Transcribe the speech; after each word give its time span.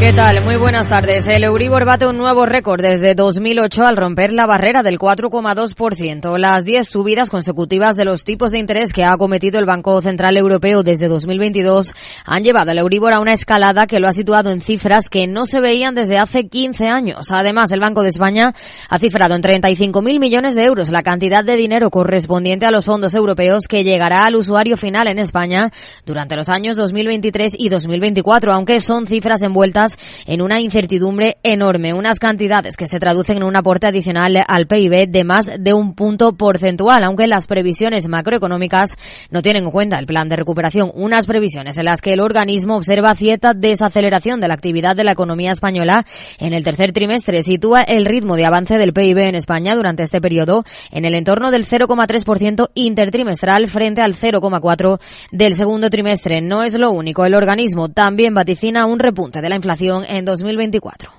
¿Qué 0.00 0.14
tal? 0.14 0.42
Muy 0.42 0.56
buenas 0.56 0.88
tardes. 0.88 1.28
El 1.28 1.44
Euribor 1.44 1.84
bate 1.84 2.06
un 2.06 2.16
nuevo 2.16 2.46
récord 2.46 2.80
desde 2.80 3.14
2008 3.14 3.84
al 3.84 3.98
romper 3.98 4.32
la 4.32 4.46
barrera 4.46 4.82
del 4.82 4.98
4,2%. 4.98 6.38
Las 6.38 6.64
10 6.64 6.88
subidas 6.88 7.28
consecutivas 7.28 7.96
de 7.96 8.06
los 8.06 8.24
tipos 8.24 8.50
de 8.50 8.58
interés 8.58 8.94
que 8.94 9.04
ha 9.04 9.18
cometido 9.18 9.58
el 9.58 9.66
Banco 9.66 10.00
Central 10.00 10.38
Europeo 10.38 10.82
desde 10.82 11.06
2022 11.06 11.92
han 12.24 12.42
llevado 12.42 12.70
al 12.70 12.78
Euribor 12.78 13.12
a 13.12 13.20
una 13.20 13.34
escalada 13.34 13.86
que 13.86 14.00
lo 14.00 14.08
ha 14.08 14.14
situado 14.14 14.50
en 14.50 14.62
cifras 14.62 15.10
que 15.10 15.26
no 15.26 15.44
se 15.44 15.60
veían 15.60 15.94
desde 15.94 16.16
hace 16.16 16.48
15 16.48 16.88
años. 16.88 17.30
Además, 17.30 17.70
el 17.70 17.80
Banco 17.80 18.00
de 18.02 18.08
España 18.08 18.54
ha 18.88 18.98
cifrado 18.98 19.34
en 19.34 19.42
35.000 19.42 20.18
millones 20.18 20.54
de 20.54 20.64
euros 20.64 20.90
la 20.90 21.02
cantidad 21.02 21.44
de 21.44 21.56
dinero 21.56 21.90
correspondiente 21.90 22.64
a 22.64 22.70
los 22.70 22.86
fondos 22.86 23.12
europeos 23.12 23.64
que 23.68 23.84
llegará 23.84 24.24
al 24.24 24.36
usuario 24.36 24.78
final 24.78 25.08
en 25.08 25.18
España 25.18 25.70
durante 26.06 26.36
los 26.36 26.48
años 26.48 26.74
2023 26.76 27.52
y 27.58 27.68
2024, 27.68 28.50
aunque 28.54 28.80
son 28.80 29.06
cifras 29.06 29.42
envueltas 29.42 29.89
en 30.26 30.42
una 30.42 30.60
incertidumbre 30.60 31.38
enorme, 31.42 31.94
unas 31.94 32.18
cantidades 32.18 32.76
que 32.76 32.86
se 32.86 32.98
traducen 32.98 33.38
en 33.38 33.42
un 33.44 33.56
aporte 33.56 33.86
adicional 33.86 34.42
al 34.46 34.66
PIB 34.66 35.08
de 35.08 35.24
más 35.24 35.46
de 35.58 35.72
un 35.72 35.94
punto 35.94 36.32
porcentual, 36.34 37.04
aunque 37.04 37.26
las 37.26 37.46
previsiones 37.46 38.08
macroeconómicas 38.08 38.90
no 39.30 39.42
tienen 39.42 39.64
en 39.64 39.70
cuenta 39.70 39.98
el 39.98 40.06
plan 40.06 40.28
de 40.28 40.36
recuperación, 40.36 40.90
unas 40.94 41.26
previsiones 41.26 41.76
en 41.76 41.84
las 41.84 42.00
que 42.00 42.12
el 42.12 42.20
organismo 42.20 42.76
observa 42.76 43.14
cierta 43.14 43.54
desaceleración 43.54 44.40
de 44.40 44.48
la 44.48 44.54
actividad 44.54 44.96
de 44.96 45.04
la 45.04 45.12
economía 45.12 45.50
española 45.50 46.04
en 46.38 46.52
el 46.52 46.64
tercer 46.64 46.92
trimestre, 46.92 47.42
sitúa 47.42 47.82
el 47.82 48.04
ritmo 48.04 48.36
de 48.36 48.46
avance 48.46 48.78
del 48.78 48.92
PIB 48.92 49.18
en 49.18 49.34
España 49.34 49.74
durante 49.74 50.02
este 50.02 50.20
periodo 50.20 50.64
en 50.90 51.04
el 51.04 51.14
entorno 51.14 51.50
del 51.50 51.66
0,3% 51.66 52.70
intertrimestral 52.74 53.66
frente 53.66 54.02
al 54.02 54.14
0,4% 54.14 55.00
del 55.32 55.54
segundo 55.54 55.90
trimestre. 55.90 56.40
No 56.40 56.62
es 56.62 56.74
lo 56.78 56.90
único, 56.90 57.24
el 57.24 57.34
organismo 57.34 57.88
también 57.88 58.34
vaticina 58.34 58.86
un 58.86 58.98
repunte 58.98 59.40
de 59.40 59.48
la 59.48 59.56
inflación 59.56 59.79
en 59.80 60.24
2024. 60.24 61.10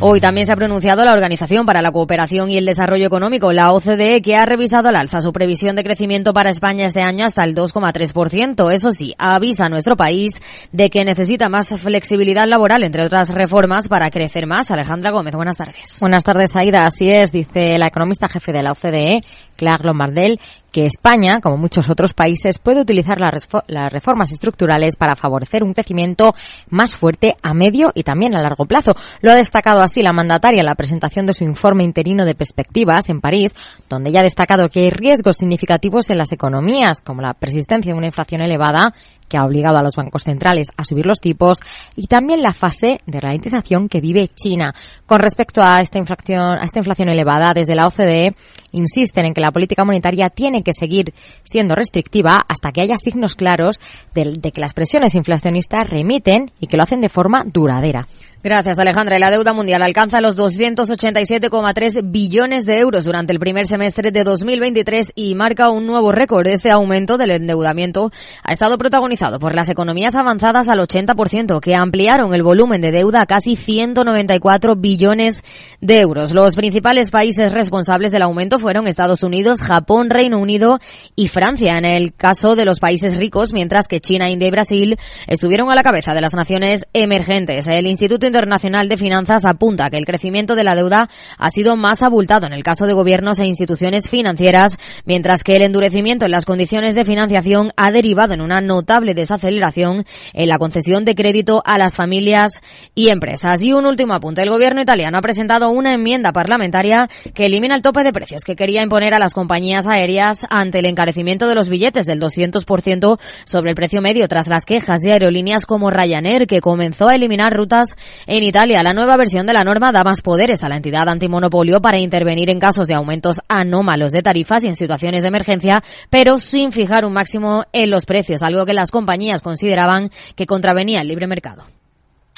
Hoy 0.00 0.20
también 0.20 0.46
se 0.46 0.52
ha 0.52 0.56
pronunciado 0.56 1.04
la 1.04 1.12
Organización 1.12 1.66
para 1.66 1.82
la 1.82 1.90
Cooperación 1.90 2.50
y 2.50 2.56
el 2.56 2.64
Desarrollo 2.64 3.04
Económico, 3.04 3.52
la 3.52 3.72
OCDE, 3.72 4.22
que 4.22 4.36
ha 4.36 4.46
revisado 4.46 4.88
al 4.88 4.94
alza 4.94 5.20
su 5.20 5.32
previsión 5.32 5.74
de 5.74 5.82
crecimiento 5.82 6.32
para 6.32 6.50
España 6.50 6.86
este 6.86 7.02
año 7.02 7.26
hasta 7.26 7.42
el 7.42 7.56
2,3%. 7.56 8.72
Eso 8.72 8.92
sí, 8.92 9.16
avisa 9.18 9.64
a 9.64 9.68
nuestro 9.68 9.96
país 9.96 10.40
de 10.70 10.88
que 10.88 11.04
necesita 11.04 11.48
más 11.48 11.68
flexibilidad 11.80 12.46
laboral, 12.46 12.84
entre 12.84 13.04
otras 13.04 13.34
reformas, 13.34 13.88
para 13.88 14.08
crecer 14.10 14.46
más. 14.46 14.70
Alejandra 14.70 15.10
Gómez, 15.10 15.34
buenas 15.34 15.56
tardes. 15.56 15.98
Buenas 16.00 16.22
tardes, 16.22 16.54
Aida. 16.54 16.86
Así 16.86 17.08
es, 17.08 17.32
dice 17.32 17.76
la 17.76 17.88
economista 17.88 18.28
jefe 18.28 18.52
de 18.52 18.62
la 18.62 18.72
OCDE, 18.72 19.20
Clark 19.58 19.84
Lombardel, 19.84 20.40
que 20.72 20.86
España, 20.86 21.40
como 21.40 21.56
muchos 21.56 21.90
otros 21.90 22.14
países, 22.14 22.58
puede 22.58 22.80
utilizar 22.80 23.18
las, 23.20 23.48
reformas 23.90 24.32
estructurales 24.32 24.96
para 24.96 25.16
favorecer 25.16 25.64
un 25.64 25.74
crecimiento 25.74 26.34
más 26.70 26.94
fuerte 26.94 27.34
a 27.42 27.52
medio 27.52 27.90
y 27.94 28.04
también 28.04 28.34
a 28.34 28.42
largo 28.42 28.64
plazo. 28.64 28.94
Lo 29.20 29.32
ha 29.32 29.34
destacado 29.34 29.80
así 29.80 30.02
la 30.02 30.12
mandataria 30.12 30.60
en 30.60 30.66
la 30.66 30.74
presentación 30.74 31.26
de 31.26 31.32
su 31.32 31.44
informe 31.44 31.84
interino 31.84 32.24
de 32.24 32.34
perspectivas 32.34 33.08
en 33.08 33.20
París, 33.20 33.54
donde 33.88 34.10
ella 34.10 34.20
ha 34.20 34.24
destacado 34.24 34.68
que 34.68 34.80
hay 34.80 34.90
riesgos 34.90 35.36
significativos 35.36 36.10
en 36.10 36.18
las 36.18 36.32
economías, 36.32 37.00
como 37.00 37.22
la 37.22 37.34
persistencia 37.34 37.92
de 37.92 37.98
una 37.98 38.06
inflación 38.06 38.42
elevada 38.42 38.94
que 39.28 39.36
ha 39.36 39.44
obligado 39.44 39.76
a 39.76 39.82
los 39.82 39.94
bancos 39.94 40.24
centrales 40.24 40.68
a 40.76 40.84
subir 40.84 41.06
los 41.06 41.20
tipos 41.20 41.58
y 41.94 42.06
también 42.06 42.42
la 42.42 42.52
fase 42.52 43.00
de 43.06 43.20
ralentización 43.20 43.88
que 43.88 44.00
vive 44.00 44.28
China. 44.28 44.74
Con 45.06 45.20
respecto 45.20 45.62
a 45.62 45.80
esta 45.80 45.98
inflación, 45.98 46.58
a 46.58 46.64
esta 46.64 46.78
inflación 46.78 47.10
elevada, 47.10 47.52
desde 47.54 47.74
la 47.74 47.86
OCDE 47.86 48.34
insisten 48.72 49.26
en 49.26 49.34
que 49.34 49.40
la 49.40 49.47
política 49.50 49.84
monetaria 49.84 50.30
tiene 50.30 50.62
que 50.62 50.72
seguir 50.72 51.14
siendo 51.42 51.74
restrictiva 51.74 52.44
hasta 52.48 52.72
que 52.72 52.80
haya 52.80 52.96
signos 52.96 53.34
claros 53.34 53.80
de 54.14 54.52
que 54.52 54.60
las 54.60 54.74
presiones 54.74 55.14
inflacionistas 55.14 55.88
remiten 55.88 56.50
y 56.60 56.66
que 56.66 56.76
lo 56.76 56.82
hacen 56.82 57.00
de 57.00 57.08
forma 57.08 57.44
duradera. 57.44 58.08
Gracias, 58.40 58.78
Alejandra. 58.78 59.18
La 59.18 59.32
deuda 59.32 59.52
mundial 59.52 59.82
alcanza 59.82 60.20
los 60.20 60.38
287,3 60.38 62.02
billones 62.04 62.66
de 62.66 62.78
euros 62.78 63.04
durante 63.04 63.32
el 63.32 63.40
primer 63.40 63.66
semestre 63.66 64.12
de 64.12 64.22
2023 64.22 65.10
y 65.16 65.34
marca 65.34 65.70
un 65.70 65.86
nuevo 65.88 66.12
récord. 66.12 66.46
Este 66.46 66.70
aumento 66.70 67.18
del 67.18 67.32
endeudamiento 67.32 68.12
ha 68.44 68.52
estado 68.52 68.78
protagonizado 68.78 69.40
por 69.40 69.56
las 69.56 69.68
economías 69.68 70.14
avanzadas 70.14 70.68
al 70.68 70.78
80%, 70.78 71.58
que 71.58 71.74
ampliaron 71.74 72.32
el 72.32 72.44
volumen 72.44 72.80
de 72.80 72.92
deuda 72.92 73.22
a 73.22 73.26
casi 73.26 73.56
194 73.56 74.76
billones 74.76 75.42
de 75.80 76.00
euros. 76.00 76.30
Los 76.30 76.54
principales 76.54 77.10
países 77.10 77.52
responsables 77.52 78.12
del 78.12 78.22
aumento 78.22 78.60
fueron 78.60 78.86
Estados 78.86 79.24
Unidos, 79.24 79.60
Japón, 79.60 80.10
Reino 80.10 80.38
Unido 80.38 80.78
y 81.16 81.26
Francia. 81.26 81.76
En 81.76 81.84
el 81.84 82.14
caso 82.14 82.54
de 82.54 82.66
los 82.66 82.78
países 82.78 83.16
ricos, 83.16 83.52
mientras 83.52 83.88
que 83.88 83.98
China, 83.98 84.30
India 84.30 84.46
y 84.46 84.52
Brasil 84.52 84.96
estuvieron 85.26 85.72
a 85.72 85.74
la 85.74 85.82
cabeza 85.82 86.12
de 86.12 86.20
las 86.20 86.34
naciones 86.34 86.84
emergentes. 86.92 87.66
El 87.66 87.88
Instituto 87.88 88.27
Internacional 88.28 88.88
de 88.88 88.96
Finanzas 88.96 89.44
apunta 89.44 89.90
que 89.90 89.98
el 89.98 90.06
crecimiento 90.06 90.54
de 90.54 90.62
la 90.62 90.76
deuda 90.76 91.08
ha 91.36 91.50
sido 91.50 91.74
más 91.74 92.02
abultado 92.02 92.46
en 92.46 92.52
el 92.52 92.62
caso 92.62 92.86
de 92.86 92.92
gobiernos 92.92 93.40
e 93.40 93.46
instituciones 93.46 94.08
financieras, 94.08 94.76
mientras 95.04 95.42
que 95.42 95.56
el 95.56 95.62
endurecimiento 95.62 96.24
en 96.24 96.30
las 96.30 96.44
condiciones 96.44 96.94
de 96.94 97.04
financiación 97.04 97.72
ha 97.76 97.90
derivado 97.90 98.34
en 98.34 98.40
una 98.40 98.60
notable 98.60 99.14
desaceleración 99.14 100.04
en 100.32 100.48
la 100.48 100.58
concesión 100.58 101.04
de 101.04 101.14
crédito 101.14 101.62
a 101.64 101.78
las 101.78 101.96
familias 101.96 102.52
y 102.94 103.08
empresas. 103.08 103.62
Y 103.62 103.72
un 103.72 103.86
último 103.86 104.14
apunte. 104.14 104.42
El 104.42 104.50
gobierno 104.50 104.80
italiano 104.80 105.18
ha 105.18 105.22
presentado 105.22 105.70
una 105.70 105.92
enmienda 105.92 106.32
parlamentaria 106.32 107.08
que 107.34 107.46
elimina 107.46 107.74
el 107.74 107.82
tope 107.82 108.04
de 108.04 108.12
precios 108.12 108.44
que 108.44 108.56
quería 108.56 108.82
imponer 108.82 109.14
a 109.14 109.18
las 109.18 109.34
compañías 109.34 109.86
aéreas 109.86 110.46
ante 110.50 110.78
el 110.78 110.86
encarecimiento 110.86 111.48
de 111.48 111.54
los 111.54 111.68
billetes 111.68 112.06
del 112.06 112.20
200% 112.20 113.18
sobre 113.44 113.70
el 113.70 113.76
precio 113.76 114.02
medio 114.02 114.28
tras 114.28 114.48
las 114.48 114.64
quejas 114.64 115.00
de 115.00 115.12
aerolíneas 115.12 115.66
como 115.66 115.90
Ryanair 115.90 116.46
que 116.46 116.60
comenzó 116.60 117.08
a 117.08 117.14
eliminar 117.14 117.52
rutas 117.52 117.96
en 118.26 118.42
Italia, 118.42 118.82
la 118.82 118.92
nueva 118.92 119.16
versión 119.16 119.46
de 119.46 119.52
la 119.52 119.64
norma 119.64 119.92
da 119.92 120.04
más 120.04 120.22
poderes 120.22 120.62
a 120.62 120.68
la 120.68 120.76
entidad 120.76 121.08
antimonopolio 121.08 121.80
para 121.80 121.98
intervenir 121.98 122.50
en 122.50 122.60
casos 122.60 122.88
de 122.88 122.94
aumentos 122.94 123.40
anómalos 123.48 124.12
de 124.12 124.22
tarifas 124.22 124.64
y 124.64 124.68
en 124.68 124.76
situaciones 124.76 125.22
de 125.22 125.28
emergencia, 125.28 125.82
pero 126.10 126.38
sin 126.38 126.72
fijar 126.72 127.04
un 127.04 127.12
máximo 127.12 127.64
en 127.72 127.90
los 127.90 128.06
precios, 128.06 128.42
algo 128.42 128.66
que 128.66 128.74
las 128.74 128.90
compañías 128.90 129.42
consideraban 129.42 130.10
que 130.34 130.46
contravenía 130.46 131.00
el 131.00 131.08
libre 131.08 131.26
mercado. 131.26 131.64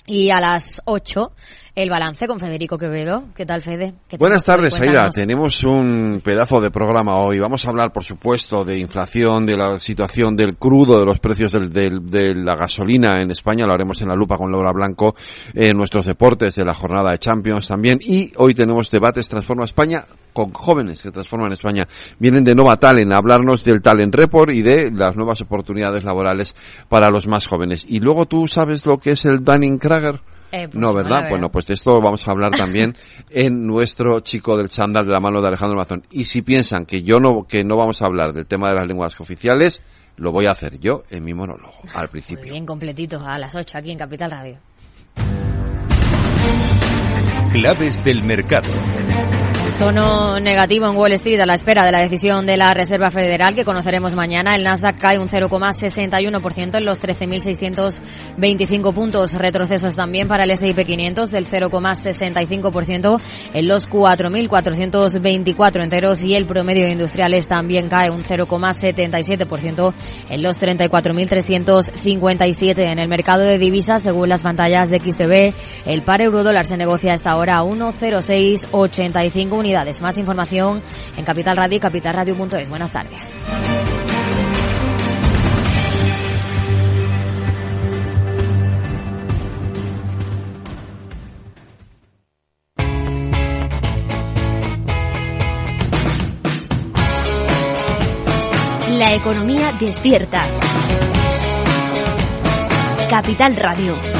Y 0.07 0.31
a 0.31 0.41
las 0.41 0.83
8 0.87 1.33
el 1.75 1.91
balance 1.91 2.27
con 2.27 2.41
Federico 2.41 2.79
Quevedo. 2.79 3.25
¿Qué 3.35 3.47
tal, 3.47 3.63
Fede? 3.63 3.95
Buenas 4.19 4.45
tardes, 4.45 4.79
Aida. 4.81 5.11
Tenemos 5.11 5.63
un 5.65 6.21
pedazo 6.23 6.61
de 6.61 6.71
programa 6.71 7.17
hoy. 7.17 7.39
Vamos 7.39 7.65
a 7.65 7.71
hablar, 7.71 7.93
por 7.93 8.05
supuesto, 8.05 8.65
de 8.65 8.79
inflación, 8.79 9.47
de 9.47 9.57
la 9.57 9.79
situación 9.79 10.37
del 10.37 10.57
crudo, 10.57 10.99
de 10.99 11.07
los 11.07 11.21
precios 11.21 11.53
del, 11.53 11.71
de 11.71 12.35
la 12.35 12.57
gasolina 12.57 13.21
en 13.21 13.31
España. 13.31 13.67
Lo 13.67 13.73
haremos 13.73 14.01
en 14.03 14.09
la 14.09 14.15
lupa 14.15 14.37
con 14.37 14.51
Laura 14.51 14.73
Blanco, 14.73 15.15
en 15.55 15.77
nuestros 15.77 16.07
deportes 16.07 16.55
de 16.55 16.65
la 16.65 16.75
jornada 16.75 17.13
de 17.13 17.19
Champions 17.19 17.69
también. 17.69 17.99
Y 18.01 18.33
hoy 18.37 18.55
tenemos 18.55 18.91
debates 18.91 19.29
Transforma 19.29 19.65
España 19.65 20.05
con 20.33 20.53
jóvenes 20.53 21.03
que 21.03 21.11
transforman 21.11 21.53
España. 21.53 21.87
Vienen 22.19 22.45
de 22.45 22.55
Nova 22.55 22.77
Talent 22.77 23.13
a 23.13 23.17
hablarnos 23.17 23.65
del 23.65 23.83
Talent 23.83 24.15
Report 24.15 24.53
y 24.53 24.63
de 24.63 24.91
las 24.91 25.17
nuevas 25.17 25.41
oportunidades 25.41 26.05
laborales 26.05 26.55
para 26.89 27.11
los 27.11 27.27
más 27.27 27.47
jóvenes. 27.47 27.85
Y 27.87 28.01
luego 28.01 28.27
tú 28.27 28.47
sabes 28.47 28.87
lo 28.87 28.99
que 28.99 29.11
es 29.11 29.25
el 29.25 29.45
Dunning-Krager. 29.45 30.21
Eh, 30.53 30.69
pues 30.69 30.75
no, 30.75 30.93
¿verdad? 30.93 31.29
Bueno, 31.29 31.51
pues 31.51 31.67
de 31.67 31.75
esto 31.75 32.01
vamos 32.01 32.27
a 32.27 32.33
hablar 32.33 32.53
también 32.53 32.97
en 33.31 33.67
nuestro 33.67 34.21
chico 34.21 34.57
del 34.57 34.69
chándal 34.69 35.07
de 35.07 35.13
la 35.13 35.21
mano 35.21 35.41
de 35.41 35.49
Alejandro 35.49 35.77
Mazón. 35.77 36.05
Y 36.11 36.25
si 36.25 36.43
piensan 36.43 36.87
que 36.87 37.03
yo 37.03 37.19
no, 37.19 37.47
que 37.47 37.65
no 37.65 37.77
vamos 37.77 38.03
a 38.03 38.07
hablar 38.07 38.33
del 38.33 38.47
tema 38.47 38.69
de 38.69 38.75
las 38.77 38.87
lenguas 38.87 39.19
oficiales, 39.21 39.81
lo 40.17 40.33
voy 40.33 40.47
a 40.47 40.51
hacer 40.51 40.79
yo 40.79 41.05
en 41.11 41.25
mi 41.25 41.35
monólogo, 41.35 41.75
al 41.95 42.09
principio. 42.09 42.45
bien 42.45 42.67
completito, 42.67 43.21
a 43.21 43.39
las 43.39 43.55
8 43.55 43.79
aquí 43.79 43.93
en 43.93 43.99
Capital 43.99 44.31
Radio. 44.31 44.59
Claves 47.53 48.05
del 48.05 48.23
mercado. 48.23 48.71
Tono 49.81 50.39
negativo 50.39 50.87
en 50.87 50.95
Wall 50.95 51.13
Street 51.13 51.41
a 51.41 51.47
la 51.47 51.55
espera 51.55 51.87
de 51.87 51.93
la 51.93 52.01
decisión 52.01 52.45
de 52.45 52.59
la 52.59 52.75
Reserva 52.75 53.11
Federal 53.11 53.55
que 53.55 53.65
conoceremos 53.65 54.13
mañana. 54.13 54.55
El 54.55 54.63
Nasdaq 54.63 54.99
cae 54.99 55.19
un 55.19 55.27
0,61% 55.27 56.77
en 56.77 56.85
los 56.85 57.03
13.625 57.03 58.93
puntos. 58.93 59.33
Retrocesos 59.33 59.97
también 59.97 60.29
para 60.29 60.45
el 60.45 60.51
S&P 60.51 60.85
500 60.85 61.31
del 61.31 61.47
0,65% 61.47 63.23
en 63.55 63.69
los 63.69 63.89
4.424 63.89 65.83
enteros 65.83 66.23
y 66.25 66.35
el 66.35 66.45
promedio 66.45 66.85
de 66.85 66.93
industriales 66.93 67.49
también 67.49 67.89
cae 67.89 68.11
un 68.11 68.23
0,77% 68.23 69.95
en 70.29 70.43
los 70.43 70.61
34.357 70.61 72.79
en 72.81 72.99
el 72.99 73.09
mercado 73.09 73.45
de 73.45 73.57
divisas 73.57 74.03
según 74.03 74.29
las 74.29 74.43
pantallas 74.43 74.91
de 74.91 75.01
XTB. 75.01 75.55
El 75.87 76.03
par 76.03 76.21
euro 76.21 76.45
dólar 76.45 76.67
se 76.67 76.77
negocia 76.77 77.13
a 77.13 77.15
esta 77.15 77.35
hora 77.37 77.57
a 77.57 77.63
1,0685 77.63 79.53
unidades 79.53 79.70
más 80.03 80.19
información 80.19 80.83
en 81.17 81.25
Capital 81.25 81.57
Radio 81.57 81.77
y 81.77 81.81
capitalradio.es. 81.81 82.69
Buenas 82.69 82.91
tardes. 82.91 83.35
La 98.91 99.15
economía 99.15 99.73
despierta. 99.79 100.43
Capital 103.09 103.55
Radio. 103.55 104.20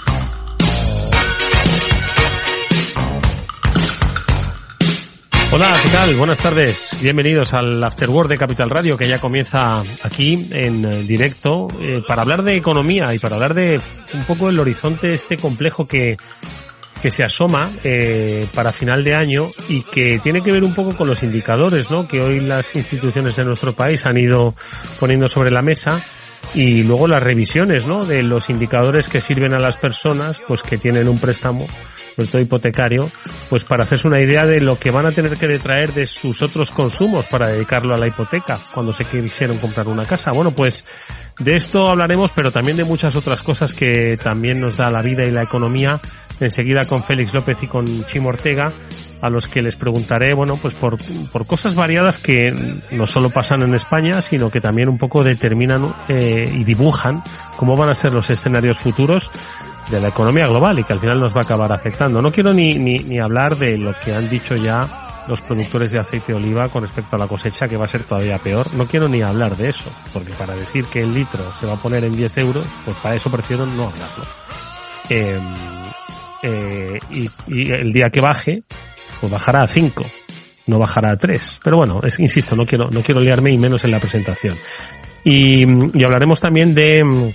Hola, 5.53 5.73
¿qué 5.83 5.91
tal? 5.91 6.15
Buenas 6.15 6.39
tardes. 6.39 6.97
Bienvenidos 7.01 7.53
al 7.53 7.83
Afterword 7.83 8.29
de 8.29 8.37
Capital 8.37 8.69
Radio 8.69 8.97
que 8.97 9.05
ya 9.05 9.19
comienza 9.19 9.81
aquí 10.01 10.47
en 10.49 10.85
eh, 10.85 11.03
directo 11.03 11.67
eh, 11.81 12.01
para 12.07 12.21
hablar 12.21 12.41
de 12.41 12.55
economía 12.55 13.13
y 13.13 13.19
para 13.19 13.35
hablar 13.35 13.53
de 13.53 13.81
un 14.13 14.23
poco 14.23 14.49
el 14.49 14.57
horizonte 14.57 15.13
este 15.13 15.35
complejo 15.35 15.85
que, 15.85 16.15
que 17.01 17.11
se 17.11 17.25
asoma 17.25 17.69
eh, 17.83 18.47
para 18.53 18.71
final 18.71 19.03
de 19.03 19.13
año 19.13 19.47
y 19.67 19.81
que 19.81 20.19
tiene 20.19 20.39
que 20.41 20.53
ver 20.53 20.63
un 20.63 20.73
poco 20.73 20.95
con 20.95 21.09
los 21.09 21.21
indicadores 21.21 21.91
¿no? 21.91 22.07
que 22.07 22.21
hoy 22.21 22.39
las 22.39 22.73
instituciones 22.73 23.35
de 23.35 23.43
nuestro 23.43 23.73
país 23.73 24.05
han 24.05 24.17
ido 24.17 24.55
poniendo 25.01 25.27
sobre 25.27 25.51
la 25.51 25.61
mesa 25.61 26.01
y 26.55 26.83
luego 26.83 27.09
las 27.09 27.21
revisiones 27.21 27.85
¿no? 27.85 28.05
de 28.05 28.23
los 28.23 28.49
indicadores 28.49 29.09
que 29.09 29.19
sirven 29.19 29.53
a 29.53 29.59
las 29.59 29.75
personas 29.75 30.39
pues 30.47 30.61
que 30.61 30.77
tienen 30.77 31.09
un 31.09 31.19
préstamo 31.19 31.67
sobre 32.15 32.27
todo 32.27 32.41
hipotecario, 32.41 33.11
pues 33.49 33.63
para 33.63 33.83
hacerse 33.83 34.07
una 34.07 34.21
idea 34.21 34.45
de 34.45 34.59
lo 34.59 34.77
que 34.77 34.91
van 34.91 35.07
a 35.07 35.11
tener 35.11 35.33
que 35.33 35.47
detraer 35.47 35.93
de 35.93 36.05
sus 36.05 36.41
otros 36.41 36.71
consumos 36.71 37.25
para 37.27 37.47
dedicarlo 37.47 37.95
a 37.95 37.99
la 37.99 38.07
hipoteca 38.07 38.57
cuando 38.73 38.93
se 38.93 39.05
quisieron 39.05 39.57
comprar 39.57 39.87
una 39.87 40.05
casa. 40.05 40.31
Bueno, 40.31 40.51
pues 40.51 40.85
de 41.39 41.55
esto 41.55 41.87
hablaremos, 41.87 42.31
pero 42.35 42.51
también 42.51 42.77
de 42.77 42.83
muchas 42.83 43.15
otras 43.15 43.41
cosas 43.41 43.73
que 43.73 44.17
también 44.17 44.59
nos 44.59 44.77
da 44.77 44.91
la 44.91 45.01
vida 45.01 45.25
y 45.25 45.31
la 45.31 45.43
economía. 45.43 45.99
Enseguida 46.39 46.79
con 46.89 47.03
Félix 47.03 47.35
López 47.35 47.61
y 47.61 47.67
con 47.67 47.85
Chimo 48.07 48.29
Ortega, 48.29 48.73
a 49.21 49.29
los 49.29 49.47
que 49.47 49.61
les 49.61 49.75
preguntaré, 49.75 50.33
bueno, 50.33 50.57
pues 50.59 50.73
por, 50.73 50.95
por 51.31 51.45
cosas 51.45 51.75
variadas 51.75 52.17
que 52.17 52.81
no 52.89 53.05
solo 53.05 53.29
pasan 53.29 53.61
en 53.61 53.75
España, 53.75 54.23
sino 54.23 54.49
que 54.49 54.59
también 54.59 54.89
un 54.89 54.97
poco 54.97 55.23
determinan 55.23 55.93
eh, 56.09 56.51
y 56.51 56.63
dibujan 56.63 57.21
cómo 57.57 57.77
van 57.77 57.91
a 57.91 57.93
ser 57.93 58.11
los 58.11 58.27
escenarios 58.31 58.79
futuros 58.79 59.29
de 59.91 59.99
la 59.99 60.07
economía 60.07 60.47
global 60.47 60.79
y 60.79 60.83
que 60.83 60.93
al 60.93 60.99
final 60.99 61.19
nos 61.19 61.33
va 61.33 61.41
a 61.41 61.43
acabar 61.43 61.71
afectando. 61.71 62.21
No 62.21 62.31
quiero 62.31 62.53
ni, 62.53 62.75
ni, 62.75 62.99
ni 62.99 63.19
hablar 63.19 63.55
de 63.57 63.77
lo 63.77 63.93
que 63.93 64.13
han 64.13 64.29
dicho 64.29 64.55
ya 64.55 64.87
los 65.27 65.41
productores 65.41 65.91
de 65.91 65.99
aceite 65.99 66.31
de 66.31 66.37
oliva 66.37 66.69
con 66.69 66.83
respecto 66.83 67.15
a 67.15 67.19
la 67.19 67.27
cosecha 67.27 67.67
que 67.67 67.77
va 67.77 67.85
a 67.85 67.87
ser 67.87 68.03
todavía 68.03 68.37
peor. 68.37 68.73
No 68.73 68.85
quiero 68.85 69.07
ni 69.07 69.21
hablar 69.21 69.55
de 69.55 69.69
eso, 69.69 69.91
porque 70.13 70.31
para 70.31 70.55
decir 70.55 70.85
que 70.85 71.01
el 71.01 71.13
litro 71.13 71.41
se 71.59 71.67
va 71.67 71.73
a 71.73 71.81
poner 71.81 72.03
en 72.03 72.15
10 72.15 72.37
euros, 72.39 72.67
pues 72.85 72.97
para 72.97 73.15
eso 73.15 73.29
prefiero 73.29 73.65
no 73.65 73.89
hablarlo. 73.89 74.25
Eh, 75.09 75.39
eh, 76.43 76.99
y, 77.11 77.71
el 77.71 77.93
día 77.93 78.09
que 78.09 78.21
baje, 78.21 78.63
pues 79.19 79.31
bajará 79.31 79.63
a 79.63 79.67
5, 79.67 80.05
no 80.67 80.79
bajará 80.79 81.11
a 81.11 81.17
3. 81.17 81.59
Pero 81.63 81.77
bueno, 81.77 81.99
insisto, 82.17 82.55
no 82.55 82.65
quiero, 82.65 82.89
no 82.89 83.01
quiero 83.01 83.21
liarme 83.21 83.51
y 83.51 83.57
menos 83.57 83.83
en 83.83 83.91
la 83.91 83.99
presentación. 83.99 84.55
Y, 85.23 85.63
y 85.63 86.03
hablaremos 86.03 86.39
también 86.39 86.73
de 86.73 87.33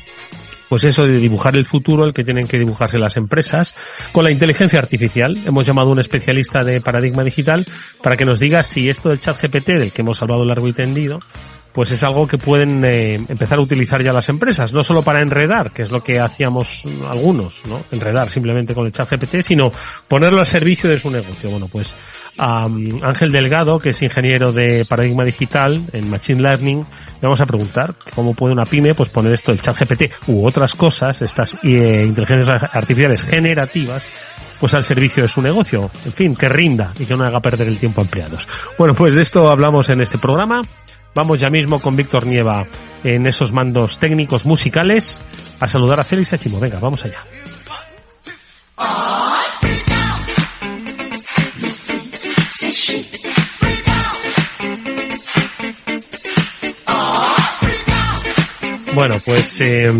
pues 0.68 0.84
eso 0.84 1.02
de 1.02 1.18
dibujar 1.18 1.56
el 1.56 1.64
futuro, 1.64 2.06
el 2.06 2.12
que 2.12 2.24
tienen 2.24 2.46
que 2.46 2.58
dibujarse 2.58 2.98
las 2.98 3.16
empresas, 3.16 3.76
con 4.12 4.24
la 4.24 4.30
inteligencia 4.30 4.78
artificial. 4.78 5.36
Hemos 5.46 5.66
llamado 5.66 5.90
a 5.90 5.92
un 5.92 6.00
especialista 6.00 6.60
de 6.60 6.80
paradigma 6.80 7.22
digital 7.22 7.64
para 8.02 8.16
que 8.16 8.24
nos 8.24 8.40
diga 8.40 8.62
si 8.62 8.88
esto 8.88 9.08
del 9.10 9.20
chat 9.20 9.40
GPT, 9.40 9.78
del 9.78 9.92
que 9.92 10.02
hemos 10.02 10.20
hablado 10.22 10.44
largo 10.44 10.68
y 10.68 10.72
tendido, 10.72 11.18
pues 11.76 11.92
es 11.92 12.02
algo 12.02 12.26
que 12.26 12.38
pueden 12.38 12.82
eh, 12.86 13.16
empezar 13.28 13.58
a 13.58 13.62
utilizar 13.62 14.02
ya 14.02 14.10
las 14.10 14.30
empresas, 14.30 14.72
no 14.72 14.82
solo 14.82 15.02
para 15.02 15.20
enredar, 15.20 15.72
que 15.72 15.82
es 15.82 15.90
lo 15.90 16.00
que 16.00 16.18
hacíamos 16.18 16.84
algunos, 17.06 17.60
¿no? 17.68 17.84
Enredar 17.90 18.30
simplemente 18.30 18.74
con 18.74 18.86
el 18.86 18.92
chat 18.92 19.10
GPT, 19.10 19.42
sino 19.42 19.70
ponerlo 20.08 20.40
al 20.40 20.46
servicio 20.46 20.88
de 20.88 20.98
su 20.98 21.10
negocio. 21.10 21.50
Bueno, 21.50 21.68
pues 21.70 21.94
a 22.38 22.66
um, 22.66 23.02
Ángel 23.02 23.32
Delgado, 23.32 23.78
que 23.78 23.90
es 23.90 24.02
ingeniero 24.02 24.52
de 24.52 24.84
paradigma 24.84 25.24
digital 25.24 25.82
en 25.92 26.10
Machine 26.10 26.42
Learning, 26.42 26.78
le 26.78 27.22
vamos 27.22 27.40
a 27.40 27.46
preguntar 27.46 27.94
cómo 28.14 28.34
puede 28.34 28.52
una 28.52 28.64
pyme 28.64 28.94
pues 28.94 29.10
poner 29.10 29.32
esto, 29.32 29.52
el 29.52 29.60
chat 29.60 29.76
GPT 29.78 30.28
u 30.28 30.46
otras 30.46 30.74
cosas, 30.74 31.20
estas 31.22 31.54
eh, 31.64 32.04
inteligencias 32.06 32.62
artificiales 32.72 33.22
generativas, 33.22 34.04
pues 34.60 34.74
al 34.74 34.84
servicio 34.84 35.22
de 35.22 35.28
su 35.28 35.40
negocio. 35.40 35.90
En 36.04 36.12
fin, 36.12 36.36
que 36.36 36.48
rinda 36.48 36.92
y 36.98 37.06
que 37.06 37.16
no 37.16 37.24
haga 37.24 37.40
perder 37.40 37.68
el 37.68 37.78
tiempo 37.78 38.00
a 38.00 38.04
empleados. 38.04 38.46
Bueno, 38.78 38.94
pues 38.94 39.14
de 39.14 39.22
esto 39.22 39.48
hablamos 39.48 39.88
en 39.90 40.00
este 40.00 40.18
programa. 40.18 40.60
Vamos 41.14 41.40
ya 41.40 41.48
mismo 41.48 41.80
con 41.80 41.96
Víctor 41.96 42.26
Nieva 42.26 42.64
en 43.02 43.26
esos 43.26 43.52
mandos 43.52 43.98
técnicos 43.98 44.44
musicales 44.44 45.18
a 45.60 45.68
saludar 45.68 46.00
a 46.00 46.04
Félix 46.04 46.32
Achimo. 46.34 46.60
Venga, 46.60 46.78
vamos 46.78 47.02
allá. 47.04 47.20
Bueno, 58.96 59.16
pues 59.26 59.60
eh, 59.60 59.92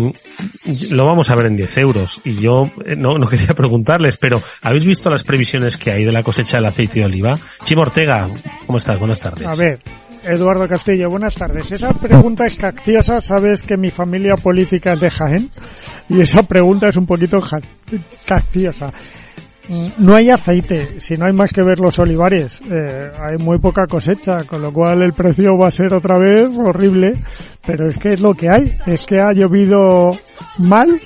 lo 0.89 1.05
vamos 1.05 1.29
a 1.29 1.35
ver 1.35 1.45
en 1.45 1.55
10 1.55 1.77
euros. 1.77 2.19
Y 2.23 2.35
yo 2.37 2.63
eh, 2.83 2.95
no, 2.95 3.11
no 3.19 3.27
quería 3.27 3.53
preguntarles, 3.53 4.17
pero 4.17 4.41
¿habéis 4.63 4.85
visto 4.85 5.07
las 5.11 5.23
previsiones 5.23 5.77
que 5.77 5.91
hay 5.91 6.03
de 6.03 6.11
la 6.11 6.23
cosecha 6.23 6.57
del 6.57 6.65
aceite 6.65 7.01
de 7.01 7.05
oliva? 7.05 7.37
Chimo 7.63 7.83
Ortega, 7.83 8.27
¿cómo 8.65 8.79
estás? 8.79 8.97
Buenas 8.97 9.19
tardes. 9.19 9.45
A 9.45 9.53
ver, 9.53 9.79
Eduardo 10.23 10.67
Castillo, 10.67 11.11
buenas 11.11 11.35
tardes. 11.35 11.71
Esa 11.71 11.93
pregunta 11.93 12.47
es 12.47 12.57
cactiosa, 12.57 13.21
sabes 13.21 13.61
que 13.61 13.77
mi 13.77 13.91
familia 13.91 14.35
política 14.35 14.93
es 14.93 14.99
de 14.99 15.11
Jaén 15.11 15.51
y 16.09 16.21
esa 16.21 16.41
pregunta 16.41 16.89
es 16.89 16.97
un 16.97 17.05
poquito 17.05 17.39
cactiosa. 18.25 18.91
No 19.97 20.15
hay 20.15 20.29
aceite, 20.29 20.99
si 20.99 21.17
no 21.17 21.25
hay 21.25 21.33
más 21.33 21.51
que 21.51 21.61
ver 21.61 21.79
los 21.79 21.99
olivares, 21.99 22.61
eh, 22.71 23.11
hay 23.19 23.37
muy 23.37 23.59
poca 23.59 23.85
cosecha, 23.85 24.45
con 24.45 24.61
lo 24.61 24.71
cual 24.71 25.03
el 25.03 25.11
precio 25.11 25.57
va 25.57 25.67
a 25.67 25.71
ser 25.71 25.93
otra 25.93 26.17
vez 26.17 26.49
horrible, 26.57 27.15
pero 27.65 27.89
es 27.89 27.97
que 27.97 28.13
es 28.13 28.21
lo 28.21 28.33
que 28.33 28.49
hay, 28.49 28.73
es 28.85 29.05
que 29.05 29.19
ha 29.19 29.33
llovido 29.33 30.11
mal 30.57 31.01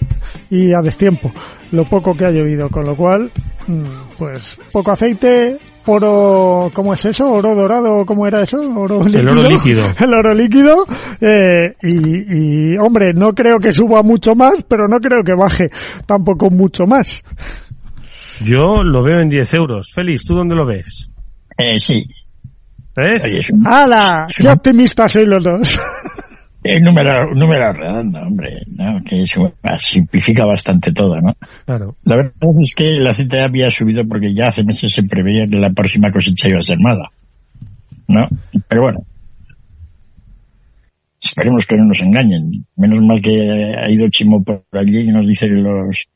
y 0.50 0.74
a 0.74 0.82
destiempo, 0.82 1.32
lo 1.72 1.86
poco 1.86 2.16
que 2.16 2.26
ha 2.26 2.32
llovido, 2.32 2.70
con 2.70 2.86
lo 2.86 2.96
cual, 2.96 3.32
mm, 3.68 3.84
pues 4.20 4.60
poco 4.72 4.92
aceite, 4.92 5.58
oro, 5.88 6.70
¿cómo 6.74 6.94
es 6.94 7.04
eso? 7.06 7.32
¿Oro 7.32 7.56
dorado? 7.56 8.06
¿Cómo 8.06 8.28
era 8.28 8.42
eso? 8.42 8.58
¿Oro 8.60 9.04
líquido? 9.04 9.20
El 9.22 9.30
oro 9.30 9.50
líquido. 9.50 9.84
El 10.00 10.14
oro 10.14 10.34
líquido. 10.34 10.86
Eh, 11.20 11.76
y, 11.82 12.74
y, 12.74 12.78
hombre, 12.78 13.14
no 13.14 13.34
creo 13.34 13.58
que 13.58 13.72
suba 13.72 14.04
mucho 14.04 14.36
más, 14.36 14.64
pero 14.68 14.88
no 14.88 15.00
creo 15.00 15.24
que 15.24 15.34
baje 15.34 15.70
tampoco 16.06 16.50
mucho 16.52 16.86
más. 16.86 17.24
Yo 18.44 18.84
lo 18.84 19.04
veo 19.04 19.20
en 19.20 19.30
10 19.30 19.54
euros. 19.54 19.92
Félix, 19.94 20.24
¿tú 20.26 20.36
dónde 20.36 20.56
lo 20.56 20.66
ves? 20.66 21.10
Eh, 21.58 21.80
sí. 21.80 22.04
¿Ves? 22.96 23.24
Oye, 23.24 23.40
es 23.40 23.50
un, 23.50 23.66
¡Hala! 23.66 24.28
¡Qué 24.36 24.48
optimistas 24.48 25.12
sois 25.12 25.28
los 25.28 25.44
dos! 25.44 25.80
Es 26.64 26.80
número, 26.80 27.34
número 27.34 27.74
redondo, 27.74 28.20
hombre, 28.20 28.50
¿no? 28.68 29.04
Que 29.04 29.24
eso 29.24 29.52
simplifica 29.80 30.46
bastante 30.46 30.92
todo, 30.92 31.16
¿no? 31.20 31.34
Claro. 31.66 31.96
La 32.04 32.18
verdad 32.18 32.34
es 32.62 32.76
que 32.76 32.98
el 32.98 33.08
aceite 33.08 33.42
había 33.42 33.72
subido 33.72 34.08
porque 34.08 34.36
ya 34.36 34.50
hace 34.50 34.64
meses 34.64 34.94
se 34.94 35.02
preveía 35.02 35.48
que 35.48 35.58
la 35.58 35.72
próxima 35.72 36.12
cosecha 36.12 36.50
iba 36.50 36.60
a 36.60 36.64
ser 36.64 36.78
mala, 36.80 37.10
¿no? 38.08 38.28
Pero 38.68 38.84
bueno. 38.84 39.00
Esperemos 41.20 41.66
que 41.66 41.78
no 41.78 41.86
nos 41.86 42.02
engañen. 42.02 42.68
Menos 42.76 43.02
mal 43.02 43.22
que 43.24 43.76
ha 43.76 43.90
ido 43.90 44.08
Chimo 44.10 44.44
por 44.44 44.64
allí 44.74 45.00
y 45.00 45.08
nos 45.08 45.26
dice 45.26 45.48
que 45.48 45.54
los, 45.54 46.08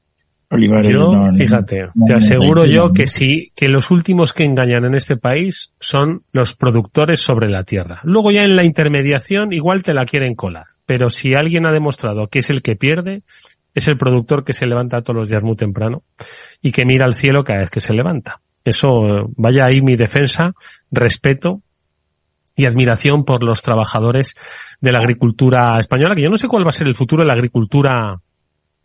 Olivares 0.51 0.91
Yo, 0.91 1.11
no- 1.11 1.33
fíjate, 1.35 1.87
no- 1.95 2.05
te 2.05 2.13
aseguro 2.13 2.65
yo 2.65 2.91
que 2.93 3.07
sí, 3.07 3.51
que 3.55 3.67
los 3.67 3.89
últimos 3.91 4.31
que 4.33 4.43
engañan 4.43 4.85
en 4.85 4.95
este 4.95 5.17
país 5.17 5.71
son 5.79 6.21
los 6.31 6.53
productores 6.53 7.19
sobre 7.19 7.49
la 7.49 7.63
tierra. 7.63 7.99
Luego 8.03 8.31
ya 8.31 8.43
en 8.43 8.55
la 8.55 8.63
intermediación 8.65 9.53
igual 9.53 9.81
te 9.83 9.93
la 9.93 10.05
quieren 10.05 10.35
colar. 10.35 10.65
Pero 10.85 11.09
si 11.09 11.33
alguien 11.33 11.65
ha 11.65 11.71
demostrado 11.71 12.27
que 12.27 12.39
es 12.39 12.49
el 12.51 12.61
que 12.61 12.75
pierde, 12.75 13.23
es 13.73 13.87
el 13.87 13.97
productor 13.97 14.43
que 14.43 14.53
se 14.53 14.67
levanta 14.67 15.01
todos 15.01 15.17
los 15.17 15.29
días 15.29 15.41
muy 15.43 15.55
temprano 15.55 16.03
y 16.61 16.71
que 16.71 16.85
mira 16.85 17.05
al 17.05 17.13
cielo 17.13 17.43
cada 17.43 17.61
vez 17.61 17.71
que 17.71 17.81
se 17.81 17.93
levanta. 17.93 18.39
Eso, 18.63 18.87
vaya 19.35 19.65
ahí 19.65 19.81
mi 19.81 19.95
defensa, 19.95 20.53
respeto 20.91 21.61
y 22.55 22.67
admiración 22.67 23.25
por 23.25 23.43
los 23.43 23.61
trabajadores 23.61 24.33
de 24.79 24.91
la 24.91 24.99
agricultura 24.99 25.77
española, 25.79 26.15
que 26.15 26.21
yo 26.23 26.29
no 26.29 26.37
sé 26.37 26.47
cuál 26.47 26.63
va 26.65 26.69
a 26.69 26.71
ser 26.71 26.87
el 26.87 26.95
futuro 26.95 27.21
de 27.23 27.27
la 27.27 27.33
agricultura 27.33 28.15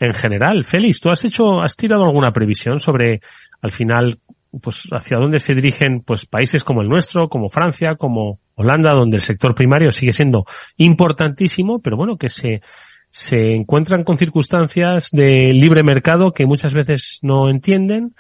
en 0.01 0.15
general. 0.15 0.65
Félix, 0.65 1.01
¿tú 1.01 1.11
has 1.11 1.25
hecho, 1.25 1.61
has 1.61 1.77
tirado 1.77 2.05
alguna 2.05 2.33
previsión 2.33 2.81
sobre, 2.81 3.21
al 3.61 3.71
final, 3.71 4.19
pues 4.61 4.89
hacia 4.91 5.19
dónde 5.19 5.39
se 5.39 5.55
dirigen, 5.55 6.03
pues 6.03 6.27
países 6.27 6.65
como 6.65 6.83
el 6.83 6.89
nuestro, 6.89 7.29
como 7.29 7.51
Francia, 7.51 7.95
como 7.97 8.41
Holanda, 8.57 8.93
donde 8.93 9.19
el 9.19 9.23
sector 9.23 9.55
primario 9.55 9.91
sigue 9.91 10.13
siendo 10.13 10.45
importantísimo, 10.79 11.81
pero 11.81 11.97
bueno, 11.97 12.17
que 12.17 12.29
se, 12.29 12.63
se 13.11 13.55
encuentran 13.55 14.03
con 14.03 14.17
circunstancias 14.17 15.09
de 15.13 15.53
libre 15.53 15.83
mercado 15.85 16.33
que 16.33 16.47
muchas 16.47 16.73
veces 16.73 17.19
no 17.23 17.51
entienden, 17.51 18.15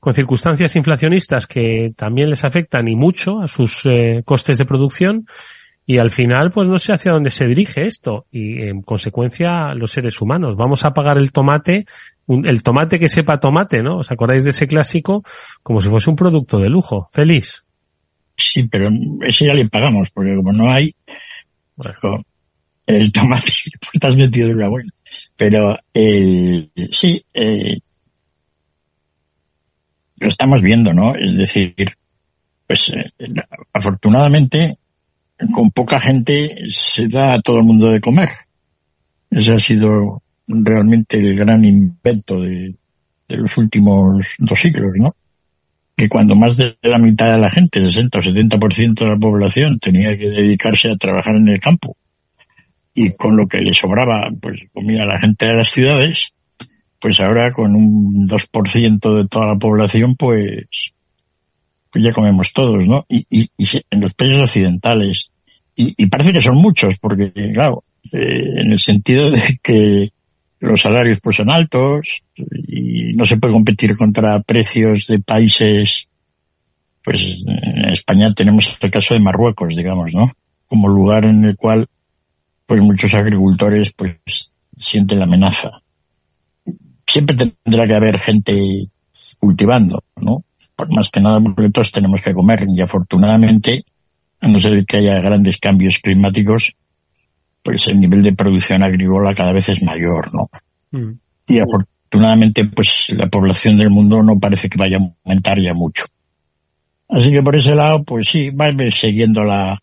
con 0.00 0.12
circunstancias 0.12 0.74
inflacionistas 0.76 1.46
que 1.46 1.92
también 1.96 2.30
les 2.30 2.44
afectan 2.44 2.88
y 2.88 2.96
mucho 2.96 3.40
a 3.40 3.46
sus 3.46 3.82
eh, 3.84 4.22
costes 4.24 4.58
de 4.58 4.64
producción 4.64 5.26
y 5.92 5.98
al 5.98 6.10
final 6.12 6.52
pues 6.52 6.68
no 6.68 6.78
sé 6.78 6.92
hacia 6.92 7.12
dónde 7.12 7.30
se 7.30 7.46
dirige 7.46 7.84
esto. 7.84 8.26
Y 8.30 8.62
en 8.62 8.82
consecuencia 8.82 9.74
los 9.74 9.90
seres 9.90 10.20
humanos. 10.20 10.54
Vamos 10.56 10.84
a 10.84 10.90
pagar 10.90 11.18
el 11.18 11.32
tomate 11.32 11.84
un- 12.26 12.46
el 12.48 12.62
tomate 12.62 12.98
que 13.00 13.08
sepa 13.08 13.40
tomate 13.40 13.82
no 13.82 13.96
os 13.98 14.10
acordáis 14.12 14.44
de 14.44 14.50
ese 14.50 14.68
clásico 14.68 15.24
como 15.64 15.80
si 15.82 15.88
fuese 15.88 16.08
un 16.10 16.14
producto 16.14 16.58
de 16.58 16.68
lujo. 16.68 17.08
Feliz. 17.12 17.64
Sí, 18.36 18.68
pero 18.68 18.88
ese 19.22 19.46
ya 19.46 19.54
le 19.54 19.66
pagamos, 19.68 20.10
porque 20.12 20.36
como 20.36 20.52
no 20.52 20.70
hay, 20.70 20.94
co- 22.00 22.22
el 22.86 23.10
tomate, 23.12 23.50
pues 23.80 24.00
te 24.00 24.06
has 24.06 24.16
metido 24.16 24.48
en 24.48 24.54
una 24.56 24.68
buena. 24.68 24.90
Pero 25.36 25.76
el, 25.92 26.70
sí, 26.92 27.20
eh, 27.34 27.78
lo 30.20 30.28
estamos 30.28 30.62
viendo, 30.62 30.92
¿no? 30.94 31.14
Es 31.16 31.34
decir, 31.36 31.74
pues 32.66 32.90
eh, 32.90 33.10
afortunadamente 33.72 34.76
con 35.52 35.70
poca 35.70 36.00
gente 36.00 36.50
se 36.68 37.08
da 37.08 37.34
a 37.34 37.40
todo 37.40 37.58
el 37.58 37.64
mundo 37.64 37.90
de 37.90 38.00
comer. 38.00 38.28
Ese 39.30 39.52
ha 39.52 39.58
sido 39.58 40.22
realmente 40.46 41.18
el 41.18 41.36
gran 41.36 41.64
invento 41.64 42.40
de, 42.40 42.74
los 43.28 43.56
últimos 43.58 44.34
dos 44.38 44.58
siglos, 44.58 44.92
¿no? 44.96 45.14
que 45.96 46.08
cuando 46.08 46.34
más 46.34 46.56
de 46.56 46.76
la 46.82 46.98
mitad 46.98 47.30
de 47.30 47.38
la 47.38 47.50
gente, 47.50 47.82
60 47.82 48.18
o 48.18 48.22
70% 48.22 48.94
de 48.94 49.06
la 49.06 49.18
población, 49.18 49.78
tenía 49.78 50.18
que 50.18 50.30
dedicarse 50.30 50.90
a 50.90 50.96
trabajar 50.96 51.36
en 51.36 51.48
el 51.48 51.60
campo 51.60 51.94
y 52.94 53.12
con 53.12 53.36
lo 53.36 53.46
que 53.46 53.60
le 53.60 53.74
sobraba, 53.74 54.30
pues 54.40 54.68
comía 54.72 55.04
la 55.04 55.18
gente 55.18 55.46
de 55.46 55.54
las 55.56 55.68
ciudades, 55.68 56.32
pues 56.98 57.20
ahora 57.20 57.52
con 57.52 57.74
un 57.74 58.26
2% 58.28 59.16
de 59.16 59.28
toda 59.28 59.46
la 59.46 59.58
población, 59.58 60.16
pues 60.16 60.66
ya 61.94 62.12
comemos 62.12 62.52
todos, 62.52 62.86
¿no? 62.86 63.04
Y, 63.08 63.26
y, 63.30 63.48
en 63.90 64.00
los 64.00 64.14
países 64.14 64.40
occidentales, 64.40 65.30
y, 65.74 65.94
y 65.96 66.06
parece 66.08 66.32
que 66.32 66.42
son 66.42 66.56
muchos, 66.56 66.96
porque 67.00 67.32
claro, 67.52 67.84
eh, 68.12 68.62
en 68.62 68.72
el 68.72 68.78
sentido 68.78 69.30
de 69.30 69.58
que 69.62 70.10
los 70.60 70.80
salarios 70.80 71.18
pues 71.22 71.36
son 71.36 71.50
altos 71.50 72.22
y 72.36 73.16
no 73.16 73.24
se 73.24 73.38
puede 73.38 73.54
competir 73.54 73.96
contra 73.96 74.42
precios 74.42 75.06
de 75.06 75.18
países 75.20 76.06
pues 77.02 77.24
en 77.24 77.90
España 77.90 78.34
tenemos 78.34 78.68
el 78.78 78.90
caso 78.90 79.14
de 79.14 79.20
Marruecos 79.20 79.74
digamos 79.74 80.12
no 80.12 80.30
como 80.66 80.88
lugar 80.88 81.24
en 81.24 81.44
el 81.44 81.56
cual 81.56 81.88
pues 82.66 82.80
muchos 82.84 83.14
agricultores 83.14 83.92
pues 83.92 84.50
sienten 84.78 85.18
la 85.18 85.24
amenaza. 85.24 85.82
Siempre 87.04 87.36
tendrá 87.36 87.86
que 87.86 87.96
haber 87.96 88.20
gente 88.20 88.52
cultivando 89.40 90.04
no 90.16 90.44
por 90.80 90.96
más 90.96 91.10
que 91.10 91.20
nada 91.20 91.38
porque 91.40 91.70
todos 91.70 91.92
tenemos 91.92 92.20
que 92.24 92.32
comer 92.32 92.64
y 92.66 92.80
afortunadamente 92.80 93.82
a 94.40 94.48
no 94.48 94.58
ser 94.58 94.84
que 94.86 94.96
haya 94.96 95.20
grandes 95.20 95.58
cambios 95.58 95.98
climáticos 96.02 96.74
pues 97.62 97.86
el 97.88 97.98
nivel 97.98 98.22
de 98.22 98.32
producción 98.32 98.82
agrícola 98.82 99.34
cada 99.34 99.52
vez 99.52 99.68
es 99.68 99.82
mayor, 99.82 100.24
¿no? 100.32 100.48
Y 101.46 101.58
afortunadamente, 101.58 102.64
pues 102.64 103.08
la 103.10 103.28
población 103.28 103.76
del 103.76 103.90
mundo 103.90 104.22
no 104.22 104.38
parece 104.40 104.70
que 104.70 104.78
vaya 104.78 104.96
a 104.96 105.00
aumentar 105.26 105.58
ya 105.58 105.72
mucho. 105.74 106.04
Así 107.06 107.30
que 107.30 107.42
por 107.42 107.56
ese 107.56 107.74
lado, 107.74 108.02
pues 108.02 108.28
sí, 108.28 108.48
va 108.48 108.66
a 108.66 108.70
ir 108.70 108.94
siguiendo 108.94 109.42
la, 109.42 109.78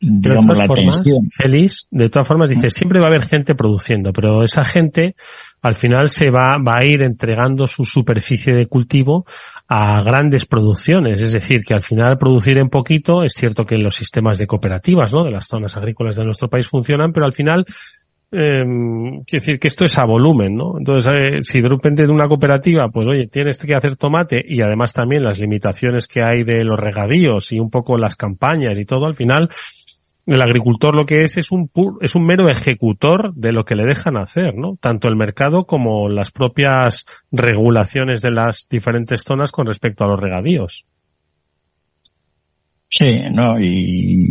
de 0.00 0.08
digamos, 0.08 0.46
todas 0.46 0.58
la 0.60 0.66
formas, 0.66 1.02
tensión. 1.02 1.28
Feliz, 1.36 1.86
de 1.90 2.08
todas 2.08 2.26
formas, 2.26 2.48
dice, 2.48 2.70
siempre 2.70 3.00
va 3.00 3.08
a 3.08 3.10
haber 3.10 3.26
gente 3.26 3.54
produciendo, 3.54 4.14
pero 4.14 4.42
esa 4.42 4.64
gente 4.64 5.14
al 5.62 5.74
final 5.74 6.08
se 6.08 6.30
va, 6.30 6.56
va 6.58 6.80
a 6.80 6.86
ir 6.86 7.02
entregando 7.02 7.66
su 7.66 7.84
superficie 7.84 8.54
de 8.54 8.66
cultivo 8.66 9.26
a 9.68 10.02
grandes 10.02 10.46
producciones. 10.46 11.20
Es 11.20 11.32
decir, 11.32 11.62
que 11.62 11.74
al 11.74 11.82
final 11.82 12.18
producir 12.18 12.58
en 12.58 12.68
poquito, 12.68 13.22
es 13.22 13.34
cierto 13.34 13.64
que 13.64 13.76
los 13.76 13.94
sistemas 13.94 14.38
de 14.38 14.46
cooperativas, 14.46 15.12
¿no? 15.12 15.24
De 15.24 15.30
las 15.30 15.46
zonas 15.46 15.76
agrícolas 15.76 16.16
de 16.16 16.24
nuestro 16.24 16.48
país 16.48 16.68
funcionan, 16.68 17.12
pero 17.12 17.26
al 17.26 17.32
final, 17.32 17.64
eh, 18.32 18.62
quiero 18.64 19.24
decir 19.30 19.58
que 19.60 19.68
esto 19.68 19.84
es 19.84 19.96
a 19.98 20.04
volumen, 20.04 20.56
¿no? 20.56 20.78
Entonces, 20.78 21.12
eh, 21.14 21.38
si 21.42 21.60
de 21.60 21.68
repente 21.68 22.04
de 22.04 22.12
una 22.12 22.26
cooperativa, 22.26 22.88
pues 22.88 23.06
oye, 23.06 23.28
tienes 23.28 23.58
que 23.58 23.74
hacer 23.74 23.96
tomate 23.96 24.42
y 24.44 24.60
además 24.62 24.92
también 24.92 25.22
las 25.22 25.38
limitaciones 25.38 26.08
que 26.08 26.22
hay 26.22 26.42
de 26.42 26.64
los 26.64 26.78
regadíos 26.78 27.52
y 27.52 27.60
un 27.60 27.70
poco 27.70 27.96
las 27.98 28.16
campañas 28.16 28.76
y 28.78 28.84
todo, 28.84 29.06
al 29.06 29.14
final, 29.14 29.50
el 30.34 30.42
agricultor 30.42 30.94
lo 30.94 31.06
que 31.06 31.24
es 31.24 31.36
es 31.36 31.50
un 31.50 31.68
pu- 31.68 31.98
es 32.00 32.14
un 32.14 32.24
mero 32.24 32.48
ejecutor 32.48 33.34
de 33.34 33.52
lo 33.52 33.64
que 33.64 33.74
le 33.74 33.84
dejan 33.84 34.16
hacer, 34.16 34.54
¿no? 34.54 34.76
Tanto 34.80 35.08
el 35.08 35.16
mercado 35.16 35.64
como 35.64 36.08
las 36.08 36.30
propias 36.30 37.06
regulaciones 37.32 38.20
de 38.20 38.30
las 38.30 38.66
diferentes 38.68 39.22
zonas 39.22 39.50
con 39.50 39.66
respecto 39.66 40.04
a 40.04 40.08
los 40.08 40.20
regadíos. 40.20 40.84
Sí, 42.88 43.22
¿no? 43.34 43.58
Y, 43.60 44.24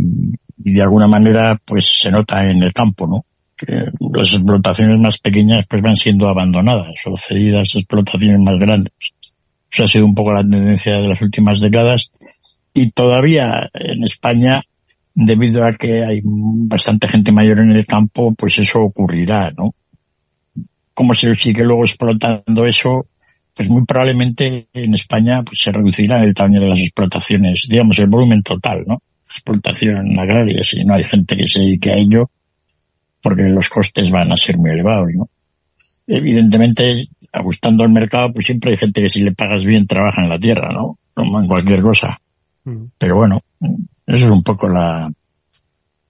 y 0.64 0.74
de 0.74 0.82
alguna 0.82 1.08
manera, 1.08 1.58
pues 1.66 2.00
se 2.02 2.12
nota 2.12 2.48
en 2.50 2.64
el 2.64 2.74
campo, 2.74 3.06
¿no? 3.08 3.26
Que 3.58 3.86
las 4.14 4.34
explotaciones 4.34 5.00
más 5.00 5.20
pequeñas 5.20 5.66
pues 5.70 5.82
van 5.82 5.96
siendo 5.98 6.28
abandonadas 6.28 6.96
o 7.06 7.18
cedidas 7.18 7.76
a 7.76 7.80
explotaciones 7.80 8.40
más 8.40 8.56
grandes. 8.58 8.94
Eso 9.72 9.84
ha 9.84 9.88
sido 9.88 10.06
un 10.06 10.16
poco 10.16 10.34
la 10.34 10.42
tendencia 10.42 10.98
de 10.98 11.08
las 11.08 11.22
últimas 11.22 11.60
décadas 11.60 12.12
y 12.74 12.92
todavía 12.92 13.70
en 13.74 14.04
España, 14.04 14.62
debido 15.22 15.66
a 15.66 15.74
que 15.74 16.06
hay 16.06 16.22
bastante 16.24 17.10
gente 17.10 17.34
mayor 17.34 17.60
en 17.60 17.72
el 17.72 17.86
campo, 17.86 18.34
pues 18.34 18.58
eso 18.58 18.80
ocurrirá, 18.80 19.52
¿no? 19.52 19.76
Como 20.94 21.14
se 21.14 21.36
sigue 21.36 21.66
luego 21.66 21.84
explotando 21.84 22.66
eso, 22.66 23.06
pues 23.54 23.70
muy 23.70 23.84
probablemente 23.86 24.70
en 24.74 24.94
España 24.94 25.44
pues 25.44 25.60
se 25.60 25.74
reducirá 25.74 26.24
el 26.24 26.34
tamaño 26.34 26.62
de 26.62 26.70
las 26.70 26.80
explotaciones, 26.80 27.68
digamos 27.70 28.00
el 28.00 28.08
volumen 28.08 28.42
total, 28.44 28.84
¿no? 28.88 29.02
Explotación 29.30 30.18
agraria, 30.18 30.64
si 30.64 30.86
no 30.86 30.94
hay 30.94 31.04
gente 31.04 31.36
que 31.36 31.48
se 31.48 31.60
dedique 31.60 31.92
a 31.92 31.98
ello, 31.98 32.30
porque 33.22 33.44
los 33.44 33.68
costes 33.68 34.10
van 34.10 34.32
a 34.32 34.38
ser 34.38 34.58
muy 34.58 34.72
elevados, 34.72 35.10
¿no? 35.14 35.28
Evidentemente, 36.08 37.10
ajustando 37.34 37.84
al 37.84 37.92
mercado, 37.92 38.32
pues 38.32 38.46
siempre 38.46 38.72
hay 38.72 38.78
gente 38.78 39.02
que 39.02 39.10
si 39.10 39.22
le 39.22 39.34
pagas 39.34 39.66
bien 39.66 39.86
trabaja 39.86 40.24
en 40.24 40.30
la 40.30 40.40
tierra, 40.40 40.70
¿no? 40.74 40.98
Como 41.14 41.42
en 41.42 41.48
cualquier 41.48 41.82
cosa. 41.82 42.20
Pero 42.98 43.18
bueno, 43.18 43.42
eso 44.10 44.26
es 44.26 44.32
un 44.32 44.44
poco 44.44 44.68
la... 44.70 45.10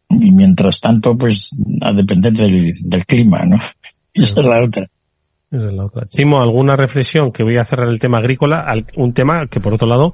Y 0.09 0.31
mientras 0.31 0.79
tanto, 0.79 1.15
pues 1.15 1.51
a 1.81 1.93
depender 1.93 2.33
del, 2.33 2.73
del 2.89 3.05
clima, 3.05 3.43
¿no? 3.45 3.57
Esa 4.13 4.39
es 4.39 4.45
la 4.45 4.63
otra. 4.63 4.87
Esa 5.51 5.67
es 5.67 5.73
la 5.73 5.85
otra. 5.85 6.07
Chimo, 6.07 6.41
¿alguna 6.41 6.75
reflexión 6.75 7.31
que 7.31 7.43
voy 7.43 7.57
a 7.57 7.63
cerrar 7.63 7.89
el 7.89 7.99
tema 7.99 8.17
agrícola? 8.17 8.63
Al- 8.65 8.85
Un 8.97 9.13
tema 9.13 9.45
que, 9.47 9.59
por 9.59 9.73
otro 9.75 9.87
lado, 9.87 10.13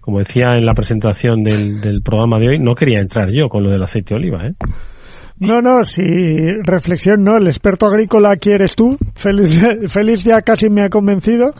como 0.00 0.20
decía 0.20 0.54
en 0.56 0.64
la 0.64 0.74
presentación 0.74 1.42
del, 1.42 1.80
del 1.80 2.02
programa 2.02 2.38
de 2.38 2.50
hoy, 2.50 2.58
no 2.60 2.74
quería 2.74 3.00
entrar 3.00 3.30
yo 3.32 3.48
con 3.48 3.64
lo 3.64 3.70
del 3.70 3.82
aceite 3.82 4.14
de 4.14 4.20
oliva, 4.20 4.46
¿eh? 4.46 4.54
No, 5.38 5.60
no, 5.60 5.84
si 5.84 6.02
reflexión 6.62 7.24
no, 7.24 7.36
el 7.36 7.48
experto 7.48 7.86
agrícola 7.86 8.30
aquí 8.32 8.50
eres 8.50 8.76
tú. 8.76 8.96
Félix, 9.16 9.60
Félix 9.92 10.22
ya 10.22 10.42
casi 10.42 10.70
me 10.70 10.82
ha 10.82 10.88
convencido, 10.88 11.52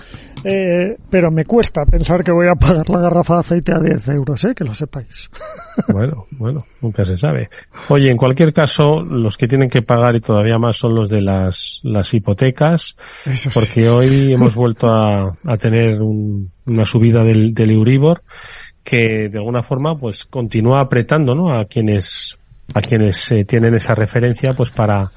eh, 0.44 0.96
pero 1.10 1.30
me 1.30 1.44
cuesta 1.44 1.84
pensar 1.84 2.22
que 2.24 2.32
voy 2.32 2.46
a 2.48 2.54
pagar 2.54 2.88
la 2.90 3.00
garrafa 3.00 3.34
de 3.34 3.40
aceite 3.40 3.72
a 3.72 3.78
10 3.80 4.08
euros, 4.08 4.44
¿eh? 4.44 4.54
que 4.54 4.64
lo 4.64 4.74
sepáis. 4.74 5.28
Bueno, 5.88 6.26
bueno, 6.32 6.66
nunca 6.82 7.02
se 7.04 7.16
sabe. 7.16 7.48
Oye, 7.88 8.10
en 8.10 8.16
cualquier 8.18 8.52
caso, 8.52 9.00
los 9.02 9.38
que 9.38 9.46
tienen 9.46 9.70
que 9.70 9.80
pagar 9.80 10.14
y 10.14 10.20
todavía 10.20 10.58
más 10.58 10.76
son 10.76 10.94
los 10.94 11.08
de 11.08 11.22
las, 11.22 11.80
las 11.82 12.12
hipotecas, 12.12 12.94
Eso 13.24 13.48
sí. 13.50 13.58
porque 13.58 13.88
hoy 13.88 14.34
hemos 14.34 14.54
vuelto 14.54 14.88
a, 14.90 15.34
a 15.44 15.56
tener 15.56 16.00
un- 16.02 16.50
una 16.66 16.84
subida 16.84 17.22
del, 17.24 17.54
del 17.54 17.70
Euribor 17.70 18.22
que 18.84 19.28
de 19.30 19.38
alguna 19.38 19.62
forma 19.62 19.96
pues 19.96 20.24
continúa 20.24 20.82
apretando, 20.82 21.34
¿no? 21.34 21.52
A 21.58 21.64
quienes 21.64 22.36
a 22.74 22.80
quienes 22.80 23.30
eh, 23.32 23.44
tienen 23.44 23.74
esa 23.74 23.94
referencia 23.94 24.52
pues 24.54 24.70
para 24.70 25.10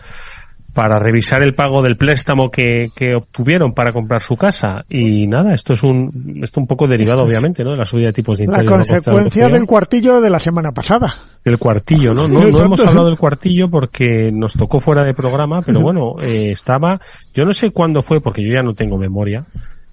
para 0.76 1.00
revisar 1.00 1.42
el 1.42 1.56
pago 1.56 1.82
del 1.82 1.96
préstamo 1.96 2.52
que, 2.52 2.88
que 2.94 3.16
obtuvieron 3.16 3.74
para 3.74 3.94
comprar 3.94 4.22
su 4.22 4.36
casa. 4.36 4.84
Y 4.90 5.26
nada, 5.26 5.54
esto 5.54 5.72
es 5.72 5.82
un, 5.82 6.42
esto 6.44 6.60
un 6.60 6.68
poco 6.68 6.86
derivado, 6.86 7.24
obviamente, 7.24 7.64
¿no? 7.64 7.72
De 7.72 7.78
la 7.78 7.86
subida 7.86 8.08
de 8.08 8.14
tipos 8.14 8.38
de 8.38 8.44
interés. 8.44 8.70
La 8.70 8.76
consecuencia 8.76 9.48
del 9.48 9.66
cuartillo 9.66 10.20
de 10.20 10.30
la 10.30 10.38
semana 10.38 10.74
pasada. 10.74 11.16
El 11.46 11.58
cuartillo, 11.58 12.14
¿no? 12.14 12.28
No, 12.28 12.42
no 12.50 12.66
hemos 12.66 12.82
hablado 12.82 13.08
del 13.08 13.18
cuartillo 13.18 13.70
porque 13.70 14.32
nos 14.34 14.54
tocó 14.56 14.82
fuera 14.82 15.06
de 15.06 15.14
programa, 15.14 15.62
pero 15.62 15.80
bueno, 15.82 16.16
eh, 16.22 16.52
estaba, 16.52 17.00
yo 17.34 17.46
no 17.46 17.54
sé 17.54 17.72
cuándo 17.72 18.02
fue, 18.02 18.20
porque 18.20 18.44
yo 18.44 18.54
ya 18.54 18.62
no 18.62 18.74
tengo 18.74 18.98
memoria, 18.98 19.46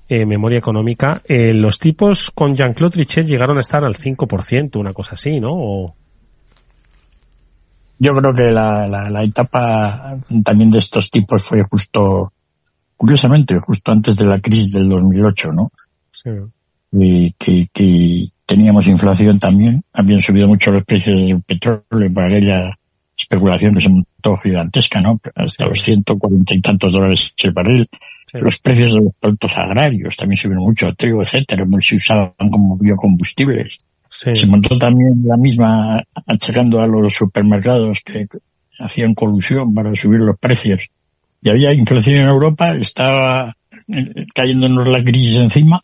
eh, 0.08 0.26
memoria 0.26 0.58
económica, 0.58 1.22
eh, 1.28 1.54
los 1.54 1.78
tipos 1.78 2.32
con 2.34 2.56
Jean-Claude 2.56 2.94
Trichet 2.94 3.24
llegaron 3.24 3.56
a 3.58 3.60
estar 3.60 3.84
al 3.84 3.94
5%, 3.94 4.80
una 4.80 4.92
cosa 4.92 5.12
así, 5.12 5.38
¿no? 5.38 5.52
O, 5.52 5.94
yo 8.02 8.16
creo 8.16 8.34
que 8.34 8.50
la, 8.50 8.88
la, 8.88 9.08
la, 9.08 9.22
etapa 9.22 10.18
también 10.42 10.72
de 10.72 10.78
estos 10.78 11.08
tipos 11.08 11.44
fue 11.44 11.62
justo, 11.62 12.32
curiosamente, 12.96 13.60
justo 13.60 13.92
antes 13.92 14.16
de 14.16 14.24
la 14.24 14.40
crisis 14.40 14.72
del 14.72 14.88
2008, 14.88 15.52
¿no? 15.52 15.70
Sí. 16.10 16.30
Y 16.90 17.32
que, 17.38 17.68
que 17.72 18.26
teníamos 18.44 18.88
inflación 18.88 19.38
también, 19.38 19.82
habían 19.92 20.20
subido 20.20 20.48
mucho 20.48 20.72
los 20.72 20.84
precios 20.84 21.16
del 21.16 21.42
petróleo 21.42 22.12
para 22.12 22.26
aquella 22.26 22.76
especulación 23.16 23.72
que 23.76 23.82
se 23.82 23.88
montó 23.88 24.36
gigantesca, 24.36 25.00
¿no? 25.00 25.20
Hasta 25.36 25.66
los 25.66 25.80
140 25.80 26.54
y 26.54 26.60
tantos 26.60 26.94
dólares 26.94 27.32
el 27.40 27.52
barril. 27.52 27.88
Sí. 28.32 28.38
Los 28.40 28.58
precios 28.58 28.94
de 28.94 29.00
los 29.00 29.14
productos 29.20 29.52
agrarios 29.56 30.16
también 30.16 30.38
subieron 30.38 30.64
mucho, 30.64 30.92
trigo, 30.94 31.22
etcétera, 31.22 31.64
se 31.78 31.96
usaban 31.96 32.32
como 32.50 32.76
biocombustibles. 32.78 33.76
Sí. 34.14 34.34
Se 34.34 34.46
montó 34.46 34.76
también 34.78 35.22
la 35.24 35.36
misma 35.36 36.02
achacando 36.26 36.80
a 36.80 36.86
los 36.86 37.14
supermercados 37.14 38.00
que 38.04 38.26
hacían 38.78 39.14
colusión 39.14 39.72
para 39.72 39.94
subir 39.94 40.20
los 40.20 40.38
precios. 40.38 40.90
Y 41.40 41.48
había 41.48 41.72
inflación 41.72 42.16
en 42.16 42.28
Europa, 42.28 42.72
estaba 42.72 43.56
cayéndonos 44.34 44.88
la 44.88 45.02
crisis 45.02 45.36
encima 45.36 45.80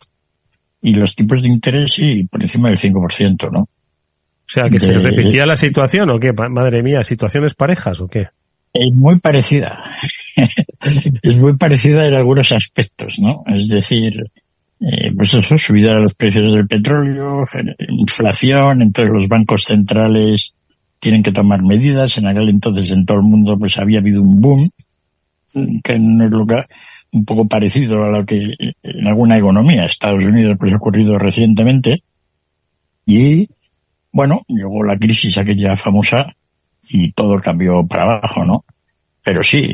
y 0.81 0.93
los 0.93 1.15
tipos 1.15 1.41
de 1.41 1.49
interés 1.49 1.93
sí, 1.93 2.27
por 2.29 2.41
encima 2.41 2.69
del 2.69 2.77
5%, 2.77 3.51
¿no? 3.51 3.61
O 3.61 4.51
sea, 4.51 4.63
que 4.69 4.79
de... 4.79 4.85
se 4.85 4.99
repetía 4.99 5.45
la 5.45 5.57
situación 5.57 6.09
o 6.09 6.19
qué, 6.19 6.31
madre 6.33 6.81
mía, 6.81 7.03
situaciones 7.03 7.55
parejas 7.55 7.99
o 7.99 8.07
qué? 8.07 8.27
Es 8.73 8.93
muy 8.93 9.19
parecida. 9.19 9.83
es 11.21 11.37
muy 11.37 11.57
parecida 11.57 12.07
en 12.07 12.13
algunos 12.13 12.51
aspectos, 12.51 13.15
¿no? 13.19 13.43
Es 13.47 13.67
decir, 13.67 14.23
eh, 14.79 15.11
pues 15.15 15.33
eso, 15.33 15.57
subida 15.57 15.95
de 15.95 16.01
los 16.01 16.13
precios 16.13 16.53
del 16.53 16.67
petróleo, 16.67 17.45
inflación, 17.89 18.81
entonces 18.81 19.13
los 19.13 19.27
bancos 19.27 19.63
centrales 19.65 20.53
tienen 20.99 21.23
que 21.23 21.31
tomar 21.31 21.61
medidas. 21.63 22.17
En 22.17 22.27
aquel 22.27 22.49
entonces 22.49 22.91
en 22.91 23.05
todo 23.05 23.17
el 23.17 23.23
mundo 23.23 23.57
pues 23.57 23.77
había 23.77 23.99
habido 23.99 24.21
un 24.21 24.39
boom, 24.39 24.69
que 25.83 25.93
en 25.93 26.21
el 26.21 26.29
lugar 26.29 26.67
un 27.11 27.25
poco 27.25 27.47
parecido 27.47 28.03
a 28.03 28.09
lo 28.09 28.25
que 28.25 28.53
en 28.83 29.07
alguna 29.07 29.37
economía, 29.37 29.85
Estados 29.85 30.23
Unidos 30.23 30.57
pues 30.59 30.73
ha 30.73 30.77
ocurrido 30.77 31.17
recientemente. 31.17 32.03
Y 33.05 33.49
bueno, 34.13 34.41
llegó 34.47 34.83
la 34.83 34.97
crisis 34.97 35.37
aquella 35.37 35.75
famosa 35.75 36.33
y 36.83 37.11
todo 37.11 37.39
cambió 37.39 37.85
para 37.87 38.03
abajo, 38.03 38.45
¿no? 38.45 38.63
Pero 39.23 39.43
sí, 39.43 39.69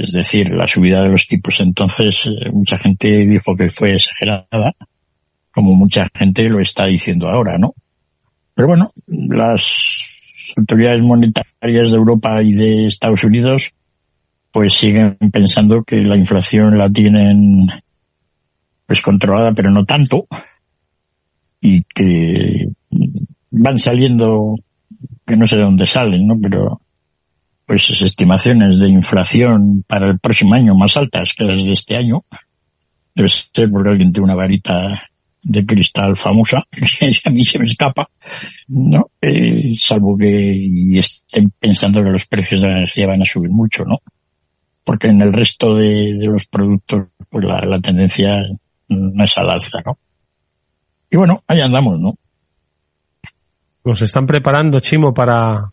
es 0.00 0.12
decir, 0.12 0.50
la 0.50 0.66
subida 0.66 1.02
de 1.02 1.10
los 1.10 1.26
tipos 1.26 1.60
entonces, 1.60 2.28
mucha 2.52 2.78
gente 2.78 3.08
dijo 3.26 3.54
que 3.56 3.70
fue 3.70 3.94
exagerada, 3.94 4.74
como 5.52 5.74
mucha 5.74 6.08
gente 6.14 6.48
lo 6.48 6.60
está 6.60 6.86
diciendo 6.86 7.28
ahora, 7.28 7.58
¿no? 7.58 7.74
Pero 8.54 8.68
bueno, 8.68 8.92
las 9.06 10.52
autoridades 10.56 11.04
monetarias 11.04 11.90
de 11.90 11.96
Europa 11.96 12.42
y 12.42 12.52
de 12.52 12.86
Estados 12.86 13.22
Unidos 13.24 13.72
pues 14.50 14.72
siguen 14.72 15.16
pensando 15.32 15.84
que 15.84 16.02
la 16.02 16.16
inflación 16.16 16.76
la 16.78 16.90
tienen 16.90 17.66
pues 18.86 19.02
controlada, 19.02 19.52
pero 19.52 19.70
no 19.70 19.84
tanto, 19.84 20.26
y 21.60 21.82
que 21.82 22.68
van 23.50 23.78
saliendo, 23.78 24.54
que 25.26 25.36
no 25.36 25.46
sé 25.46 25.56
de 25.56 25.64
dónde 25.64 25.86
salen, 25.86 26.26
¿no? 26.26 26.38
Pero 26.40 26.80
pues 27.68 27.90
estimaciones 28.00 28.78
de 28.78 28.88
inflación 28.88 29.84
para 29.86 30.08
el 30.08 30.18
próximo 30.18 30.54
año 30.54 30.74
más 30.74 30.96
altas 30.96 31.34
que 31.36 31.44
las 31.44 31.62
de 31.62 31.72
este 31.72 31.98
año. 31.98 32.24
Debe 33.14 33.28
ser 33.28 33.68
porque 33.70 33.90
alguien 33.90 34.10
tiene 34.10 34.24
una 34.24 34.34
varita 34.34 34.98
de 35.42 35.66
cristal 35.66 36.16
famosa, 36.16 36.64
que 36.70 37.12
a 37.26 37.30
mí 37.30 37.44
se 37.44 37.58
me 37.58 37.66
escapa, 37.66 38.08
¿no? 38.68 39.10
Eh, 39.20 39.74
salvo 39.74 40.16
que 40.16 40.98
estén 40.98 41.52
pensando 41.58 42.02
que 42.02 42.08
los 42.08 42.26
precios 42.26 42.62
de 42.62 42.68
la 42.68 42.76
energía 42.78 43.06
van 43.06 43.20
a 43.20 43.26
subir 43.26 43.50
mucho, 43.50 43.84
¿no? 43.84 43.98
Porque 44.82 45.08
en 45.08 45.20
el 45.20 45.34
resto 45.34 45.74
de, 45.74 46.16
los 46.22 46.46
productos, 46.46 47.08
pues 47.28 47.44
la, 47.44 47.60
la, 47.66 47.80
tendencia 47.80 48.40
no 48.88 49.24
es 49.24 49.36
al 49.36 49.50
alza, 49.50 49.78
¿no? 49.84 49.98
Y 51.10 51.18
bueno, 51.18 51.44
ahí 51.46 51.60
andamos, 51.60 52.00
¿no? 52.00 52.14
Nos 53.84 54.00
están 54.00 54.26
preparando, 54.26 54.80
Chimo, 54.80 55.12
para, 55.12 55.70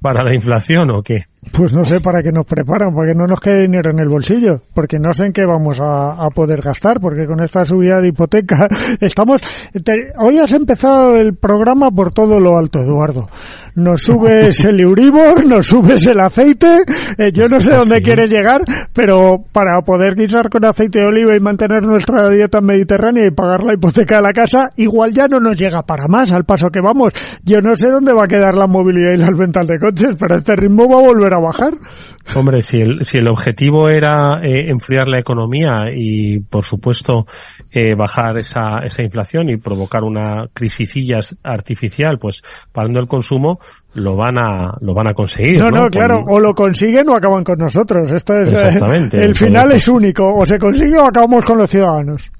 para 0.00 0.22
la 0.22 0.34
inflación 0.34 0.90
o 0.90 1.02
qué? 1.02 1.26
Pues 1.52 1.72
no 1.72 1.84
sé 1.84 2.00
para 2.00 2.20
qué 2.20 2.32
nos 2.32 2.44
preparan, 2.44 2.92
para 2.92 3.12
que 3.12 3.18
no 3.18 3.26
nos 3.26 3.40
quede 3.40 3.62
dinero 3.62 3.92
en 3.92 4.00
el 4.00 4.08
bolsillo, 4.08 4.60
porque 4.74 4.98
no 4.98 5.12
sé 5.12 5.26
en 5.26 5.32
qué 5.32 5.44
vamos 5.46 5.80
a, 5.80 6.12
a 6.12 6.30
poder 6.30 6.60
gastar, 6.60 7.00
porque 7.00 7.26
con 7.26 7.40
esta 7.42 7.64
subida 7.64 8.00
de 8.00 8.08
hipoteca 8.08 8.66
estamos... 9.00 9.40
Te, 9.84 10.12
hoy 10.18 10.38
has 10.38 10.52
empezado 10.52 11.16
el 11.16 11.36
programa 11.36 11.90
por 11.92 12.12
todo 12.12 12.40
lo 12.40 12.58
alto, 12.58 12.80
Eduardo. 12.80 13.28
Nos 13.76 14.02
subes 14.02 14.64
el 14.64 14.80
Euribor, 14.80 15.46
nos 15.46 15.68
subes 15.68 16.04
el 16.08 16.18
aceite, 16.18 16.80
eh, 17.16 17.30
yo 17.32 17.46
no 17.46 17.60
sé 17.60 17.72
dónde 17.72 18.02
quieres 18.02 18.28
llegar, 18.30 18.62
pero 18.92 19.44
para 19.52 19.80
poder 19.82 20.16
guisar 20.16 20.50
con 20.50 20.64
aceite 20.64 20.98
de 20.98 21.06
oliva 21.06 21.36
y 21.36 21.40
mantener 21.40 21.84
nuestra 21.84 22.28
dieta 22.28 22.60
mediterránea 22.60 23.26
y 23.26 23.30
pagar 23.30 23.62
la 23.62 23.74
hipoteca 23.74 24.16
de 24.16 24.22
la 24.22 24.32
casa, 24.32 24.70
igual 24.76 25.12
ya 25.12 25.28
no 25.28 25.38
nos 25.38 25.56
llega 25.56 25.82
para 25.82 26.08
más 26.08 26.32
al 26.32 26.44
paso 26.44 26.70
que 26.70 26.80
vamos. 26.80 27.12
Yo 27.44 27.60
no 27.60 27.76
sé 27.76 27.88
dónde 27.88 28.12
va 28.12 28.24
a 28.24 28.28
quedar 28.28 28.54
la 28.54 28.66
movilidad 28.66 29.14
y 29.14 29.18
las 29.18 29.36
ventas 29.38 29.68
de 29.68 29.78
coches, 29.78 30.16
pero 30.18 30.36
este 30.36 30.56
ritmo 30.56 30.88
va 30.88 30.98
a 30.98 31.06
volver 31.06 31.27
a 31.34 31.40
bajar. 31.40 31.74
Hombre, 32.36 32.62
si 32.62 32.78
el, 32.78 33.04
si 33.04 33.18
el 33.18 33.28
objetivo 33.28 33.88
era 33.88 34.40
eh, 34.42 34.70
enfriar 34.70 35.08
la 35.08 35.18
economía 35.18 35.86
y, 35.92 36.40
por 36.40 36.64
supuesto, 36.64 37.26
eh, 37.70 37.94
bajar 37.94 38.36
esa, 38.38 38.78
esa 38.84 39.02
inflación 39.02 39.48
y 39.48 39.56
provocar 39.56 40.02
una 40.04 40.46
crisicilla 40.52 41.20
artificial, 41.42 42.18
pues 42.18 42.42
parando 42.72 43.00
el 43.00 43.08
consumo, 43.08 43.58
lo 43.94 44.16
van 44.16 44.38
a 44.38 44.74
lo 44.80 44.94
van 44.94 45.08
a 45.08 45.14
conseguir. 45.14 45.58
No, 45.58 45.70
no, 45.70 45.82
no 45.82 45.88
claro, 45.88 46.22
o 46.26 46.38
lo 46.38 46.54
consiguen 46.54 47.08
o 47.08 47.14
acaban 47.14 47.44
con 47.44 47.58
nosotros. 47.58 48.10
Esto 48.12 48.34
es 48.34 48.52
Exactamente, 48.52 49.18
eh, 49.18 49.24
el 49.24 49.34
final 49.34 49.72
es 49.72 49.88
único, 49.88 50.32
o 50.34 50.44
se 50.46 50.58
consigue 50.58 50.98
o 50.98 51.06
acabamos 51.06 51.44
con 51.44 51.58
los 51.58 51.70
ciudadanos. 51.70 52.30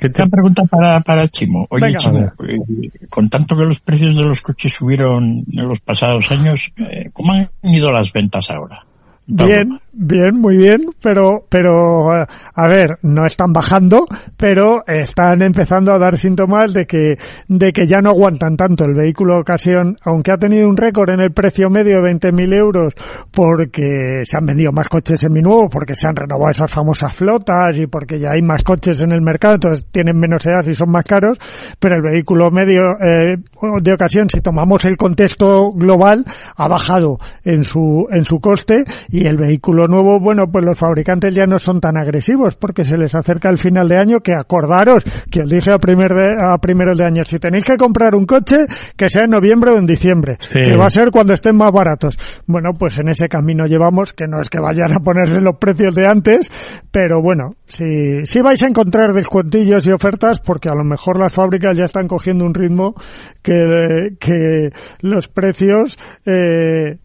¿Qué 0.00 0.08
te... 0.10 0.22
Una 0.22 0.30
pregunta 0.30 0.62
para, 0.64 1.00
para 1.00 1.28
Chimo. 1.28 1.66
Oye, 1.70 1.86
Venga, 1.86 1.98
Chimo, 1.98 2.18
eh, 2.48 3.06
con 3.08 3.28
tanto 3.28 3.56
que 3.56 3.64
los 3.64 3.80
precios 3.80 4.16
de 4.16 4.22
los 4.22 4.40
coches 4.40 4.72
subieron 4.72 5.44
en 5.52 5.68
los 5.68 5.80
pasados 5.80 6.30
años, 6.30 6.72
eh, 6.76 7.10
¿cómo 7.12 7.32
han 7.32 7.48
ido 7.62 7.92
las 7.92 8.12
ventas 8.12 8.50
ahora? 8.50 8.85
Bien, 9.28 9.80
bien, 9.92 10.40
muy 10.40 10.56
bien, 10.56 10.82
pero, 11.02 11.46
pero, 11.48 12.12
a 12.12 12.68
ver, 12.68 12.98
no 13.02 13.26
están 13.26 13.52
bajando, 13.52 14.06
pero 14.36 14.86
están 14.86 15.42
empezando 15.42 15.92
a 15.92 15.98
dar 15.98 16.16
síntomas 16.16 16.72
de 16.72 16.86
que, 16.86 17.14
de 17.48 17.72
que 17.72 17.88
ya 17.88 18.00
no 18.00 18.10
aguantan 18.10 18.56
tanto 18.56 18.84
el 18.84 18.94
vehículo 18.94 19.40
ocasión, 19.40 19.96
aunque 20.04 20.30
ha 20.30 20.36
tenido 20.36 20.68
un 20.68 20.76
récord 20.76 21.10
en 21.10 21.22
el 21.22 21.32
precio 21.32 21.68
medio 21.70 22.00
de 22.00 22.12
20.000 22.12 22.56
euros 22.56 22.94
porque 23.32 24.22
se 24.24 24.36
han 24.36 24.46
vendido 24.46 24.70
más 24.70 24.88
coches 24.88 25.18
seminuevos, 25.18 25.72
porque 25.72 25.96
se 25.96 26.06
han 26.06 26.14
renovado 26.14 26.52
esas 26.52 26.72
famosas 26.72 27.12
flotas 27.12 27.76
y 27.80 27.88
porque 27.88 28.20
ya 28.20 28.30
hay 28.30 28.42
más 28.42 28.62
coches 28.62 29.02
en 29.02 29.10
el 29.10 29.22
mercado, 29.22 29.54
entonces 29.54 29.88
tienen 29.90 30.16
menos 30.16 30.46
edad 30.46 30.64
y 30.64 30.74
son 30.74 30.92
más 30.92 31.02
caros, 31.02 31.36
pero 31.80 31.96
el 31.96 32.02
vehículo 32.02 32.52
medio 32.52 32.82
eh, 33.00 33.38
de 33.82 33.92
ocasión, 33.92 34.30
si 34.30 34.40
tomamos 34.40 34.84
el 34.84 34.96
contexto 34.96 35.72
global, 35.72 36.24
ha 36.56 36.68
bajado 36.68 37.18
en 37.42 37.64
su, 37.64 38.06
en 38.12 38.24
su 38.24 38.38
coste 38.38 38.84
el 39.24 39.36
vehículo 39.36 39.86
nuevo, 39.86 40.18
bueno, 40.20 40.44
pues 40.50 40.64
los 40.64 40.78
fabricantes 40.78 41.34
ya 41.34 41.46
no 41.46 41.58
son 41.58 41.80
tan 41.80 41.96
agresivos 41.96 42.56
porque 42.56 42.84
se 42.84 42.96
les 42.96 43.14
acerca 43.14 43.48
el 43.48 43.58
final 43.58 43.88
de 43.88 43.98
año 43.98 44.20
que 44.20 44.34
acordaros 44.34 45.04
que 45.30 45.42
os 45.42 45.50
dije 45.50 45.72
a, 45.72 45.78
primer 45.78 46.12
de, 46.12 46.34
a 46.38 46.58
primeros 46.58 46.98
de 46.98 47.04
año, 47.04 47.24
si 47.24 47.38
tenéis 47.38 47.66
que 47.66 47.76
comprar 47.76 48.14
un 48.14 48.26
coche, 48.26 48.58
que 48.96 49.08
sea 49.08 49.24
en 49.24 49.30
noviembre 49.30 49.70
o 49.70 49.78
en 49.78 49.86
diciembre, 49.86 50.36
sí. 50.40 50.62
que 50.62 50.76
va 50.76 50.86
a 50.86 50.90
ser 50.90 51.10
cuando 51.10 51.32
estén 51.32 51.56
más 51.56 51.72
baratos. 51.72 52.18
Bueno, 52.46 52.70
pues 52.78 52.98
en 52.98 53.08
ese 53.08 53.28
camino 53.28 53.66
llevamos, 53.66 54.12
que 54.12 54.26
no 54.26 54.40
es 54.40 54.48
que 54.48 54.60
vayan 54.60 54.92
a 54.92 55.00
ponerse 55.00 55.40
los 55.40 55.56
precios 55.56 55.94
de 55.94 56.06
antes, 56.06 56.50
pero 56.90 57.22
bueno, 57.22 57.50
si, 57.66 58.24
si 58.24 58.40
vais 58.40 58.62
a 58.62 58.66
encontrar 58.66 59.12
descuentillos 59.12 59.86
y 59.86 59.92
ofertas 59.92 60.40
porque 60.40 60.68
a 60.68 60.74
lo 60.74 60.84
mejor 60.84 61.18
las 61.18 61.32
fábricas 61.32 61.76
ya 61.76 61.84
están 61.84 62.08
cogiendo 62.08 62.44
un 62.44 62.54
ritmo 62.54 62.94
que, 63.42 64.16
que 64.18 64.70
los 65.00 65.28
precios 65.28 65.98
eh, 66.24 66.98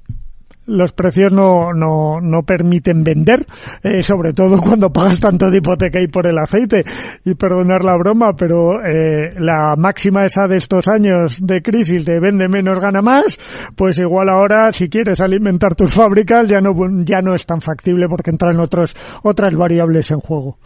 los 0.72 0.94
precios 0.94 1.32
no, 1.32 1.74
no, 1.74 2.20
no 2.22 2.44
permiten 2.44 3.04
vender, 3.04 3.46
eh, 3.84 4.02
sobre 4.02 4.34
todo 4.34 4.58
cuando 4.62 4.92
pagas 4.92 5.20
tanto 5.20 5.50
de 5.50 5.58
hipoteca 5.58 6.02
y 6.02 6.08
por 6.08 6.28
el 6.28 6.38
aceite. 6.38 6.84
Y 7.26 7.36
perdonar 7.36 7.84
la 7.84 7.98
broma, 7.98 8.34
pero 8.38 8.84
eh, 8.84 9.34
la 9.40 9.76
máxima 9.78 10.26
esa 10.26 10.48
de 10.48 10.58
estos 10.58 10.88
años 10.88 11.40
de 11.46 11.62
crisis 11.62 12.06
de 12.06 12.20
vende 12.20 12.48
menos, 12.48 12.80
gana 12.80 13.02
más, 13.02 13.40
pues 13.76 14.00
igual 14.00 14.30
ahora 14.30 14.72
si 14.72 14.90
quieres 14.90 15.20
alimentar 15.20 15.76
tus 15.76 15.94
fábricas 15.94 16.48
ya 16.48 16.62
no, 16.62 16.74
ya 17.04 17.22
no 17.22 17.36
es 17.36 17.46
tan 17.46 17.62
factible 17.62 18.08
porque 18.10 18.32
entran 18.32 18.60
otros, 18.60 18.96
otras 19.24 19.56
variables 19.56 20.10
en 20.12 20.20
juego. 20.20 20.58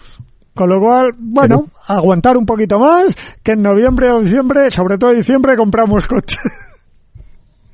Con 0.54 0.70
lo 0.70 0.80
cual, 0.80 1.10
bueno, 1.18 1.66
aguantar 1.86 2.38
un 2.38 2.46
poquito 2.46 2.80
más, 2.80 3.14
que 3.44 3.54
en 3.54 3.62
noviembre 3.62 4.10
o 4.12 4.22
diciembre, 4.22 4.72
sobre 4.72 4.98
todo 4.98 5.12
diciembre, 5.12 5.58
compramos 5.58 6.08
coches. 6.08 6.40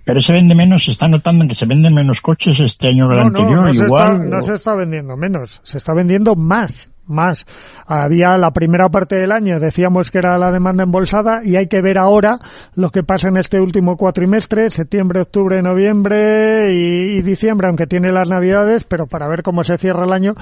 Pero 0.06 0.22
se 0.22 0.34
vende 0.34 0.56
menos, 0.56 0.86
se 0.86 0.92
está 0.92 1.08
notando 1.08 1.48
que 1.48 1.56
se 1.56 1.66
venden 1.66 1.96
menos 1.96 2.22
coches 2.22 2.60
este 2.60 2.88
año 2.88 3.08
que 3.08 3.16
el 3.16 3.20
anterior, 3.20 3.64
no 3.64 3.74
igual. 3.74 4.30
no 4.30 4.42
se 4.42 4.54
está 4.54 4.76
vendiendo 4.76 5.18
menos, 5.18 5.62
se 5.64 5.78
está 5.78 5.94
vendiendo 5.94 6.36
más 6.36 6.91
más. 7.12 7.46
Había 7.86 8.38
la 8.38 8.52
primera 8.52 8.90
parte 8.90 9.16
del 9.16 9.32
año, 9.32 9.60
decíamos 9.60 10.10
que 10.10 10.20
era 10.20 10.38
la 10.38 10.52
demanda 10.52 10.84
embolsada 10.84 11.42
y 11.44 11.56
hay 11.56 11.68
que 11.68 11.82
ver 11.82 11.98
ahora 11.98 12.40
lo 12.76 12.90
que 12.90 13.04
pasa 13.04 13.28
en 13.28 13.38
este 13.38 13.60
último 13.60 13.98
cuatrimestre, 13.98 14.70
septiembre, 14.70 15.22
octubre, 15.22 15.62
noviembre 15.62 16.74
y, 16.74 17.22
diciembre, 17.22 17.68
aunque 17.68 17.88
tiene 17.88 18.12
las 18.12 18.30
navidades, 18.30 18.84
pero 18.84 19.06
para 19.08 19.28
ver 19.28 19.44
cómo 19.44 19.64
se 19.64 19.78
cierra 19.78 20.06
el 20.06 20.14
año. 20.14 20.34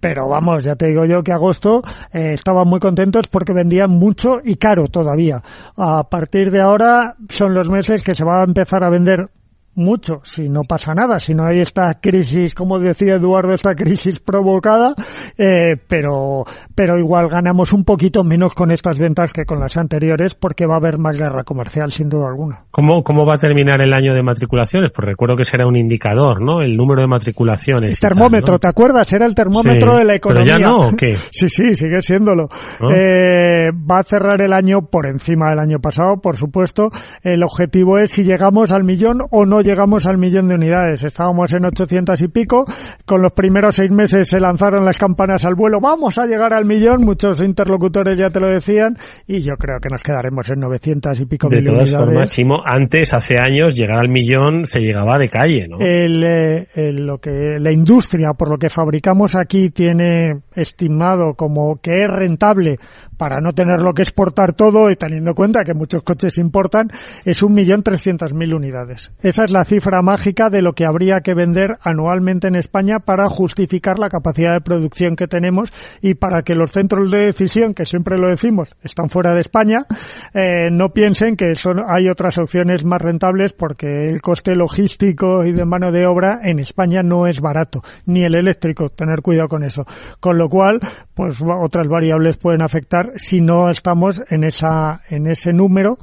Pero 0.00 0.28
vamos, 0.28 0.64
ya 0.64 0.76
te 0.76 0.88
digo 0.88 1.04
yo 1.04 1.22
que 1.22 1.32
agosto 1.32 1.82
eh, 2.12 2.34
estaban 2.34 2.68
muy 2.68 2.80
contentos 2.80 3.26
porque 3.28 3.52
vendían 3.52 3.90
mucho 3.90 4.36
y 4.44 4.56
caro 4.56 4.86
todavía. 4.86 5.42
A 5.76 6.04
partir 6.08 6.50
de 6.50 6.60
ahora 6.60 7.16
son 7.28 7.54
los 7.54 7.68
meses 7.70 8.02
que 8.02 8.14
se 8.14 8.24
va 8.24 8.40
a 8.40 8.44
empezar 8.44 8.84
a 8.84 8.90
vender 8.90 9.30
mucho 9.78 10.20
si 10.24 10.48
no 10.48 10.60
pasa 10.68 10.94
nada, 10.94 11.18
si 11.18 11.34
no 11.34 11.44
hay 11.46 11.60
esta 11.60 12.00
crisis, 12.00 12.54
como 12.54 12.78
decía 12.78 13.14
Eduardo, 13.14 13.52
esta 13.54 13.74
crisis 13.74 14.20
provocada, 14.20 14.94
eh, 15.36 15.76
pero, 15.88 16.44
pero 16.74 16.98
igual 16.98 17.28
ganamos 17.28 17.72
un 17.72 17.84
poquito 17.84 18.24
menos 18.24 18.54
con 18.54 18.70
estas 18.70 18.98
ventas 18.98 19.32
que 19.32 19.44
con 19.44 19.60
las 19.60 19.76
anteriores 19.76 20.34
porque 20.34 20.66
va 20.66 20.74
a 20.74 20.78
haber 20.78 20.98
más 20.98 21.16
guerra 21.16 21.44
comercial 21.44 21.90
sin 21.90 22.08
duda 22.08 22.28
alguna. 22.28 22.64
¿Cómo, 22.70 23.02
cómo 23.02 23.24
va 23.24 23.34
a 23.36 23.38
terminar 23.38 23.80
el 23.80 23.92
año 23.92 24.14
de 24.14 24.22
matriculaciones? 24.22 24.90
Pues 24.94 25.06
recuerdo 25.06 25.36
que 25.36 25.44
será 25.44 25.66
un 25.66 25.76
indicador, 25.76 26.42
¿no? 26.42 26.60
El 26.60 26.76
número 26.76 27.02
de 27.02 27.08
matriculaciones. 27.08 27.92
El 27.92 28.00
termómetro, 28.00 28.58
¿te 28.58 28.68
acuerdas? 28.68 29.12
Era 29.12 29.26
el 29.26 29.34
termómetro 29.34 29.96
de 29.96 30.04
la 30.04 30.14
economía. 30.14 30.56
¿Pero 30.56 30.66
ya 30.66 30.68
no 30.68 30.88
o 30.88 30.96
qué? 30.96 31.16
sí, 31.30 31.48
sí, 31.48 31.74
sigue 31.74 32.02
siéndolo. 32.02 32.48
Eh, 32.94 33.70
va 33.72 34.00
a 34.00 34.04
cerrar 34.04 34.42
el 34.42 34.52
año 34.52 34.82
por 34.90 35.06
encima 35.06 35.50
del 35.50 35.60
año 35.60 35.78
pasado, 35.78 36.20
por 36.20 36.36
supuesto. 36.36 36.90
El 37.22 37.42
objetivo 37.44 37.98
es 37.98 38.10
si 38.10 38.24
llegamos 38.24 38.72
al 38.72 38.84
millón 38.84 39.18
o 39.30 39.46
no 39.46 39.60
llegamos 39.68 40.06
al 40.06 40.18
millón 40.18 40.48
de 40.48 40.54
unidades. 40.54 41.04
Estábamos 41.04 41.52
en 41.52 41.64
800 41.64 42.20
y 42.22 42.28
pico. 42.28 42.64
Con 43.04 43.22
los 43.22 43.32
primeros 43.32 43.76
seis 43.76 43.90
meses 43.90 44.28
se 44.28 44.40
lanzaron 44.40 44.84
las 44.84 44.98
campanas 44.98 45.44
al 45.44 45.54
vuelo. 45.54 45.78
Vamos 45.80 46.18
a 46.18 46.26
llegar 46.26 46.54
al 46.54 46.64
millón. 46.64 47.04
Muchos 47.04 47.42
interlocutores 47.42 48.18
ya 48.18 48.30
te 48.30 48.40
lo 48.40 48.48
decían. 48.48 48.96
Y 49.26 49.40
yo 49.42 49.56
creo 49.56 49.78
que 49.80 49.90
nos 49.90 50.02
quedaremos 50.02 50.48
en 50.50 50.60
900 50.60 51.20
y 51.20 51.26
pico 51.26 51.48
de 51.48 51.56
mil 51.56 51.68
unidades. 51.68 51.90
De 51.90 51.94
todas 51.94 52.08
formas, 52.08 52.30
Chimo, 52.30 52.56
antes, 52.64 53.12
hace 53.12 53.36
años, 53.36 53.74
llegar 53.74 53.98
al 53.98 54.08
millón 54.08 54.64
se 54.64 54.80
llegaba 54.80 55.18
de 55.18 55.28
calle, 55.28 55.68
¿no? 55.68 55.78
El, 55.80 56.24
eh, 56.24 56.68
el, 56.74 57.06
lo 57.06 57.18
que, 57.18 57.58
la 57.60 57.72
industria, 57.72 58.30
por 58.32 58.50
lo 58.50 58.56
que 58.56 58.70
fabricamos 58.70 59.36
aquí, 59.36 59.70
tiene 59.70 60.40
estimado 60.54 61.34
como 61.34 61.76
que 61.80 62.04
es 62.04 62.10
rentable 62.10 62.78
para 63.18 63.40
no 63.40 63.52
tenerlo 63.52 63.92
que 63.92 64.02
exportar 64.02 64.54
todo 64.54 64.90
y 64.90 64.96
teniendo 64.96 65.30
en 65.30 65.36
cuenta 65.36 65.64
que 65.64 65.74
muchos 65.74 66.02
coches 66.02 66.38
importan, 66.38 66.88
es 67.24 67.42
un 67.42 67.52
millón 67.52 67.82
trescientas 67.82 68.32
mil 68.32 68.54
unidades. 68.54 69.10
Esa 69.22 69.44
es 69.44 69.50
la 69.50 69.64
cifra 69.64 70.00
mágica 70.00 70.48
de 70.48 70.62
lo 70.62 70.72
que 70.72 70.86
habría 70.86 71.20
que 71.20 71.34
vender 71.34 71.76
anualmente 71.82 72.48
en 72.48 72.54
España 72.54 73.00
para 73.00 73.28
justificar 73.28 73.98
la 73.98 74.08
capacidad 74.08 74.54
de 74.54 74.60
producción 74.60 75.16
que 75.16 75.26
tenemos 75.26 75.70
y 76.00 76.14
para 76.14 76.42
que 76.42 76.54
los 76.54 76.70
centros 76.70 77.10
de 77.10 77.26
decisión, 77.26 77.74
que 77.74 77.84
siempre 77.84 78.16
lo 78.16 78.28
decimos, 78.28 78.74
están 78.82 79.10
fuera 79.10 79.34
de 79.34 79.40
España, 79.40 79.84
eh, 80.32 80.70
no 80.70 80.90
piensen 80.90 81.36
que 81.36 81.54
son, 81.54 81.82
hay 81.86 82.08
otras 82.08 82.38
opciones 82.38 82.84
más 82.84 83.02
rentables 83.02 83.52
porque 83.52 84.08
el 84.08 84.22
coste 84.22 84.54
logístico 84.54 85.44
y 85.44 85.52
de 85.52 85.64
mano 85.64 85.90
de 85.90 86.06
obra 86.06 86.40
en 86.44 86.60
España 86.60 87.02
no 87.02 87.26
es 87.26 87.40
barato, 87.40 87.82
ni 88.06 88.22
el 88.22 88.34
eléctrico, 88.34 88.90
tener 88.90 89.22
cuidado 89.22 89.48
con 89.48 89.64
eso. 89.64 89.84
Con 90.20 90.38
lo 90.38 90.48
cual, 90.48 90.78
pues 91.14 91.40
otras 91.42 91.88
variables 91.88 92.36
pueden 92.36 92.62
afectar 92.62 93.07
si 93.16 93.40
no 93.40 93.70
estamos 93.70 94.22
en 94.30 94.44
esa, 94.44 95.02
en 95.08 95.26
ese 95.26 95.52
número 95.52 95.98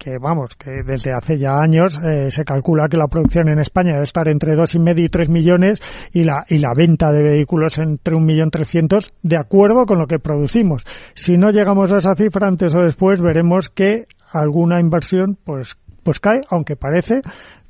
que 0.00 0.16
vamos, 0.18 0.56
que 0.56 0.82
desde 0.82 1.12
hace 1.12 1.36
ya 1.36 1.60
años 1.60 2.00
eh, 2.02 2.30
se 2.30 2.42
calcula 2.42 2.88
que 2.88 2.96
la 2.96 3.06
producción 3.06 3.50
en 3.50 3.58
España 3.58 3.92
debe 3.92 4.04
estar 4.04 4.28
entre 4.28 4.56
dos 4.56 4.74
y 4.74 4.78
medio 4.78 5.04
y 5.04 5.10
tres 5.10 5.28
millones 5.28 5.82
y 6.12 6.24
la 6.24 6.46
y 6.48 6.56
la 6.56 6.72
venta 6.74 7.12
de 7.12 7.22
vehículos 7.22 7.76
entre 7.76 8.14
un 8.14 8.24
millón 8.24 8.50
trescientos 8.50 9.12
de 9.22 9.36
acuerdo 9.36 9.84
con 9.84 9.98
lo 9.98 10.06
que 10.06 10.18
producimos. 10.18 10.86
Si 11.14 11.36
no 11.36 11.50
llegamos 11.50 11.92
a 11.92 11.98
esa 11.98 12.14
cifra 12.14 12.48
antes 12.48 12.74
o 12.74 12.80
después 12.80 13.20
veremos 13.20 13.68
que 13.68 14.06
alguna 14.32 14.80
inversión 14.80 15.36
pues 15.44 15.76
pues 16.02 16.18
cae, 16.18 16.40
aunque 16.48 16.76
parece 16.76 17.20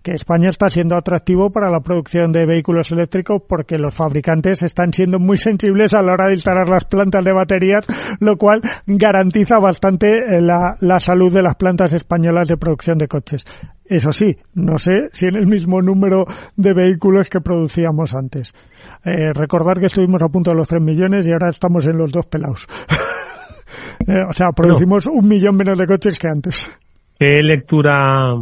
que 0.03 0.13
España 0.13 0.49
está 0.49 0.71
siendo 0.71 0.97
atractivo 0.97 1.51
para 1.51 1.71
la 1.71 1.81
producción 1.81 2.33
de 2.33 2.47
vehículos 2.47 2.91
eléctricos 2.93 3.43
porque 3.47 3.77
los 3.79 3.95
fabricantes 3.95 4.63
están 4.63 4.93
siendo 4.93 5.19
muy 5.19 5.37
sensibles 5.37 5.93
a 5.93 6.03
la 6.03 6.13
hora 6.13 6.29
de 6.29 6.35
instalar 6.35 6.69
las 6.69 6.85
plantas 6.85 7.25
de 7.25 7.33
baterías, 7.33 7.87
lo 8.21 8.37
cual 8.37 8.63
garantiza 8.87 9.59
bastante 9.59 10.09
eh, 10.09 10.41
la, 10.41 10.77
la 10.81 10.99
salud 10.99 11.33
de 11.33 11.43
las 11.43 11.57
plantas 11.57 11.93
españolas 11.93 12.49
de 12.49 12.57
producción 12.57 12.99
de 12.99 13.09
coches. 13.09 13.45
Eso 13.85 14.13
sí, 14.13 14.37
no 14.55 14.79
sé 14.79 15.09
si 15.13 15.27
en 15.27 15.37
el 15.37 15.47
mismo 15.47 15.83
número 15.83 16.25
de 16.57 16.73
vehículos 16.73 17.29
que 17.29 17.41
producíamos 17.41 18.15
antes. 18.15 18.53
Eh, 19.05 19.33
recordar 19.35 19.81
que 19.81 19.87
estuvimos 19.87 20.23
a 20.23 20.29
punto 20.29 20.53
de 20.53 20.57
los 20.57 20.69
3 20.69 20.81
millones 20.81 21.27
y 21.27 21.33
ahora 21.33 21.49
estamos 21.51 21.87
en 21.89 21.99
los 21.99 22.13
dos 22.13 22.27
pelados. 22.27 22.69
eh, 24.07 24.23
o 24.29 24.33
sea, 24.33 24.53
producimos 24.53 25.07
un 25.09 25.29
millón 25.29 25.57
menos 25.57 25.77
de 25.77 25.87
coches 25.87 26.19
que 26.19 26.29
antes. 26.29 26.71
¿Qué 27.19 27.43
lectura 27.43 28.33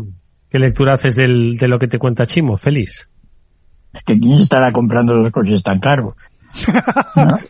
¿Qué 0.51 0.59
lectura 0.59 0.95
haces 0.95 1.15
del, 1.17 1.57
de 1.59 1.69
lo 1.69 1.79
que 1.79 1.89
te 1.89 1.99
cuenta 1.99 2.27
Chimo? 2.27 2.57
Feliz. 2.57 3.09
Es 3.93 4.03
que 4.03 4.19
quién 4.19 4.39
estará 4.39 4.73
comprando 4.73 5.15
los 5.15 5.31
coches 5.31 5.63
tan 5.63 5.79
caros. 5.79 6.15
¿No? 7.17 7.39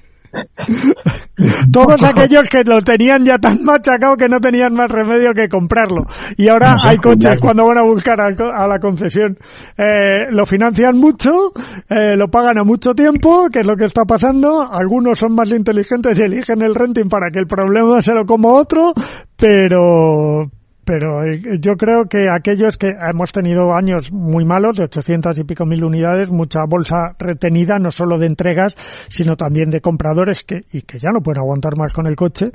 Todos 1.73 2.03
aquellos 2.03 2.49
que 2.49 2.63
lo 2.65 2.83
tenían 2.83 3.25
ya 3.25 3.39
tan 3.39 3.63
machacado 3.65 4.17
que 4.17 4.29
no 4.29 4.41
tenían 4.41 4.75
más 4.75 4.91
remedio 4.91 5.33
que 5.33 5.49
comprarlo. 5.49 6.05
Y 6.37 6.49
ahora 6.49 6.75
no 6.75 6.91
hay 6.91 6.97
coches 6.97 7.39
cuando 7.39 7.67
van 7.67 7.79
a 7.79 7.83
buscar 7.83 8.21
a, 8.21 8.27
a 8.27 8.67
la 8.67 8.79
concesión. 8.79 9.39
Eh, 9.77 10.27
lo 10.31 10.45
financian 10.47 10.97
mucho, 10.99 11.53
eh, 11.89 12.17
lo 12.17 12.29
pagan 12.29 12.59
a 12.59 12.65
mucho 12.65 12.95
tiempo, 12.95 13.49
que 13.51 13.61
es 13.61 13.67
lo 13.67 13.77
que 13.77 13.85
está 13.87 14.05
pasando. 14.05 14.71
Algunos 14.71 15.19
son 15.19 15.35
más 15.35 15.51
inteligentes 15.53 16.19
y 16.19 16.23
eligen 16.23 16.63
el 16.63 16.75
renting 16.75 17.09
para 17.09 17.31
que 17.31 17.39
el 17.39 17.47
problema 17.47 18.03
se 18.03 18.13
lo 18.13 18.27
coma 18.27 18.49
otro, 18.53 18.93
pero, 19.37 20.51
pero 20.89 21.21
yo 21.61 21.77
creo 21.77 22.07
que 22.07 22.31
aquellos 22.31 22.79
que 22.79 22.89
hemos 22.89 23.31
tenido 23.31 23.75
años 23.75 24.11
muy 24.11 24.47
malos, 24.47 24.75
de 24.79 24.85
800 24.85 25.39
y 25.39 25.45
pico 25.45 25.67
mil 25.67 25.85
unidades, 25.85 26.31
mucha 26.31 26.61
bolsa 26.67 27.15
retenida, 27.19 27.79
no 27.79 27.91
solo 27.91 28.17
de 28.17 28.25
entregas, 28.25 28.75
sino 29.11 29.37
también 29.37 29.69
de 29.69 29.83
compradores 29.83 30.45
que, 30.45 30.63
y 30.73 30.81
que 30.81 30.99
ya 30.99 31.11
no 31.13 31.21
pueden 31.21 31.43
aguantar 31.43 31.77
más 31.77 31.93
con 31.93 32.07
el 32.07 32.17
coche, 32.17 32.47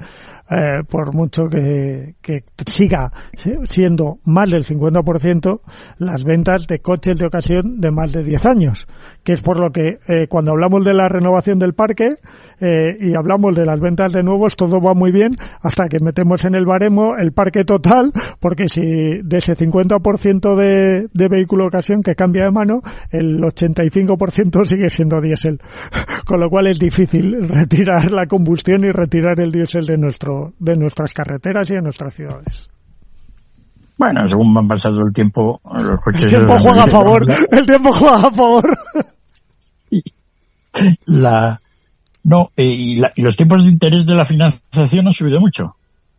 eh, 0.50 0.84
por 0.88 1.14
mucho 1.16 1.48
que, 1.48 2.16
siga 2.68 3.12
siendo 3.66 4.20
más 4.26 4.50
del 4.50 4.66
50% 4.66 5.62
las 6.00 6.24
ventas 6.24 6.68
de 6.68 6.80
coches 6.80 7.18
de 7.18 7.28
ocasión 7.28 7.80
de 7.80 7.92
más 7.92 8.12
de 8.12 8.24
10 8.24 8.46
años, 8.46 8.88
que 9.24 9.34
es 9.34 9.42
por 9.42 9.60
lo 9.60 9.72
que 9.72 10.00
eh, 10.08 10.28
cuando 10.28 10.52
hablamos 10.52 10.84
de 10.84 10.94
la 10.94 11.08
renovación 11.08 11.60
del 11.60 11.74
parque 11.74 12.16
eh, 12.60 12.98
y 13.00 13.16
hablamos 13.16 13.56
de 13.56 13.66
las 13.66 13.80
ventas 13.80 14.12
de 14.14 14.24
nuevos, 14.24 14.56
todo 14.56 14.82
va 14.82 14.94
muy 14.94 15.12
bien 15.12 15.36
hasta 15.62 15.88
que 15.88 16.00
metemos 16.00 16.44
en 16.46 16.56
el 16.56 16.66
baremo 16.66 17.16
el 17.18 17.32
parque 17.32 17.64
total, 17.64 18.12
porque 18.40 18.68
si 18.68 18.82
de 18.82 19.38
ese 19.38 19.56
50% 19.56 20.56
de, 20.56 21.08
de 21.12 21.28
vehículo 21.28 21.68
ocasión 21.68 22.02
que 22.02 22.16
cambia 22.16 22.46
de 22.46 22.52
mano, 22.52 22.82
el 23.12 23.40
85% 23.42 24.66
sigue 24.66 24.90
siendo 24.90 25.22
diésel. 25.22 25.60
Con 26.26 26.40
lo 26.40 26.50
cual 26.50 26.68
es 26.68 26.80
difícil 26.80 27.48
retirar 27.48 28.12
la 28.12 28.26
combustión 28.26 28.84
y 28.84 28.92
retirar 28.92 29.40
el 29.40 29.52
diésel 29.52 29.86
de 29.86 29.98
nuestro, 29.98 30.33
de 30.60 30.76
nuestras 30.76 31.14
carreteras 31.14 31.70
y 31.70 31.74
de 31.74 31.82
nuestras 31.82 32.14
ciudades. 32.14 32.70
Bueno, 33.98 34.28
según 34.28 34.56
va 34.56 34.68
pasando 34.68 35.06
el 35.06 35.14
tiempo, 35.14 35.62
los 35.64 36.00
coches... 36.04 36.24
El 36.24 36.30
tiempo 36.30 36.58
juega 36.58 36.84
a 36.84 36.88
favor, 36.88 37.24
el 37.52 37.66
tiempo 37.66 37.92
juega 37.94 38.16
a 38.16 38.32
favor. 38.32 38.78
La, 41.06 41.62
no, 42.24 42.50
eh, 42.58 42.64
y, 42.64 42.96
la, 42.96 43.12
y 43.16 43.22
los 43.22 43.38
tipos 43.38 43.64
de 43.64 43.70
interés 43.70 44.06
de 44.08 44.16
la 44.16 44.26
financiación 44.26 45.08
han 45.08 45.14
subido 45.14 45.40
mucho. 45.40 45.76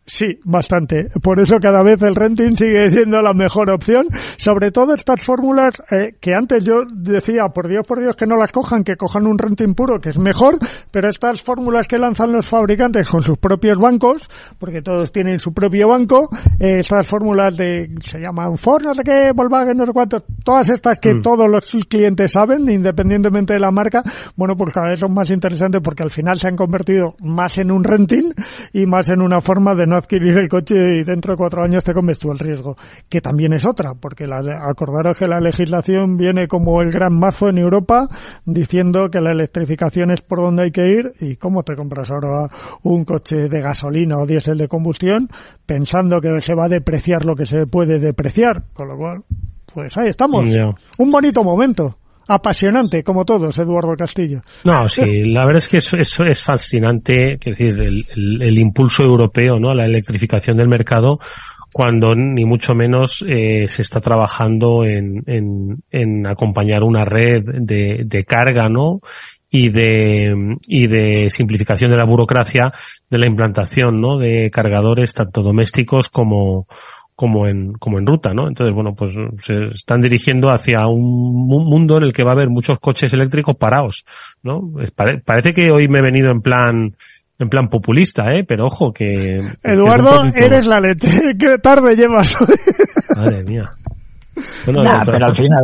Sí, 0.07 0.39
bastante. 0.43 1.07
Por 1.21 1.39
eso 1.39 1.55
cada 1.59 1.81
vez 1.81 1.99
el 2.03 2.13
renting 2.13 2.55
sigue 2.55 2.87
siendo 2.91 3.21
la 3.23 3.33
mejor 3.33 3.71
opción. 3.71 4.05
Sobre 4.37 4.69
todo 4.69 4.93
estas 4.93 5.25
fórmulas 5.25 5.73
eh, 5.91 6.15
que 6.21 6.35
antes 6.35 6.63
yo 6.63 6.75
decía, 6.93 7.47
por 7.49 7.67
Dios, 7.67 7.87
por 7.87 7.99
Dios, 7.99 8.15
que 8.15 8.27
no 8.27 8.35
las 8.35 8.51
cojan, 8.51 8.83
que 8.83 8.97
cojan 8.97 9.25
un 9.25 9.39
renting 9.39 9.73
puro, 9.73 9.99
que 9.99 10.09
es 10.09 10.19
mejor, 10.19 10.59
pero 10.91 11.09
estas 11.09 11.41
fórmulas 11.41 11.87
que 11.87 11.97
lanzan 11.97 12.31
los 12.33 12.45
fabricantes 12.45 13.09
con 13.09 13.23
sus 13.23 13.39
propios 13.39 13.79
bancos, 13.79 14.29
porque 14.59 14.83
todos 14.83 15.11
tienen 15.11 15.39
su 15.39 15.53
propio 15.53 15.87
banco, 15.87 16.29
eh, 16.59 16.79
estas 16.81 17.07
fórmulas 17.07 17.57
de, 17.57 17.89
se 18.01 18.19
llaman 18.19 18.57
Ford, 18.57 18.83
no 18.83 18.93
sé 18.93 19.01
qué, 19.03 19.31
Volkswagen, 19.33 19.75
no 19.75 19.87
sé 19.87 19.91
cuánto, 19.91 20.23
todas 20.43 20.69
estas 20.69 20.99
que 20.99 21.15
Mm. 21.15 21.21
todos 21.23 21.49
los 21.49 21.65
clientes 21.89 22.31
saben, 22.31 22.69
independientemente 22.69 23.53
de 23.53 23.59
la 23.59 23.71
marca, 23.71 24.03
bueno, 24.35 24.55
pues 24.55 24.71
cada 24.71 24.89
vez 24.89 24.99
son 24.99 25.13
más 25.13 25.31
interesantes 25.31 25.81
porque 25.83 26.03
al 26.03 26.11
final 26.11 26.37
se 26.37 26.47
han 26.47 26.55
convertido 26.55 27.15
más 27.21 27.57
en 27.57 27.71
un 27.71 27.83
renting 27.83 28.33
y 28.71 28.85
más 28.85 29.09
en 29.09 29.21
una 29.21 29.41
forma 29.41 29.73
de 29.73 29.85
no 29.87 29.94
adquirir 29.95 30.37
el 30.37 30.47
coche 30.47 30.75
y 30.99 31.03
dentro 31.03 31.33
de 31.33 31.37
cuatro 31.37 31.63
años 31.63 31.83
te 31.83 31.93
comes 31.93 32.19
tú 32.19 32.31
el 32.31 32.39
riesgo, 32.39 32.75
que 33.09 33.21
también 33.21 33.53
es 33.53 33.65
otra, 33.65 33.93
porque 33.93 34.25
la, 34.27 34.41
acordaros 34.69 35.17
que 35.17 35.27
la 35.27 35.39
legislación 35.39 36.17
viene 36.17 36.47
como 36.47 36.81
el 36.81 36.91
gran 36.91 37.17
mazo 37.17 37.49
en 37.49 37.57
Europa 37.57 38.07
diciendo 38.45 39.09
que 39.09 39.21
la 39.21 39.31
electrificación 39.31 40.11
es 40.11 40.21
por 40.21 40.39
donde 40.39 40.63
hay 40.65 40.71
que 40.71 40.87
ir 40.87 41.13
y 41.19 41.35
cómo 41.35 41.63
te 41.63 41.75
compras 41.75 42.11
ahora 42.11 42.47
un 42.83 43.05
coche 43.05 43.49
de 43.49 43.61
gasolina 43.61 44.17
o 44.17 44.25
diésel 44.25 44.57
de 44.57 44.67
combustión 44.67 45.29
pensando 45.65 46.19
que 46.19 46.39
se 46.39 46.55
va 46.55 46.65
a 46.65 46.69
depreciar 46.69 47.25
lo 47.25 47.35
que 47.35 47.45
se 47.45 47.65
puede 47.65 47.99
depreciar, 47.99 48.63
con 48.73 48.87
lo 48.87 48.97
cual, 48.97 49.23
pues 49.73 49.97
ahí 49.97 50.09
estamos. 50.09 50.49
Un 50.97 51.11
bonito 51.11 51.43
momento. 51.43 51.97
Apasionante, 52.27 53.03
como 53.03 53.23
todos, 53.23 53.57
Eduardo 53.59 53.95
Castillo. 53.95 54.41
No, 54.63 54.89
sí, 54.89 55.25
la 55.25 55.45
verdad 55.45 55.63
es 55.63 55.69
que 55.69 55.77
eso, 55.77 56.23
es 56.23 56.43
fascinante, 56.43 57.33
es 57.33 57.39
decir, 57.39 57.79
el 57.79 58.57
impulso 58.57 59.03
europeo, 59.03 59.59
¿no? 59.59 59.69
A 59.69 59.75
la 59.75 59.85
electrificación 59.85 60.57
del 60.57 60.67
mercado, 60.67 61.17
cuando 61.75 62.15
ni 62.15 62.45
mucho 62.45 62.73
menos 62.73 63.21
eh, 63.27 63.67
se 63.67 63.81
está 63.81 63.99
trabajando 63.99 64.85
en, 64.85 65.23
en, 65.27 65.83
en 65.91 66.25
acompañar 66.25 66.83
una 66.83 67.03
red 67.03 67.43
de, 67.43 68.03
de 68.05 68.23
carga, 68.23 68.69
¿no? 68.69 69.01
Y 69.49 69.69
de, 69.69 70.55
y 70.67 70.87
de 70.87 71.29
simplificación 71.29 71.91
de 71.91 71.97
la 71.97 72.05
burocracia 72.05 72.71
de 73.09 73.19
la 73.19 73.27
implantación, 73.27 73.99
¿no? 73.99 74.17
De 74.17 74.49
cargadores 74.51 75.13
tanto 75.13 75.41
domésticos 75.41 76.07
como, 76.07 76.65
como 77.15 77.47
en, 77.47 77.73
como 77.73 77.97
en 77.97 78.05
ruta, 78.05 78.33
¿no? 78.33 78.47
Entonces, 78.47 78.75
bueno, 78.75 78.93
pues 78.93 79.13
se 79.39 79.53
están 79.73 80.01
dirigiendo 80.01 80.49
hacia 80.49 80.85
un 80.87 81.01
mu- 81.47 81.63
mundo 81.63 81.97
en 81.97 82.03
el 82.03 82.13
que 82.13 82.23
va 82.23 82.31
a 82.31 82.33
haber 82.33 82.49
muchos 82.49 82.77
coches 82.79 83.13
eléctricos 83.13 83.55
parados, 83.55 84.03
¿no? 84.43 84.59
Es- 84.81 84.91
pare- 84.91 85.21
parece 85.23 85.53
que 85.53 85.71
hoy 85.71 85.87
me 85.87 85.99
he 85.99 86.03
venido 86.03 86.29
en 86.31 86.41
plan, 86.41 86.93
en 87.39 87.49
plan 87.49 87.69
populista, 87.69 88.25
¿eh? 88.33 88.43
Pero 88.45 88.65
ojo 88.65 88.91
que... 88.91 89.39
Eduardo, 89.63 90.23
poquito- 90.23 90.45
eres 90.45 90.65
la 90.67 90.79
leche. 90.81 91.09
Qué 91.39 91.57
tarde 91.59 91.95
llevas 91.95 92.35
hoy. 92.41 92.47
Madre 93.15 93.43
mía. 93.45 93.71
Bueno, 94.65 94.83
Nah, 94.83 95.03
pero 95.05 95.25
al 95.27 95.35
final, 95.35 95.63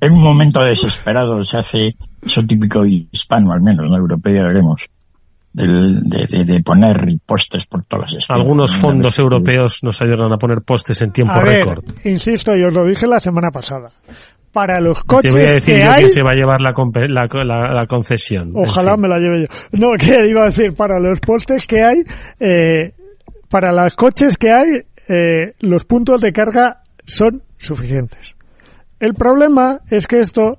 en 0.00 0.12
un 0.12 0.22
momento 0.22 0.64
desesperado 0.64 1.42
se 1.42 1.58
hace 1.58 1.94
eso 2.24 2.42
típico 2.46 2.86
hispano, 2.86 3.52
al 3.52 3.60
menos, 3.60 3.90
no 3.90 3.96
europeo, 3.98 4.34
ya 4.34 4.46
veremos, 4.46 4.80
de, 5.54 6.26
de, 6.26 6.44
de 6.44 6.62
poner 6.62 6.96
postes 7.24 7.64
por 7.66 7.84
todas 7.84 8.12
las 8.12 8.18
esquinas. 8.22 8.40
algunos 8.42 8.74
fondos 8.76 9.14
que- 9.14 9.22
europeos 9.22 9.78
nos 9.82 10.02
ayudan 10.02 10.32
a 10.32 10.36
poner 10.36 10.58
postes 10.66 11.00
en 11.02 11.12
tiempo 11.12 11.34
récord. 11.40 11.84
insisto, 12.04 12.56
y 12.56 12.62
os 12.64 12.74
lo 12.74 12.84
dije 12.86 13.06
la 13.06 13.20
semana 13.20 13.50
pasada. 13.52 13.90
Para 14.52 14.80
los 14.80 15.02
Te 15.04 15.06
voy 15.08 15.18
a 15.18 15.22
coches 15.22 15.34
decir 15.34 15.62
que 15.74 15.82
yo 15.84 15.90
hay, 15.90 15.98
quién 16.04 16.10
se 16.10 16.22
va 16.22 16.30
a 16.30 16.34
llevar 16.34 16.60
la, 16.60 16.72
compe- 16.74 17.08
la, 17.08 17.26
la- 17.44 17.74
la 17.74 17.86
concesión. 17.86 18.50
ojalá 18.54 18.90
En 18.90 18.94
fin. 18.94 19.02
me 19.02 19.08
la 19.08 19.16
lleve 19.18 19.40
yo. 19.42 19.46
No, 19.78 19.90
que 19.98 20.28
iba 20.28 20.42
a 20.42 20.46
decir, 20.46 20.74
para 20.76 21.00
los 21.00 21.18
postes 21.20 21.66
que 21.66 21.82
hay, 21.82 22.02
eh, 22.38 22.92
para 23.48 23.72
los 23.72 23.96
coches 23.96 24.36
que 24.36 24.50
hay, 24.52 24.70
eh, 25.08 25.54
los 25.60 25.84
puntos 25.84 26.20
de 26.20 26.32
carga 26.32 26.82
son 27.04 27.42
suficientes. 27.58 28.36
El 29.00 29.14
problema 29.14 29.80
es 29.90 30.06
que 30.06 30.20
esto, 30.20 30.56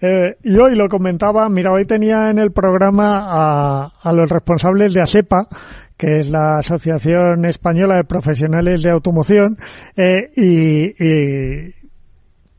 eh, 0.00 0.36
y 0.42 0.56
hoy 0.56 0.74
lo 0.74 0.88
comentaba, 0.88 1.48
mira, 1.48 1.72
hoy 1.72 1.84
tenía 1.84 2.30
en 2.30 2.38
el 2.38 2.52
programa 2.52 3.18
a, 3.26 3.92
a 4.02 4.12
los 4.12 4.28
responsables 4.30 4.94
de 4.94 5.02
ASEPA, 5.02 5.48
que 5.96 6.20
es 6.20 6.30
la 6.30 6.58
Asociación 6.58 7.44
Española 7.44 7.96
de 7.96 8.04
Profesionales 8.04 8.82
de 8.82 8.90
Automoción, 8.90 9.56
eh, 9.96 10.30
y, 10.36 11.82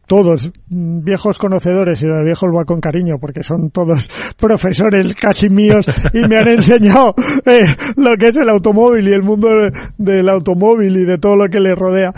todos 0.06 0.52
viejos 0.68 1.38
conocedores, 1.40 2.02
y 2.04 2.08
de 2.08 2.24
viejos 2.24 2.52
va 2.56 2.66
con 2.66 2.82
cariño, 2.82 3.16
porque 3.20 3.42
son 3.42 3.72
todos 3.72 4.10
profesores 4.38 5.14
casi 5.16 5.50
míos 5.50 5.86
y 6.14 6.20
me 6.28 6.38
han 6.38 6.50
enseñado 6.50 7.16
eh, 7.46 7.62
lo 7.96 8.12
que 8.20 8.28
es 8.28 8.36
el 8.38 8.50
automóvil 8.50 9.08
y 9.08 9.14
el 9.14 9.24
mundo 9.24 9.48
de- 9.48 9.72
del 9.98 10.30
automóvil 10.30 10.98
y 10.98 11.06
de 11.06 11.18
todo 11.18 11.36
lo 11.38 11.48
que 11.48 11.60
le 11.62 11.74
rodea 11.74 12.14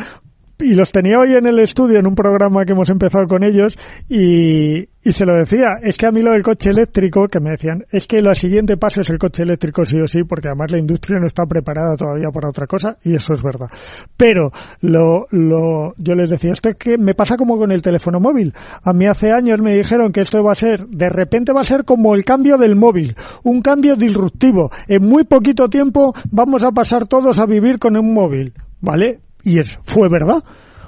y 0.60 0.74
los 0.74 0.92
tenía 0.92 1.20
hoy 1.20 1.34
en 1.34 1.48
el 1.48 1.60
estudio 1.60 2.00
en 2.00 2.08
un 2.08 2.16
programa 2.16 2.64
que 2.66 2.74
hemos 2.74 2.90
empezado 2.90 3.28
con 3.28 3.44
ellos 3.44 3.78
y, 4.08 4.88
y 5.04 5.12
se 5.12 5.26
lo 5.26 5.38
decía, 5.38 5.80
es 5.84 5.98
que 5.98 6.08
a 6.08 6.12
mí 6.12 6.22
lo 6.22 6.32
del 6.32 6.44
coche 6.44 6.70
eléctrico, 6.70 7.28
que 7.28 7.40
me 7.40 7.52
decían, 7.52 7.86
es 7.92 8.08
que 8.08 8.22
lo 8.22 8.34
siguiente 8.34 8.78
paso 8.78 9.02
es 9.02 9.10
el 9.10 9.20
coche 9.20 9.44
eléctrico 9.44 9.86
sí 9.86 10.00
o 10.00 10.08
sí, 10.08 10.24
porque 10.24 10.48
además 10.48 10.72
la 10.72 10.80
industria 10.80 11.20
no 11.20 11.28
está 11.28 11.46
preparada 11.46 11.96
todavía 11.96 12.30
para 12.34 12.50
otra 12.50 12.68
cosa 12.68 12.98
y 13.04 13.16
eso 13.16 13.34
es 13.34 13.44
verdad. 13.44 13.68
Pero 14.16 14.52
lo, 14.82 15.28
lo, 15.32 15.94
yo 15.98 16.16
les 16.16 16.30
decía, 16.30 16.54
esto 16.54 16.70
es 16.70 16.76
que 16.78 16.98
me 16.98 17.14
pasa 17.14 17.38
como 17.38 17.58
con 17.58 17.72
el 17.72 17.82
teléfono 17.82 18.20
móvil. 18.20 18.54
A 18.82 18.94
mí 18.94 19.06
hace 19.06 19.32
años 19.32 19.62
me 19.62 19.76
dijeron 19.76 20.12
que 20.12 20.22
esto 20.22 20.44
va 20.44 20.54
a 20.54 20.56
ser, 20.56 20.88
de 20.88 21.10
repente 21.10 21.54
va 21.54 21.62
a 21.62 21.66
ser 21.66 21.84
como 21.84 22.16
el 22.16 22.24
cambio 22.24 22.58
del 22.58 22.76
móvil, 22.76 23.16
un 23.44 23.62
cambio 23.62 23.96
disruptivo. 23.96 24.72
En 24.88 25.04
muy 25.06 25.26
poquito 25.26 25.70
tiempo 25.70 26.16
vamos 26.32 26.64
a 26.64 26.72
pasar 26.72 27.08
todos 27.08 27.40
a 27.40 27.46
vivir 27.46 27.78
con 27.78 27.98
un 27.98 28.14
móvil, 28.14 28.54
¿vale? 28.82 29.20
Y 29.46 29.60
es, 29.60 29.78
fue 29.84 30.10
verdad. 30.10 30.44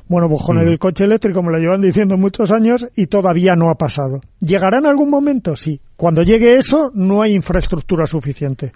Bueno, 0.09 0.27
pues 0.29 0.41
con 0.41 0.57
el 0.57 0.79
coche 0.79 1.03
eléctrico 1.03 1.43
me 1.43 1.51
lo 1.51 1.59
llevan 1.59 1.81
diciendo 1.81 2.17
muchos 2.17 2.51
años 2.51 2.87
y 2.95 3.07
todavía 3.07 3.55
no 3.55 3.69
ha 3.69 3.75
pasado. 3.75 4.19
¿Llegará 4.39 4.79
en 4.79 4.85
algún 4.85 5.09
momento? 5.09 5.55
Sí. 5.55 5.79
Cuando 5.95 6.23
llegue 6.23 6.55
eso, 6.55 6.91
no 6.93 7.21
hay 7.21 7.33
infraestructura 7.33 8.05
suficiente. 8.05 8.71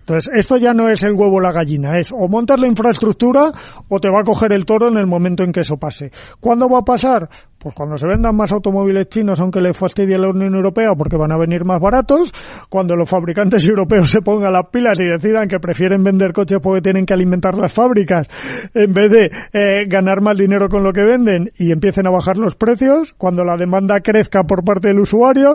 Entonces, 0.00 0.32
esto 0.34 0.56
ya 0.56 0.72
no 0.72 0.88
es 0.88 1.02
el 1.02 1.12
huevo 1.12 1.36
o 1.36 1.40
la 1.40 1.52
gallina, 1.52 1.98
es 1.98 2.12
o 2.12 2.26
montas 2.28 2.60
la 2.60 2.66
infraestructura 2.66 3.52
o 3.88 4.00
te 4.00 4.08
va 4.08 4.20
a 4.20 4.24
coger 4.24 4.52
el 4.52 4.64
toro 4.64 4.88
en 4.88 4.98
el 4.98 5.06
momento 5.06 5.44
en 5.44 5.52
que 5.52 5.60
eso 5.60 5.76
pase. 5.76 6.10
¿Cuándo 6.40 6.68
va 6.68 6.78
a 6.78 6.82
pasar? 6.82 7.28
Pues 7.58 7.74
cuando 7.74 7.98
se 7.98 8.06
vendan 8.06 8.34
más 8.34 8.50
automóviles 8.52 9.08
chinos, 9.10 9.38
aunque 9.40 9.60
le 9.60 9.74
fastidie 9.74 10.14
a 10.14 10.18
la 10.18 10.30
Unión 10.30 10.54
Europea 10.54 10.88
porque 10.96 11.16
van 11.16 11.30
a 11.30 11.36
venir 11.36 11.64
más 11.64 11.78
baratos, 11.78 12.32
cuando 12.70 12.96
los 12.96 13.08
fabricantes 13.08 13.64
europeos 13.68 14.10
se 14.10 14.20
pongan 14.20 14.52
las 14.52 14.66
pilas 14.72 14.98
y 14.98 15.04
decidan 15.04 15.46
que 15.46 15.58
prefieren 15.58 16.02
vender 16.02 16.32
coches 16.32 16.58
porque 16.62 16.80
tienen 16.80 17.04
que 17.04 17.12
alimentar 17.12 17.54
las 17.56 17.72
fábricas 17.72 18.28
en 18.74 18.92
vez 18.92 19.10
de 19.10 19.30
eh, 19.52 19.84
ganar 19.86 20.22
más 20.22 20.38
dinero 20.38 20.68
con 20.68 20.82
lo 20.82 20.92
que 20.92 21.02
venden 21.02 21.52
y 21.58 21.70
empiecen 21.70 22.06
a 22.06 22.10
bajar 22.10 22.38
los 22.38 22.54
precios, 22.54 23.14
cuando 23.18 23.44
la 23.44 23.56
demanda 23.56 24.00
crezca 24.00 24.42
por 24.44 24.64
parte 24.64 24.88
del 24.88 25.00
usuario, 25.00 25.54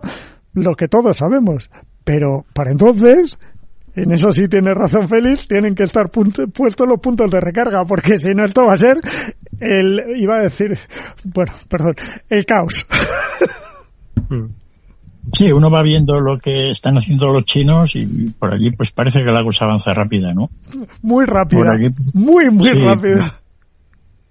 lo 0.53 0.75
que 0.75 0.87
todos 0.87 1.17
sabemos. 1.17 1.69
Pero 2.03 2.45
para 2.53 2.69
entonces, 2.69 3.37
en 3.95 4.11
eso 4.11 4.31
sí 4.31 4.47
tiene 4.47 4.73
razón 4.73 5.07
Félix, 5.07 5.47
tienen 5.47 5.73
que 5.75 5.83
estar 5.83 6.09
puestos 6.09 6.87
los 6.87 6.99
puntos 6.99 7.29
de 7.31 7.39
recarga, 7.39 7.83
porque 7.85 8.17
si 8.17 8.33
no 8.33 8.45
esto 8.45 8.65
va 8.65 8.73
a 8.73 8.77
ser 8.77 8.97
el, 9.59 10.01
iba 10.17 10.35
a 10.37 10.43
decir, 10.43 10.77
bueno, 11.23 11.53
perdón, 11.69 11.95
el 12.29 12.45
caos. 12.45 12.85
Sí, 15.33 15.51
uno 15.51 15.71
va 15.71 15.81
viendo 15.81 16.21
lo 16.21 16.37
que 16.37 16.69
están 16.69 16.97
haciendo 16.97 17.33
los 17.33 17.45
chinos 17.45 17.95
y 17.95 18.05
por 18.37 18.53
allí 18.53 18.71
pues 18.71 18.91
parece 18.91 19.23
que 19.23 19.31
la 19.31 19.43
cosa 19.43 19.65
avanza 19.65 19.91
rápida, 19.93 20.33
¿no? 20.33 20.49
Muy 21.01 21.25
rápida. 21.25 21.73
Aquí- 21.73 21.89
muy, 22.13 22.49
muy 22.51 22.63
Sí, 22.63 22.73
rápida. 22.79 23.33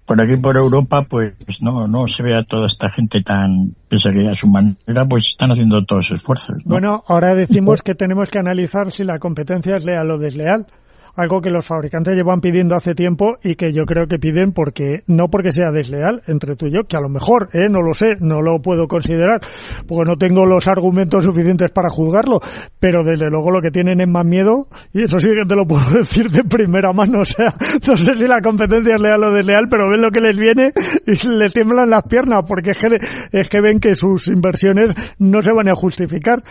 Por 0.05 0.21
aquí 0.21 0.37
por 0.37 0.55
Europa 0.55 1.03
pues 1.09 1.33
no 1.61 1.87
no 1.87 2.07
se 2.07 2.21
ve 2.21 2.35
a 2.35 2.43
toda 2.43 2.67
esta 2.67 2.89
gente 2.89 3.21
tan 3.21 3.75
pese 3.89 4.09
a 4.09 4.13
que 4.13 4.29
a 4.29 4.35
su 4.35 4.47
manera 4.47 5.07
pues 5.09 5.27
están 5.27 5.51
haciendo 5.51 5.83
todos 5.83 6.11
los 6.11 6.19
esfuerzos. 6.19 6.57
¿no? 6.65 6.71
Bueno, 6.71 7.03
ahora 7.07 7.33
decimos 7.33 7.81
que 7.81 7.95
tenemos 7.95 8.29
que 8.29 8.39
analizar 8.39 8.91
si 8.91 9.03
la 9.03 9.17
competencia 9.17 9.75
es 9.75 9.85
leal 9.85 10.11
o 10.11 10.17
desleal. 10.17 10.67
Algo 11.15 11.41
que 11.41 11.49
los 11.49 11.65
fabricantes 11.65 12.15
llevan 12.15 12.41
pidiendo 12.41 12.75
hace 12.75 12.93
tiempo 12.93 13.37
y 13.41 13.55
que 13.55 13.71
yo 13.71 13.85
creo 13.85 14.07
que 14.07 14.17
piden 14.17 14.51
porque, 14.51 15.03
no 15.07 15.29
porque 15.29 15.51
sea 15.51 15.71
desleal 15.71 16.23
entre 16.27 16.55
tú 16.55 16.67
y 16.67 16.73
yo, 16.73 16.83
que 16.83 16.97
a 16.97 17.01
lo 17.01 17.09
mejor, 17.09 17.49
eh, 17.53 17.69
no 17.69 17.81
lo 17.81 17.93
sé, 17.93 18.17
no 18.19 18.41
lo 18.41 18.61
puedo 18.61 18.87
considerar, 18.87 19.39
porque 19.87 20.09
no 20.09 20.17
tengo 20.17 20.45
los 20.45 20.67
argumentos 20.67 21.23
suficientes 21.23 21.71
para 21.71 21.89
juzgarlo, 21.89 22.39
pero 22.79 23.03
desde 23.03 23.29
luego 23.29 23.51
lo 23.51 23.61
que 23.61 23.71
tienen 23.71 24.01
es 24.01 24.07
más 24.07 24.25
miedo, 24.25 24.67
y 24.93 25.03
eso 25.03 25.17
sí 25.19 25.29
que 25.29 25.45
te 25.47 25.55
lo 25.55 25.65
puedo 25.65 25.89
decir 25.93 26.29
de 26.29 26.43
primera 26.43 26.91
mano, 26.91 27.21
o 27.21 27.25
sea, 27.25 27.53
no 27.87 27.95
sé 27.95 28.13
si 28.15 28.27
la 28.27 28.41
competencia 28.41 28.95
es 28.95 29.01
leal 29.01 29.23
o 29.23 29.31
desleal, 29.31 29.67
pero 29.69 29.89
ven 29.89 30.01
lo 30.01 30.11
que 30.11 30.21
les 30.21 30.37
viene 30.37 30.71
y 31.07 31.27
les 31.27 31.53
tiemblan 31.53 31.89
las 31.89 32.03
piernas, 32.03 32.43
porque 32.47 32.71
es 32.71 32.77
que, 32.77 32.99
es 33.31 33.49
que 33.49 33.61
ven 33.61 33.79
que 33.79 33.95
sus 33.95 34.27
inversiones 34.27 34.93
no 35.19 35.41
se 35.41 35.53
van 35.53 35.69
a 35.69 35.75
justificar. 35.75 36.43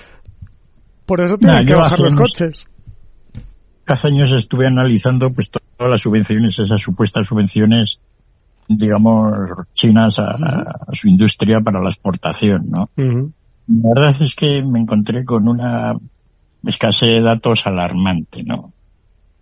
Por 1.06 1.20
eso 1.20 1.36
tienen 1.36 1.56
Nah, 1.58 1.66
que 1.66 1.74
bajar 1.74 1.98
los 2.00 2.16
coches. 2.16 2.66
Hace 3.86 4.08
años 4.08 4.32
estuve 4.32 4.66
analizando 4.66 5.32
pues 5.32 5.50
todas 5.50 5.90
las 5.90 6.00
subvenciones, 6.00 6.58
esas 6.58 6.80
supuestas 6.80 7.26
subvenciones, 7.26 8.00
digamos, 8.68 9.32
chinas 9.72 10.18
a, 10.18 10.32
a 10.32 10.94
su 10.94 11.08
industria 11.08 11.60
para 11.60 11.80
la 11.82 11.90
exportación, 11.90 12.62
¿no? 12.70 12.88
La 12.96 13.88
verdad 13.94 14.22
es 14.22 14.34
que 14.34 14.62
me 14.62 14.80
encontré 14.80 15.24
con 15.24 15.48
una 15.48 15.94
escasez 16.66 17.08
de 17.08 17.20
datos 17.20 17.66
alarmante, 17.66 18.42
¿no? 18.42 18.74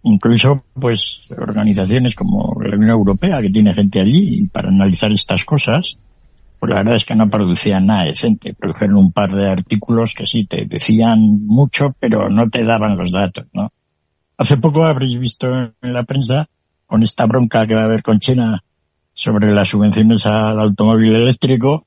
incluso 0.02 0.64
pues 0.74 1.28
organizaciones 1.36 2.14
como 2.14 2.60
la 2.60 2.76
Unión 2.76 2.90
Europea 2.90 3.40
que 3.40 3.50
tiene 3.50 3.72
gente 3.72 4.00
allí 4.00 4.48
para 4.52 4.68
analizar 4.68 5.12
estas 5.12 5.44
cosas 5.44 5.96
pues 6.58 6.70
la 6.70 6.76
verdad 6.76 6.94
es 6.94 7.04
que 7.04 7.14
no 7.14 7.28
producían 7.28 7.86
nada 7.86 8.04
decente 8.04 8.54
produjeron 8.54 8.96
un 8.96 9.12
par 9.12 9.30
de 9.32 9.48
artículos 9.48 10.14
que 10.14 10.26
sí 10.26 10.44
te 10.44 10.66
decían 10.66 11.20
mucho 11.46 11.94
pero 12.00 12.28
no 12.28 12.48
te 12.50 12.64
daban 12.64 12.96
los 12.96 13.12
datos 13.12 13.46
no 13.52 13.70
hace 14.36 14.56
poco 14.56 14.84
habréis 14.84 15.18
visto 15.18 15.54
en 15.54 15.92
la 15.92 16.04
prensa 16.04 16.48
con 16.86 17.02
esta 17.02 17.26
bronca 17.26 17.66
que 17.66 17.74
va 17.74 17.82
a 17.82 17.86
haber 17.86 18.02
con 18.02 18.18
China 18.18 18.62
sobre 19.14 19.52
las 19.52 19.68
subvenciones 19.68 20.26
al 20.26 20.58
automóvil 20.58 21.14
eléctrico 21.14 21.86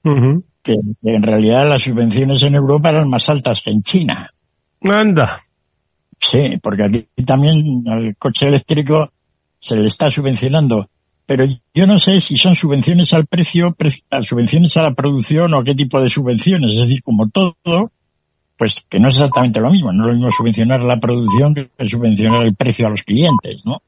que 0.64 0.76
en 1.04 1.22
realidad 1.24 1.68
las 1.68 1.84
subvenciones 1.84 2.44
en 2.44 2.56
Europa 2.56 2.90
eran 2.90 3.10
más 3.10 3.30
altas 3.30 3.62
que 3.62 3.72
en 3.72 3.82
China 3.82 4.32
anda 4.82 5.46
Sí, 6.20 6.58
porque 6.62 6.84
aquí 6.84 7.08
también 7.24 7.84
al 7.88 8.16
coche 8.18 8.48
eléctrico 8.48 9.12
se 9.60 9.76
le 9.76 9.88
está 9.88 10.10
subvencionando. 10.10 10.90
Pero 11.28 11.46
yo 11.74 11.88
no 11.88 11.98
sé 11.98 12.22
si 12.22 12.38
son 12.38 12.56
subvenciones 12.56 13.14
al 13.14 13.26
precio, 13.26 13.76
subvenciones 14.24 14.78
a 14.78 14.84
la 14.84 14.94
producción 14.94 15.54
o 15.54 15.64
qué 15.64 15.74
tipo 15.74 16.00
de 16.00 16.10
subvenciones. 16.10 16.74
Es 16.74 16.80
decir, 16.80 17.02
como 17.04 17.30
todo, 17.30 17.92
pues 18.58 18.86
que 18.90 19.00
no 19.00 19.10
es 19.10 19.16
exactamente 19.16 19.60
lo 19.60 19.70
mismo. 19.70 19.92
No 19.92 20.04
es 20.04 20.08
lo 20.08 20.14
mismo 20.16 20.32
subvencionar 20.32 20.82
la 20.82 21.00
producción 21.00 21.54
que 21.54 21.70
subvencionar 21.88 22.44
el 22.44 22.56
precio 22.56 22.88
a 22.88 22.90
los 22.90 23.04
clientes, 23.04 23.66
¿no? 23.66 23.82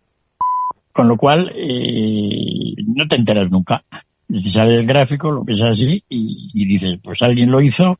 Con 0.91 1.07
lo 1.07 1.17
cual, 1.17 1.51
eh, 1.55 2.75
no 2.85 3.07
te 3.07 3.15
enteras 3.15 3.49
nunca. 3.49 3.83
Si 4.29 4.49
sale 4.49 4.75
el 4.75 4.85
gráfico, 4.85 5.31
lo 5.31 5.43
ves 5.43 5.61
así 5.61 6.03
y, 6.09 6.65
dices, 6.65 6.99
pues 7.01 7.21
alguien 7.21 7.49
lo 7.49 7.61
hizo, 7.61 7.97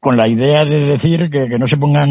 con 0.00 0.16
la 0.16 0.28
idea 0.28 0.64
de 0.64 0.80
decir 0.80 1.28
que, 1.28 1.48
no 1.58 1.66
se 1.66 1.76
pongan 1.76 2.08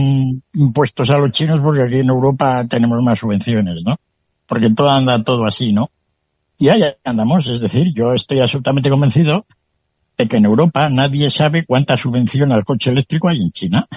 impuestos 0.54 1.10
a 1.10 1.18
los 1.18 1.32
chinos 1.32 1.60
porque 1.60 1.84
aquí 1.84 2.00
en 2.00 2.10
Europa 2.10 2.68
tenemos 2.68 3.02
más 3.02 3.20
subvenciones, 3.20 3.82
¿no? 3.84 3.96
Porque 4.46 4.70
todo 4.76 4.90
anda 4.90 5.24
todo 5.24 5.46
así, 5.46 5.72
¿no? 5.72 5.90
Y 6.60 6.70
ahí 6.70 6.84
andamos, 7.04 7.48
es 7.48 7.60
decir, 7.60 7.94
yo 7.96 8.14
estoy 8.14 8.40
absolutamente 8.40 8.90
convencido 8.90 9.46
de 10.18 10.28
que 10.28 10.38
en 10.38 10.46
Europa 10.46 10.90
nadie 10.90 11.30
sabe 11.30 11.66
cuánta 11.66 11.98
subvención 11.98 12.54
al 12.54 12.64
coche 12.64 12.92
eléctrico 12.92 13.30
hay 13.30 13.42
en 13.42 13.52
China. 13.52 13.88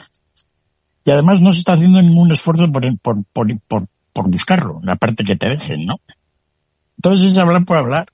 Y 1.04 1.10
además 1.10 1.40
no 1.40 1.52
se 1.52 1.60
está 1.60 1.74
haciendo 1.74 2.02
ningún 2.02 2.32
esfuerzo 2.32 2.70
por, 2.70 2.98
por, 2.98 3.24
por, 3.32 3.86
por, 4.12 4.30
buscarlo, 4.30 4.80
la 4.82 4.96
parte 4.96 5.24
que 5.24 5.36
te 5.36 5.48
dejen, 5.48 5.86
¿no? 5.86 5.96
Entonces 6.98 7.32
es 7.32 7.38
hablar 7.38 7.64
por 7.64 7.78
hablar. 7.78 8.06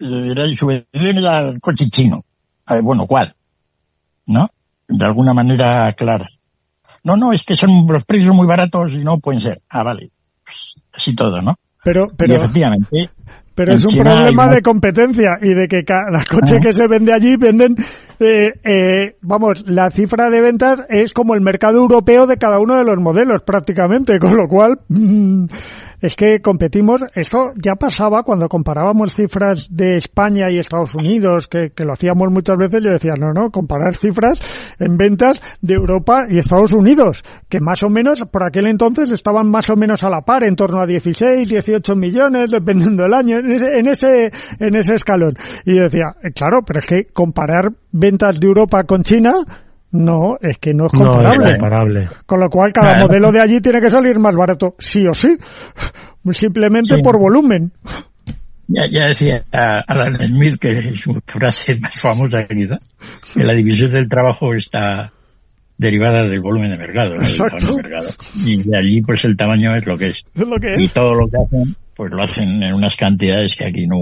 Hay 0.00 0.56
subvenciones 0.56 1.24
al 1.24 1.60
coche 1.60 1.88
chino. 1.88 2.24
A 2.66 2.74
ver, 2.74 2.82
bueno, 2.82 3.06
¿cuál? 3.06 3.34
¿No? 4.26 4.48
de 4.88 5.04
alguna 5.04 5.34
manera 5.34 5.92
clara. 5.92 6.26
No, 7.02 7.16
no, 7.16 7.32
es 7.32 7.44
que 7.44 7.56
son 7.56 7.86
los 7.88 8.04
precios 8.04 8.34
muy 8.34 8.46
baratos 8.46 8.92
y 8.92 8.98
no 9.04 9.18
pueden 9.18 9.40
ser. 9.40 9.62
Ah, 9.68 9.82
vale. 9.82 10.10
Pues, 10.44 10.80
así 10.92 11.14
todo, 11.14 11.40
¿no? 11.40 11.56
Pero, 11.82 12.08
pero. 12.16 12.32
Y 12.32 12.36
efectivamente. 12.36 13.10
Pero 13.54 13.72
es 13.72 13.84
un 13.84 14.02
problema 14.02 14.48
de 14.48 14.62
competencia 14.62 15.38
y 15.40 15.54
de 15.54 15.66
que 15.68 15.84
cada 15.84 16.24
coche 16.28 16.58
que 16.60 16.72
se 16.72 16.88
vende 16.88 17.12
allí 17.12 17.36
venden 17.36 17.76
eh, 18.20 18.52
eh, 18.62 19.16
vamos, 19.22 19.64
la 19.66 19.90
cifra 19.90 20.30
de 20.30 20.40
ventas 20.40 20.80
es 20.88 21.12
como 21.12 21.34
el 21.34 21.40
mercado 21.40 21.78
europeo 21.78 22.26
de 22.26 22.36
cada 22.36 22.58
uno 22.58 22.76
de 22.76 22.84
los 22.84 22.98
modelos 22.98 23.42
prácticamente, 23.42 24.18
con 24.18 24.36
lo 24.36 24.48
cual 24.48 24.78
mm, 24.88 25.46
es 26.04 26.16
que 26.16 26.40
competimos. 26.40 27.00
Esto 27.14 27.52
ya 27.56 27.76
pasaba 27.76 28.24
cuando 28.24 28.46
comparábamos 28.46 29.14
cifras 29.14 29.68
de 29.70 29.96
España 29.96 30.50
y 30.50 30.58
Estados 30.58 30.94
Unidos, 30.94 31.48
que, 31.48 31.70
que 31.70 31.86
lo 31.86 31.94
hacíamos 31.94 32.30
muchas 32.30 32.58
veces. 32.58 32.84
Yo 32.84 32.90
decía, 32.90 33.14
no, 33.18 33.32
no, 33.32 33.50
comparar 33.50 33.96
cifras 33.96 34.38
en 34.78 34.98
ventas 34.98 35.40
de 35.62 35.72
Europa 35.72 36.24
y 36.28 36.36
Estados 36.36 36.74
Unidos, 36.74 37.24
que 37.48 37.58
más 37.58 37.82
o 37.82 37.88
menos 37.88 38.22
por 38.30 38.44
aquel 38.44 38.66
entonces 38.66 39.10
estaban 39.12 39.50
más 39.50 39.70
o 39.70 39.76
menos 39.76 40.04
a 40.04 40.10
la 40.10 40.20
par, 40.20 40.44
en 40.44 40.56
torno 40.56 40.78
a 40.78 40.86
16, 40.86 41.48
18 41.48 41.96
millones, 41.96 42.50
dependiendo 42.50 43.04
del 43.04 43.14
año, 43.14 43.38
en 43.38 43.52
ese, 43.52 43.78
en 43.78 43.88
ese, 43.88 44.32
en 44.58 44.76
ese 44.76 44.96
escalón. 44.96 45.34
Y 45.64 45.76
yo 45.76 45.84
decía, 45.84 46.16
eh, 46.22 46.32
claro, 46.32 46.60
pero 46.66 46.80
es 46.80 46.86
que 46.86 47.06
comparar 47.14 47.70
ventas 47.92 48.38
de 48.38 48.46
Europa 48.46 48.84
con 48.84 49.04
China, 49.04 49.32
no, 49.94 50.36
es 50.40 50.58
que 50.58 50.74
no 50.74 50.86
es 50.86 50.92
comparable. 50.92 52.08
Con 52.26 52.40
lo 52.40 52.50
cual, 52.50 52.72
cada 52.72 52.98
modelo 52.98 53.30
de 53.30 53.40
allí 53.40 53.60
tiene 53.60 53.80
que 53.80 53.90
salir 53.90 54.18
más 54.18 54.34
barato, 54.34 54.74
sí 54.76 55.06
o 55.06 55.14
sí, 55.14 55.36
simplemente 56.32 56.98
por 56.98 57.16
volumen. 57.16 57.72
Ya, 58.66 58.86
ya 58.90 59.06
decía 59.06 59.44
Alan 59.52 60.16
Smith, 60.16 60.56
que 60.58 60.72
es 60.72 61.00
su 61.00 61.20
frase 61.24 61.78
más 61.78 61.94
famosa 61.94 62.44
que 62.46 62.56
la 63.36 63.52
división 63.52 63.92
del 63.92 64.08
trabajo 64.08 64.52
está 64.54 65.12
derivada 65.78 66.26
del 66.26 66.40
volumen 66.40 66.70
de 66.70 66.78
mercado. 66.78 67.14
Exacto. 67.14 67.76
Y 68.44 68.68
de 68.68 68.76
allí, 68.76 69.00
pues 69.02 69.24
el 69.24 69.36
tamaño 69.36 69.76
es 69.76 69.86
lo 69.86 69.96
que 69.96 70.06
es. 70.06 70.24
Es 70.34 70.48
lo 70.48 70.58
que 70.58 70.74
es. 70.74 70.80
Y 70.80 70.88
todo 70.88 71.14
lo 71.14 71.28
que 71.28 71.36
hacen, 71.36 71.76
pues 71.94 72.12
lo 72.12 72.20
hacen 72.20 72.62
en 72.64 72.74
unas 72.74 72.96
cantidades 72.96 73.54
que 73.54 73.66
aquí 73.66 73.86
no... 73.86 73.98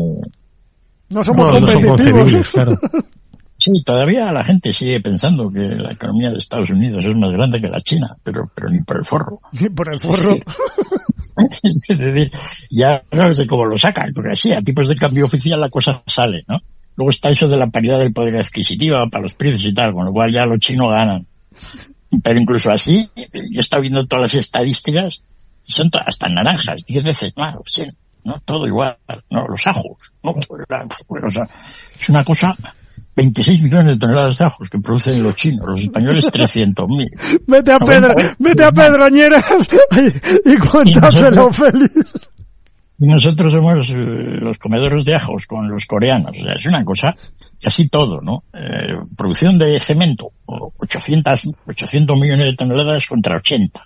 No 1.11 1.23
somos 1.23 1.51
competitivos. 1.51 2.49
claro. 2.49 2.79
Sí, 3.63 3.71
todavía 3.85 4.33
la 4.33 4.43
gente 4.43 4.73
sigue 4.73 5.01
pensando 5.01 5.49
que 5.49 5.61
la 5.61 5.93
economía 5.93 6.33
de 6.33 6.39
Estados 6.39 6.69
Unidos 6.71 7.05
es 7.05 7.15
más 7.15 7.31
grande 7.31 7.61
que 7.61 7.69
la 7.69 7.81
China, 7.81 8.17
pero, 8.25 8.51
pero 8.53 8.69
ni 8.71 8.81
por 8.81 8.97
el 8.97 9.05
forro. 9.05 9.41
Ni 9.53 9.69
por 9.69 9.95
el 9.95 10.01
forro. 10.01 10.35
es 11.63 11.87
decir, 11.87 12.33
ya 12.71 13.05
no 13.13 13.33
sé 13.33 13.47
cómo 13.47 13.65
lo 13.65 13.79
sacan, 13.79 14.11
porque 14.15 14.33
así 14.33 14.53
a 14.53 14.63
tipos 14.63 14.89
de 14.89 14.97
cambio 14.97 15.27
oficial 15.27 15.61
la 15.61 15.69
cosa 15.69 16.03
sale, 16.09 16.43
¿no? 16.49 16.59
Luego 16.97 17.11
está 17.11 17.31
eso 17.31 17.47
de 17.47 17.57
la 17.57 17.69
paridad 17.69 18.01
del 18.01 18.13
poder 18.13 18.37
adquisitivo 18.37 19.09
para 19.09 19.23
los 19.23 19.35
precios 19.35 19.65
y 19.65 19.73
tal, 19.73 19.93
con 19.93 20.07
lo 20.07 20.13
cual 20.13 20.33
ya 20.33 20.45
los 20.45 20.59
chinos 20.59 20.91
ganan. 20.91 21.29
Pero 22.21 22.41
incluso 22.41 22.73
así, 22.73 23.09
yo 23.15 23.59
he 23.59 23.61
estado 23.61 23.83
viendo 23.83 24.05
todas 24.09 24.25
las 24.25 24.35
estadísticas, 24.35 25.23
y 25.65 25.73
son 25.73 25.89
todas 25.89 26.09
hasta 26.09 26.29
naranjas, 26.29 26.85
diez 26.85 27.05
veces 27.05 27.33
más, 27.37 27.55
¿no? 28.25 28.41
Todo 28.45 28.67
igual, 28.67 28.99
¿no? 29.31 29.47
Los 29.47 29.65
ajos, 29.69 29.99
¿no? 30.25 30.35
Pues, 30.35 31.25
o 31.25 31.31
sea, 31.31 31.49
es 31.97 32.09
una 32.09 32.25
cosa 32.25 32.57
26 33.15 33.63
millones 33.63 33.93
de 33.93 33.99
toneladas 33.99 34.39
de 34.39 34.45
ajos 34.45 34.71
que 34.71 34.79
producen 34.79 35.23
los 35.23 35.37
chinos, 35.37 35.69
los 35.69 35.81
españoles 35.83 36.27
300.000. 36.33 37.41
Vete 37.47 37.73
a 37.73 37.79
Pedro, 37.79 38.15
vete 38.39 38.65
a 38.65 38.73
Pedroñeras 38.73 39.45
y, 40.45 40.57
cuéntaselo 40.57 41.53
feliz. 41.53 41.91
Y 42.99 43.07
nosotros 43.07 43.53
somos 43.53 43.91
eh, 43.91 43.95
los 44.41 44.59
comedores 44.59 45.05
de 45.05 45.15
ajos 45.15 45.47
con 45.47 45.69
los 45.69 45.87
coreanos. 45.87 46.33
O 46.41 46.45
sea, 46.45 46.55
es 46.55 46.67
una 46.67 46.85
cosa, 46.85 47.17
y 47.61 47.67
así 47.67 47.89
todo, 47.89 48.21
¿no? 48.21 48.45
Eh, 48.55 48.95
producción 49.17 49.59
de 49.59 49.79
cemento, 49.81 50.33
800, 50.47 51.49
800 51.67 52.21
millones 52.21 52.47
de 52.47 52.55
toneladas 52.55 53.07
contra 53.07 53.37
80 53.37 53.83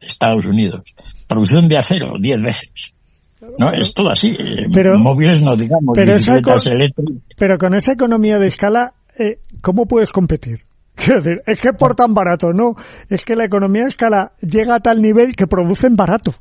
Estados 0.00 0.46
Unidos. 0.46 0.82
Producción 1.26 1.68
de 1.68 1.78
acero, 1.78 2.14
10 2.18 2.42
veces. 2.42 2.94
No, 3.58 3.70
es 3.72 3.94
todo 3.94 4.10
así. 4.10 4.36
Eh, 4.38 4.68
pero, 4.72 4.98
móviles 4.98 5.42
no 5.42 5.56
digamos, 5.56 5.94
pero 5.94 6.16
bicicletas 6.16 6.66
eléctricas. 6.66 7.16
Pero 7.36 7.58
con 7.58 7.74
esa 7.74 7.92
economía 7.92 8.38
de 8.38 8.46
escala, 8.46 8.94
eh, 9.18 9.38
¿cómo 9.60 9.86
puedes 9.86 10.12
competir? 10.12 10.60
Decir, 10.96 11.42
es 11.46 11.60
que 11.60 11.72
por 11.72 11.94
tan 11.94 12.14
barato, 12.14 12.52
no. 12.52 12.74
Es 13.08 13.24
que 13.24 13.36
la 13.36 13.44
economía 13.44 13.82
de 13.82 13.88
escala 13.88 14.32
llega 14.40 14.76
a 14.76 14.80
tal 14.80 15.02
nivel 15.02 15.34
que 15.34 15.46
producen 15.46 15.96
barato. 15.96 16.34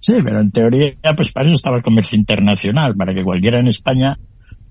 Sí, 0.00 0.14
pero 0.24 0.40
en 0.40 0.50
teoría, 0.50 0.94
pues 1.14 1.32
para 1.32 1.46
eso 1.46 1.54
estaba 1.54 1.76
el 1.76 1.82
comercio 1.82 2.18
internacional, 2.18 2.96
para 2.96 3.14
que 3.14 3.22
cualquiera 3.22 3.60
en 3.60 3.68
España 3.68 4.18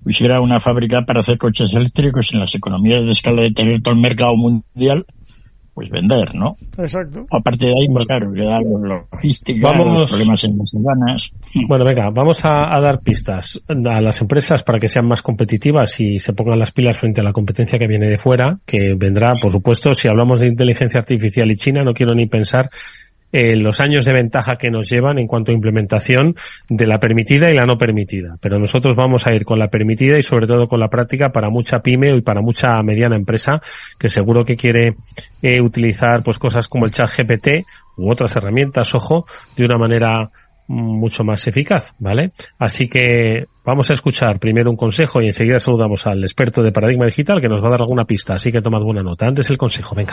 pusiera 0.02 0.40
una 0.40 0.60
fábrica 0.60 1.04
para 1.06 1.20
hacer 1.20 1.38
coches 1.38 1.70
eléctricos 1.72 2.32
en 2.32 2.40
las 2.40 2.54
economías 2.54 3.00
de 3.02 3.10
escala 3.10 3.42
de 3.42 3.52
tener 3.52 3.82
todo 3.82 3.94
el 3.94 4.00
mercado 4.00 4.34
mundial 4.34 5.06
pues 5.80 5.90
vender, 5.90 6.34
¿no? 6.34 6.58
Exacto. 6.76 7.24
Aparte 7.30 7.64
de 7.64 7.72
ahí, 7.72 7.88
pues 7.90 8.04
claro, 8.04 8.30
queda 8.34 8.60
logística, 8.60 9.68
vamos, 9.70 10.00
los 10.00 10.10
problemas 10.10 10.44
en 10.44 10.58
las 10.58 10.74
aduanas. 10.74 11.32
Bueno, 11.66 11.86
venga, 11.86 12.10
vamos 12.12 12.44
a, 12.44 12.76
a, 12.76 12.80
dar 12.82 13.00
pistas 13.00 13.58
a 13.66 14.00
las 14.02 14.20
empresas 14.20 14.62
para 14.62 14.78
que 14.78 14.90
sean 14.90 15.06
más 15.06 15.22
competitivas 15.22 15.98
y 15.98 16.18
se 16.18 16.34
pongan 16.34 16.58
las 16.58 16.70
pilas 16.70 16.98
frente 16.98 17.22
a 17.22 17.24
la 17.24 17.32
competencia 17.32 17.78
que 17.78 17.86
viene 17.86 18.10
de 18.10 18.18
fuera, 18.18 18.58
que 18.66 18.94
vendrá, 18.94 19.32
por 19.40 19.52
supuesto, 19.52 19.94
si 19.94 20.06
hablamos 20.06 20.40
de 20.40 20.48
inteligencia 20.48 21.00
artificial 21.00 21.50
y 21.50 21.56
China, 21.56 21.82
no 21.82 21.94
quiero 21.94 22.14
ni 22.14 22.26
pensar 22.26 22.68
eh, 23.32 23.56
los 23.56 23.80
años 23.80 24.04
de 24.04 24.12
ventaja 24.12 24.56
que 24.56 24.70
nos 24.70 24.88
llevan 24.90 25.18
en 25.18 25.26
cuanto 25.26 25.52
a 25.52 25.54
implementación 25.54 26.34
de 26.68 26.86
la 26.86 26.98
permitida 26.98 27.50
y 27.50 27.54
la 27.54 27.64
no 27.64 27.78
permitida. 27.78 28.36
Pero 28.40 28.58
nosotros 28.58 28.96
vamos 28.96 29.26
a 29.26 29.34
ir 29.34 29.44
con 29.44 29.58
la 29.58 29.68
permitida 29.68 30.18
y 30.18 30.22
sobre 30.22 30.46
todo 30.46 30.66
con 30.66 30.80
la 30.80 30.88
práctica 30.88 31.30
para 31.30 31.50
mucha 31.50 31.80
pyme 31.80 32.14
y 32.14 32.22
para 32.22 32.40
mucha 32.40 32.68
mediana 32.82 33.16
empresa 33.16 33.60
que 33.98 34.08
seguro 34.08 34.44
que 34.44 34.56
quiere 34.56 34.94
eh, 35.42 35.60
utilizar 35.60 36.22
pues 36.24 36.38
cosas 36.38 36.68
como 36.68 36.86
el 36.86 36.92
chat 36.92 37.08
GPT 37.08 37.64
u 37.96 38.10
otras 38.10 38.34
herramientas, 38.36 38.94
ojo, 38.94 39.26
de 39.56 39.64
una 39.64 39.78
manera 39.78 40.30
mucho 40.70 41.24
más 41.24 41.46
eficaz, 41.48 41.94
¿vale? 41.98 42.30
Así 42.58 42.88
que 42.88 43.46
vamos 43.64 43.90
a 43.90 43.94
escuchar 43.94 44.38
primero 44.38 44.70
un 44.70 44.76
consejo 44.76 45.20
y 45.20 45.26
enseguida 45.26 45.58
saludamos 45.58 46.06
al 46.06 46.22
experto 46.22 46.62
de 46.62 46.70
paradigma 46.70 47.06
digital 47.06 47.40
que 47.40 47.48
nos 47.48 47.60
va 47.62 47.68
a 47.68 47.70
dar 47.72 47.80
alguna 47.80 48.04
pista, 48.04 48.34
así 48.34 48.52
que 48.52 48.60
tomad 48.60 48.80
buena 48.80 49.02
nota. 49.02 49.26
Antes 49.26 49.50
el 49.50 49.58
consejo, 49.58 49.96
venga. 49.96 50.12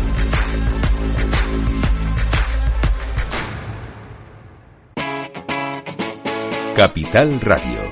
Capital 6.75 7.41
Radio. 7.41 7.91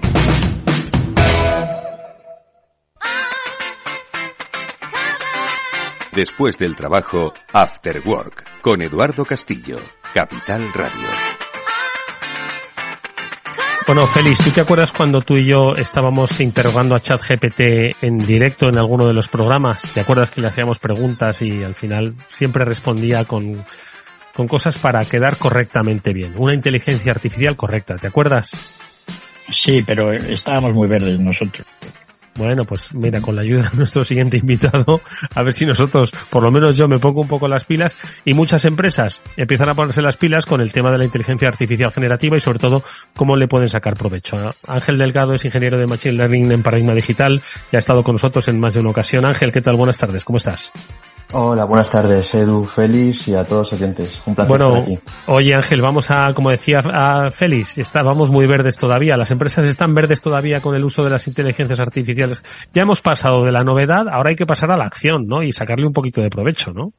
Después 6.13 6.57
del 6.57 6.77
trabajo, 6.77 7.33
After 7.51 8.01
Work, 8.05 8.61
con 8.61 8.81
Eduardo 8.81 9.25
Castillo, 9.25 9.79
Capital 10.13 10.71
Radio. 10.73 11.07
Bueno, 13.85 14.07
Félix, 14.07 14.43
¿tú 14.43 14.51
te 14.51 14.61
acuerdas 14.61 14.93
cuando 14.93 15.19
tú 15.19 15.35
y 15.35 15.49
yo 15.49 15.75
estábamos 15.77 16.39
interrogando 16.39 16.95
a 16.95 17.01
ChatGPT 17.01 18.01
en 18.01 18.17
directo 18.17 18.67
en 18.69 18.77
alguno 18.77 19.07
de 19.07 19.13
los 19.13 19.27
programas? 19.27 19.81
¿Te 19.93 19.99
acuerdas 19.99 20.31
que 20.31 20.41
le 20.41 20.47
hacíamos 20.47 20.79
preguntas 20.79 21.41
y 21.41 21.63
al 21.63 21.75
final 21.75 22.15
siempre 22.29 22.63
respondía 22.63 23.25
con, 23.25 23.65
con 24.33 24.47
cosas 24.47 24.77
para 24.77 24.99
quedar 25.05 25.37
correctamente 25.37 26.13
bien? 26.13 26.35
Una 26.37 26.53
inteligencia 26.53 27.11
artificial 27.11 27.55
correcta, 27.55 27.95
¿te 27.95 28.07
acuerdas? 28.07 28.51
Sí, 29.49 29.83
pero 29.85 30.11
estábamos 30.11 30.73
muy 30.73 30.87
verdes 30.87 31.19
nosotros. 31.19 31.65
Bueno, 32.39 32.63
pues 32.63 32.87
mira, 32.93 33.19
con 33.19 33.35
la 33.35 33.41
ayuda 33.41 33.69
de 33.69 33.77
nuestro 33.77 34.05
siguiente 34.05 34.37
invitado, 34.37 35.01
a 35.35 35.43
ver 35.43 35.53
si 35.53 35.65
nosotros, 35.65 36.09
por 36.29 36.41
lo 36.41 36.51
menos 36.51 36.77
yo 36.77 36.87
me 36.87 36.97
pongo 36.97 37.21
un 37.21 37.27
poco 37.27 37.49
las 37.49 37.65
pilas 37.65 37.97
y 38.23 38.33
muchas 38.33 38.63
empresas 38.63 39.21
empiezan 39.35 39.69
a 39.69 39.75
ponerse 39.75 40.01
las 40.01 40.15
pilas 40.15 40.45
con 40.45 40.61
el 40.61 40.71
tema 40.71 40.89
de 40.89 40.99
la 40.99 41.03
inteligencia 41.03 41.49
artificial 41.49 41.91
generativa 41.91 42.37
y 42.37 42.39
sobre 42.39 42.59
todo 42.59 42.81
cómo 43.13 43.35
le 43.35 43.49
pueden 43.49 43.67
sacar 43.67 43.95
provecho. 43.95 44.37
Ángel 44.67 44.97
Delgado 44.97 45.33
es 45.33 45.43
ingeniero 45.43 45.77
de 45.77 45.87
Machine 45.87 46.15
Learning 46.15 46.51
en 46.53 46.63
Paradigma 46.63 46.93
Digital 46.93 47.41
y 47.73 47.75
ha 47.75 47.79
estado 47.79 48.03
con 48.03 48.13
nosotros 48.13 48.47
en 48.47 48.57
más 48.57 48.73
de 48.73 48.79
una 48.79 48.91
ocasión. 48.91 49.25
Ángel, 49.25 49.51
¿qué 49.51 49.61
tal? 49.61 49.75
Buenas 49.75 49.97
tardes, 49.97 50.23
¿cómo 50.23 50.37
estás? 50.37 50.71
Hola, 51.31 51.65
buenas 51.65 51.91
tardes, 51.91 52.33
Edu, 52.33 52.65
Félix 52.65 53.27
y 53.27 53.35
a 53.35 53.45
todos 53.45 53.71
los 53.71 53.79
oyentes. 53.79 54.19
Un 54.25 54.33
placer 54.33 54.49
bueno, 54.49 54.77
estar 54.77 54.81
aquí. 54.81 54.99
Oye, 55.27 55.53
Ángel, 55.53 55.79
vamos 55.79 56.07
a, 56.09 56.33
como 56.33 56.49
decía 56.49 56.79
a 56.83 57.29
Félix, 57.29 57.77
estábamos 57.77 58.31
muy 58.31 58.47
verdes 58.47 58.75
todavía. 58.75 59.15
Las 59.15 59.29
empresas 59.29 59.67
están 59.67 59.93
verdes 59.93 60.21
todavía 60.21 60.59
con 60.59 60.73
el 60.73 60.83
uso 60.83 61.03
de 61.03 61.11
las 61.11 61.27
inteligencias 61.27 61.79
artificiales. 61.79 62.41
Ya 62.73 62.81
hemos 62.81 63.01
pasado 63.01 63.43
de 63.45 63.51
la 63.51 63.63
novedad, 63.63 64.07
ahora 64.11 64.31
hay 64.31 64.35
que 64.35 64.47
pasar 64.47 64.71
a 64.71 64.77
la 64.77 64.85
acción, 64.85 65.27
¿no? 65.27 65.43
Y 65.43 65.51
sacarle 65.51 65.85
un 65.85 65.93
poquito 65.93 66.19
de 66.19 66.31
provecho, 66.31 66.71
¿no? 66.71 66.93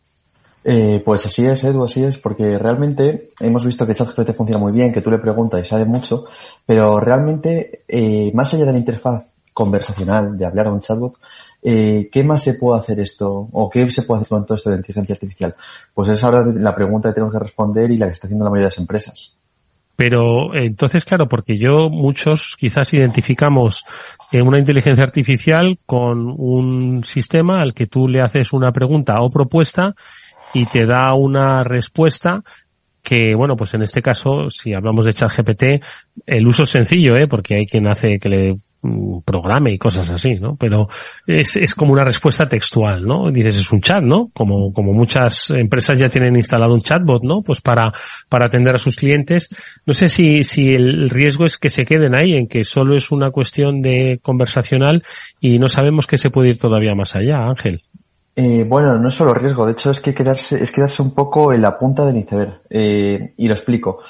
Eh, 0.62 1.02
pues 1.04 1.26
así 1.26 1.44
es, 1.46 1.64
Edu, 1.64 1.82
así 1.82 2.04
es, 2.04 2.16
porque 2.16 2.56
realmente 2.56 3.30
hemos 3.40 3.64
visto 3.66 3.84
que 3.84 3.94
ChatGPT 3.94 4.36
funciona 4.36 4.60
muy 4.60 4.70
bien, 4.70 4.92
que 4.92 5.00
tú 5.00 5.10
le 5.10 5.18
preguntas 5.18 5.60
y 5.60 5.64
sabe 5.64 5.86
mucho, 5.86 6.26
pero 6.64 7.00
realmente, 7.00 7.82
eh, 7.88 8.30
más 8.32 8.54
allá 8.54 8.66
de 8.66 8.72
la 8.72 8.78
interfaz 8.78 9.24
conversacional, 9.52 10.38
de 10.38 10.46
hablar 10.46 10.68
a 10.68 10.72
un 10.72 10.80
chatbot, 10.80 11.14
eh, 11.62 12.08
¿qué 12.10 12.24
más 12.24 12.42
se 12.42 12.54
puede 12.54 12.80
hacer 12.80 13.00
esto? 13.00 13.48
¿O 13.52 13.68
qué 13.68 13.88
se 13.90 14.02
puede 14.02 14.20
hacer 14.20 14.28
con 14.28 14.46
todo 14.46 14.56
esto 14.56 14.70
de 14.70 14.76
inteligencia 14.76 15.14
artificial? 15.14 15.54
Pues 15.94 16.08
es 16.08 16.22
ahora 16.24 16.44
la 16.46 16.74
pregunta 16.74 17.08
que 17.08 17.14
tenemos 17.14 17.32
que 17.32 17.40
responder 17.40 17.90
y 17.90 17.96
la 17.96 18.06
que 18.06 18.12
está 18.12 18.26
haciendo 18.26 18.44
la 18.44 18.50
mayoría 18.50 18.66
de 18.66 18.72
las 18.72 18.78
empresas. 18.78 19.36
Pero 19.96 20.54
entonces, 20.54 21.04
claro, 21.04 21.28
porque 21.28 21.58
yo 21.58 21.90
muchos 21.90 22.56
quizás 22.58 22.94
identificamos 22.94 23.84
eh, 24.32 24.40
una 24.40 24.58
inteligencia 24.58 25.04
artificial 25.04 25.78
con 25.84 26.34
un 26.38 27.04
sistema 27.04 27.60
al 27.60 27.74
que 27.74 27.86
tú 27.86 28.08
le 28.08 28.22
haces 28.22 28.54
una 28.54 28.72
pregunta 28.72 29.20
o 29.20 29.28
propuesta 29.28 29.94
y 30.54 30.64
te 30.64 30.86
da 30.86 31.12
una 31.12 31.64
respuesta 31.64 32.42
que, 33.02 33.34
bueno, 33.34 33.56
pues 33.56 33.74
en 33.74 33.82
este 33.82 34.00
caso, 34.00 34.48
si 34.48 34.72
hablamos 34.72 35.04
de 35.04 35.12
ChatGPT, 35.12 35.64
el 36.24 36.46
uso 36.46 36.62
es 36.62 36.70
sencillo, 36.70 37.14
¿eh? 37.16 37.26
Porque 37.28 37.56
hay 37.56 37.66
quien 37.66 37.86
hace 37.86 38.18
que 38.18 38.28
le 38.30 38.56
programe 39.24 39.72
y 39.72 39.78
cosas 39.78 40.10
así, 40.10 40.34
¿no? 40.34 40.56
Pero 40.56 40.88
es, 41.26 41.56
es 41.56 41.74
como 41.74 41.92
una 41.92 42.04
respuesta 42.04 42.46
textual, 42.46 43.04
¿no? 43.04 43.30
Dices, 43.30 43.56
es 43.56 43.72
un 43.72 43.80
chat, 43.80 44.02
¿no? 44.02 44.30
Como, 44.32 44.72
como 44.72 44.92
muchas 44.92 45.50
empresas 45.50 45.98
ya 45.98 46.08
tienen 46.08 46.36
instalado 46.36 46.72
un 46.72 46.80
chatbot, 46.80 47.22
¿no? 47.22 47.42
Pues 47.42 47.60
para, 47.60 47.92
para 48.28 48.46
atender 48.46 48.74
a 48.74 48.78
sus 48.78 48.96
clientes. 48.96 49.48
No 49.86 49.92
sé 49.92 50.08
si, 50.08 50.44
si 50.44 50.68
el 50.68 51.10
riesgo 51.10 51.44
es 51.44 51.58
que 51.58 51.70
se 51.70 51.84
queden 51.84 52.14
ahí, 52.14 52.32
en 52.32 52.48
que 52.48 52.64
solo 52.64 52.96
es 52.96 53.10
una 53.10 53.30
cuestión 53.30 53.82
de 53.82 54.18
conversacional 54.22 55.02
y 55.40 55.58
no 55.58 55.68
sabemos 55.68 56.06
que 56.06 56.18
se 56.18 56.30
puede 56.30 56.50
ir 56.50 56.58
todavía 56.58 56.94
más 56.94 57.14
allá, 57.14 57.46
Ángel. 57.46 57.82
Eh, 58.36 58.64
bueno, 58.66 58.98
no 58.98 59.08
es 59.08 59.14
solo 59.14 59.34
riesgo, 59.34 59.66
de 59.66 59.72
hecho 59.72 59.90
es 59.90 60.00
que 60.00 60.14
quedarse, 60.14 60.62
es 60.62 60.72
quedarse 60.72 61.02
un 61.02 61.14
poco 61.14 61.52
en 61.52 61.60
la 61.60 61.76
punta 61.78 62.06
del 62.06 62.16
iceberg. 62.16 62.62
Eh, 62.70 63.34
y 63.36 63.46
lo 63.46 63.52
explico. 63.52 64.02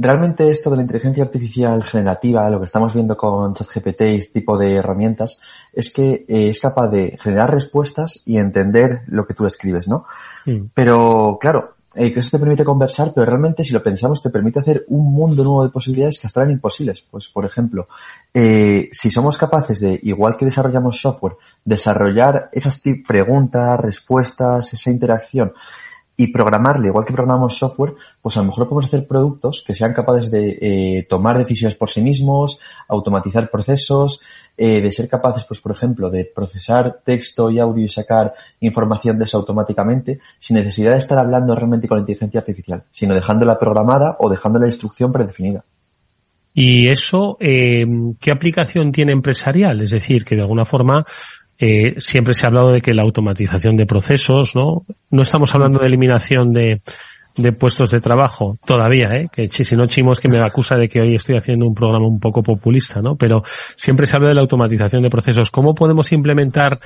Realmente 0.00 0.48
esto 0.48 0.70
de 0.70 0.76
la 0.76 0.82
inteligencia 0.82 1.24
artificial 1.24 1.82
generativa, 1.82 2.48
lo 2.48 2.60
que 2.60 2.66
estamos 2.66 2.94
viendo 2.94 3.16
con 3.16 3.52
ChatGPT 3.52 4.02
y 4.02 4.16
este 4.18 4.40
tipo 4.40 4.56
de 4.56 4.74
herramientas, 4.74 5.40
es 5.72 5.92
que 5.92 6.24
eh, 6.28 6.48
es 6.50 6.60
capaz 6.60 6.88
de 6.88 7.18
generar 7.20 7.50
respuestas 7.50 8.22
y 8.24 8.36
entender 8.36 9.02
lo 9.08 9.26
que 9.26 9.34
tú 9.34 9.44
escribes, 9.44 9.88
¿no? 9.88 10.06
Mm. 10.46 10.66
Pero, 10.72 11.36
claro, 11.40 11.74
eh, 11.96 12.12
que 12.12 12.20
eso 12.20 12.30
te 12.30 12.38
permite 12.38 12.64
conversar, 12.64 13.12
pero 13.12 13.26
realmente 13.26 13.64
si 13.64 13.72
lo 13.72 13.82
pensamos 13.82 14.22
te 14.22 14.30
permite 14.30 14.60
hacer 14.60 14.84
un 14.86 15.12
mundo 15.12 15.42
nuevo 15.42 15.64
de 15.64 15.70
posibilidades 15.70 16.20
que 16.20 16.28
hasta 16.28 16.42
eran 16.42 16.52
imposibles. 16.52 17.04
Pues, 17.10 17.26
por 17.26 17.44
ejemplo, 17.44 17.88
eh, 18.32 18.88
si 18.92 19.10
somos 19.10 19.36
capaces 19.36 19.80
de, 19.80 19.98
igual 20.04 20.36
que 20.36 20.44
desarrollamos 20.44 21.00
software, 21.00 21.34
desarrollar 21.64 22.50
esas 22.52 22.80
preguntas, 23.04 23.80
respuestas, 23.80 24.72
esa 24.72 24.92
interacción 24.92 25.54
y 26.20 26.26
programarle 26.32 26.88
igual 26.88 27.04
que 27.06 27.12
programamos 27.12 27.56
software, 27.56 27.94
pues 28.20 28.36
a 28.36 28.40
lo 28.40 28.46
mejor 28.46 28.68
podemos 28.68 28.86
hacer 28.86 29.06
productos 29.06 29.62
que 29.64 29.72
sean 29.72 29.94
capaces 29.94 30.32
de 30.32 30.58
eh, 30.60 31.06
tomar 31.08 31.38
decisiones 31.38 31.76
por 31.76 31.90
sí 31.90 32.02
mismos, 32.02 32.60
automatizar 32.88 33.48
procesos, 33.48 34.20
eh, 34.56 34.80
de 34.80 34.90
ser 34.90 35.08
capaces, 35.08 35.44
pues 35.44 35.60
por 35.60 35.70
ejemplo, 35.70 36.10
de 36.10 36.24
procesar 36.24 37.02
texto 37.04 37.50
y 37.50 37.60
audio 37.60 37.84
y 37.84 37.88
sacar 37.88 38.34
información 38.58 39.16
de 39.16 39.26
eso 39.26 39.38
automáticamente, 39.38 40.18
sin 40.38 40.56
necesidad 40.56 40.90
de 40.90 40.98
estar 40.98 41.20
hablando 41.20 41.54
realmente 41.54 41.86
con 41.86 41.98
la 41.98 42.02
inteligencia 42.02 42.40
artificial, 42.40 42.82
sino 42.90 43.14
dejándola 43.14 43.56
programada 43.56 44.16
o 44.18 44.28
dejando 44.28 44.58
la 44.58 44.66
instrucción 44.66 45.12
predefinida. 45.12 45.64
Y 46.52 46.88
eso, 46.88 47.36
eh, 47.38 47.86
¿qué 48.20 48.32
aplicación 48.32 48.90
tiene 48.90 49.12
empresarial? 49.12 49.80
Es 49.80 49.90
decir, 49.90 50.24
que 50.24 50.34
de 50.34 50.42
alguna 50.42 50.64
forma 50.64 51.06
eh, 51.58 51.94
siempre 51.98 52.34
se 52.34 52.46
ha 52.46 52.48
hablado 52.48 52.72
de 52.72 52.80
que 52.80 52.94
la 52.94 53.02
automatización 53.02 53.76
de 53.76 53.86
procesos, 53.86 54.54
¿no? 54.54 54.84
No 55.10 55.22
estamos 55.22 55.54
hablando 55.54 55.80
de 55.80 55.86
eliminación 55.86 56.52
de, 56.52 56.82
de 57.38 57.52
puestos 57.52 57.92
de 57.92 58.00
trabajo 58.00 58.58
todavía, 58.66 59.08
¿eh? 59.14 59.28
Que 59.32 59.46
si 59.48 59.76
no 59.76 59.86
Chimos 59.86 60.20
que 60.20 60.28
me 60.28 60.38
acusa 60.44 60.76
de 60.76 60.88
que 60.88 61.00
hoy 61.00 61.14
estoy 61.14 61.36
haciendo 61.36 61.66
un 61.66 61.74
programa 61.74 62.06
un 62.06 62.18
poco 62.18 62.42
populista, 62.42 63.00
¿no? 63.00 63.14
Pero 63.16 63.42
siempre 63.76 64.06
se 64.06 64.16
habla 64.16 64.28
de 64.28 64.34
la 64.34 64.40
automatización 64.40 65.02
de 65.02 65.08
procesos. 65.08 65.50
¿Cómo 65.50 65.72
podemos 65.72 66.12
implementar, 66.12 66.80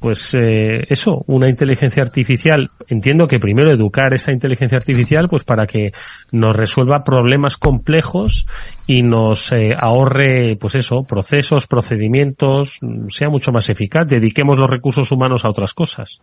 pues, 0.00 0.32
eh, 0.34 0.84
eso, 0.88 1.24
una 1.26 1.50
inteligencia 1.50 2.02
artificial? 2.02 2.70
Entiendo 2.88 3.26
que 3.26 3.38
primero 3.38 3.72
educar 3.72 4.14
esa 4.14 4.32
inteligencia 4.32 4.78
artificial, 4.78 5.28
pues, 5.28 5.44
para 5.44 5.66
que 5.66 5.88
nos 6.30 6.54
resuelva 6.54 7.02
problemas 7.04 7.56
complejos 7.56 8.46
y 8.86 9.02
nos 9.02 9.50
eh, 9.52 9.74
ahorre, 9.76 10.56
pues 10.58 10.76
eso, 10.76 11.02
procesos, 11.02 11.66
procedimientos, 11.66 12.78
sea 13.08 13.28
mucho 13.28 13.50
más 13.50 13.68
eficaz. 13.68 14.06
Dediquemos 14.08 14.56
los 14.56 14.70
recursos 14.70 15.10
humanos 15.10 15.44
a 15.44 15.48
otras 15.48 15.74
cosas. 15.74 16.20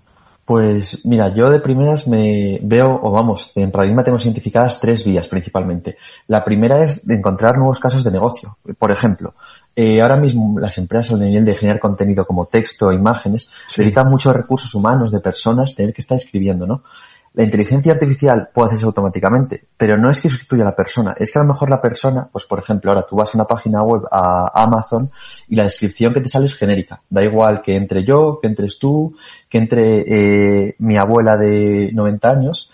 Pues 0.47 1.03
mira, 1.03 1.27
yo 1.33 1.49
de 1.49 1.59
primeras 1.59 2.07
me 2.07 2.57
veo, 2.63 2.97
o 3.03 3.11
vamos, 3.11 3.51
en 3.55 3.69
Paradigma 3.69 4.01
tenemos 4.01 4.23
identificadas 4.23 4.79
tres 4.79 5.03
vías 5.03 5.27
principalmente. 5.27 5.97
La 6.27 6.45
primera 6.45 6.81
es 6.81 7.05
de 7.05 7.15
encontrar 7.15 7.57
nuevos 7.57 7.79
casos 7.79 8.01
de 8.01 8.11
negocio. 8.11 8.57
Por 8.79 8.89
ejemplo, 8.89 9.33
eh, 9.75 10.01
ahora 10.01 10.15
mismo 10.15 10.57
las 10.57 10.77
empresas 10.77 11.15
al 11.15 11.19
nivel 11.19 11.43
de 11.43 11.53
generar 11.53 11.81
contenido 11.81 12.25
como 12.25 12.45
texto, 12.45 12.93
imágenes, 12.93 13.51
dedican 13.75 14.09
muchos 14.09 14.33
recursos 14.33 14.73
humanos 14.73 15.11
de 15.11 15.19
personas 15.19 15.75
tener 15.75 15.93
que 15.93 15.99
estar 15.99 16.17
escribiendo, 16.17 16.65
¿no? 16.65 16.81
La 17.37 17.43
inteligencia 17.43 17.93
artificial 17.93 18.49
puede 18.51 18.69
hacerse 18.69 18.87
automáticamente, 18.87 19.67
pero 19.77 19.95
no 19.95 20.09
es 20.09 20.19
que 20.19 20.27
sustituya 20.27 20.63
a 20.63 20.69
la 20.69 20.75
persona, 20.75 21.13
es 21.15 21.31
que 21.31 21.37
a 21.37 21.43
lo 21.43 21.47
mejor 21.47 21.69
la 21.69 21.79
persona, 21.79 22.27
pues 22.31 22.45
por 22.45 22.57
ejemplo, 22.57 22.89
ahora 22.89 23.05
tú 23.07 23.15
vas 23.15 23.29
a 23.29 23.37
una 23.37 23.45
página 23.45 23.83
web 23.83 24.01
a 24.11 24.63
Amazon 24.63 25.11
y 25.47 25.55
la 25.55 25.65
descripción 25.65 26.15
que 26.15 26.21
te 26.21 26.29
sale 26.29 26.47
es 26.47 26.55
genérica. 26.55 27.03
Da 27.07 27.23
igual 27.23 27.61
que 27.61 27.75
entre 27.75 28.03
yo, 28.03 28.39
que 28.41 28.47
entres 28.47 28.79
tú, 28.79 29.15
que 29.47 29.59
entre 29.59 29.99
eh, 30.07 30.75
mi 30.79 30.97
abuela 30.97 31.37
de 31.37 31.91
90 31.93 32.27
años. 32.27 32.71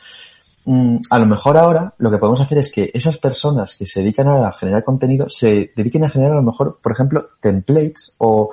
Mm, 0.63 0.99
a 1.09 1.19
lo 1.19 1.25
mejor 1.25 1.57
ahora 1.57 1.93
lo 1.97 2.09
que 2.09 2.17
podemos 2.17 2.39
hacer 2.39 2.59
es 2.59 2.71
que 2.71 2.89
esas 2.93 3.17
personas 3.17 3.75
que 3.75 3.85
se 3.85 3.99
dedican 3.99 4.29
a 4.29 4.49
generar 4.53 4.85
contenido 4.85 5.27
se 5.27 5.73
dediquen 5.75 6.05
a 6.05 6.09
generar 6.09 6.31
a 6.31 6.37
lo 6.37 6.43
mejor, 6.43 6.79
por 6.81 6.93
ejemplo, 6.93 7.27
templates 7.41 8.15
o 8.17 8.51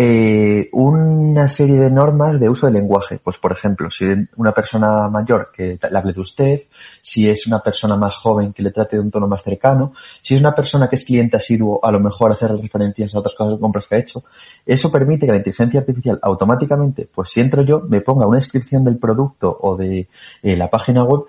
eh, 0.00 0.68
una 0.74 1.48
serie 1.48 1.76
de 1.76 1.90
normas 1.90 2.38
de 2.38 2.48
uso 2.48 2.66
del 2.66 2.74
lenguaje. 2.74 3.18
Pues, 3.18 3.40
por 3.40 3.50
ejemplo, 3.50 3.90
si 3.90 4.04
una 4.36 4.52
persona 4.52 5.08
mayor 5.08 5.50
que 5.52 5.76
le 5.90 5.98
hable 5.98 6.12
de 6.12 6.20
usted, 6.20 6.60
si 7.02 7.28
es 7.28 7.48
una 7.48 7.58
persona 7.58 7.96
más 7.96 8.14
joven 8.14 8.52
que 8.52 8.62
le 8.62 8.70
trate 8.70 8.94
de 8.94 9.02
un 9.02 9.10
tono 9.10 9.26
más 9.26 9.42
cercano, 9.42 9.94
si 10.20 10.36
es 10.36 10.40
una 10.40 10.54
persona 10.54 10.88
que 10.88 10.94
es 10.94 11.04
cliente 11.04 11.36
asiduo, 11.36 11.84
a 11.84 11.90
lo 11.90 11.98
mejor 11.98 12.30
hacer 12.30 12.52
referencias 12.52 13.12
a 13.12 13.18
otras 13.18 13.34
cosas 13.34 13.54
de 13.54 13.60
compras 13.60 13.88
que 13.88 13.96
ha 13.96 13.98
hecho. 13.98 14.22
Eso 14.64 14.88
permite 14.88 15.26
que 15.26 15.32
la 15.32 15.38
inteligencia 15.38 15.80
artificial 15.80 16.20
automáticamente, 16.22 17.08
pues 17.12 17.30
si 17.30 17.40
entro 17.40 17.62
yo, 17.62 17.80
me 17.80 18.00
ponga 18.00 18.24
una 18.24 18.36
descripción 18.36 18.84
del 18.84 18.98
producto 18.98 19.58
o 19.60 19.76
de 19.76 20.08
eh, 20.44 20.56
la 20.56 20.70
página 20.70 21.02
web 21.02 21.22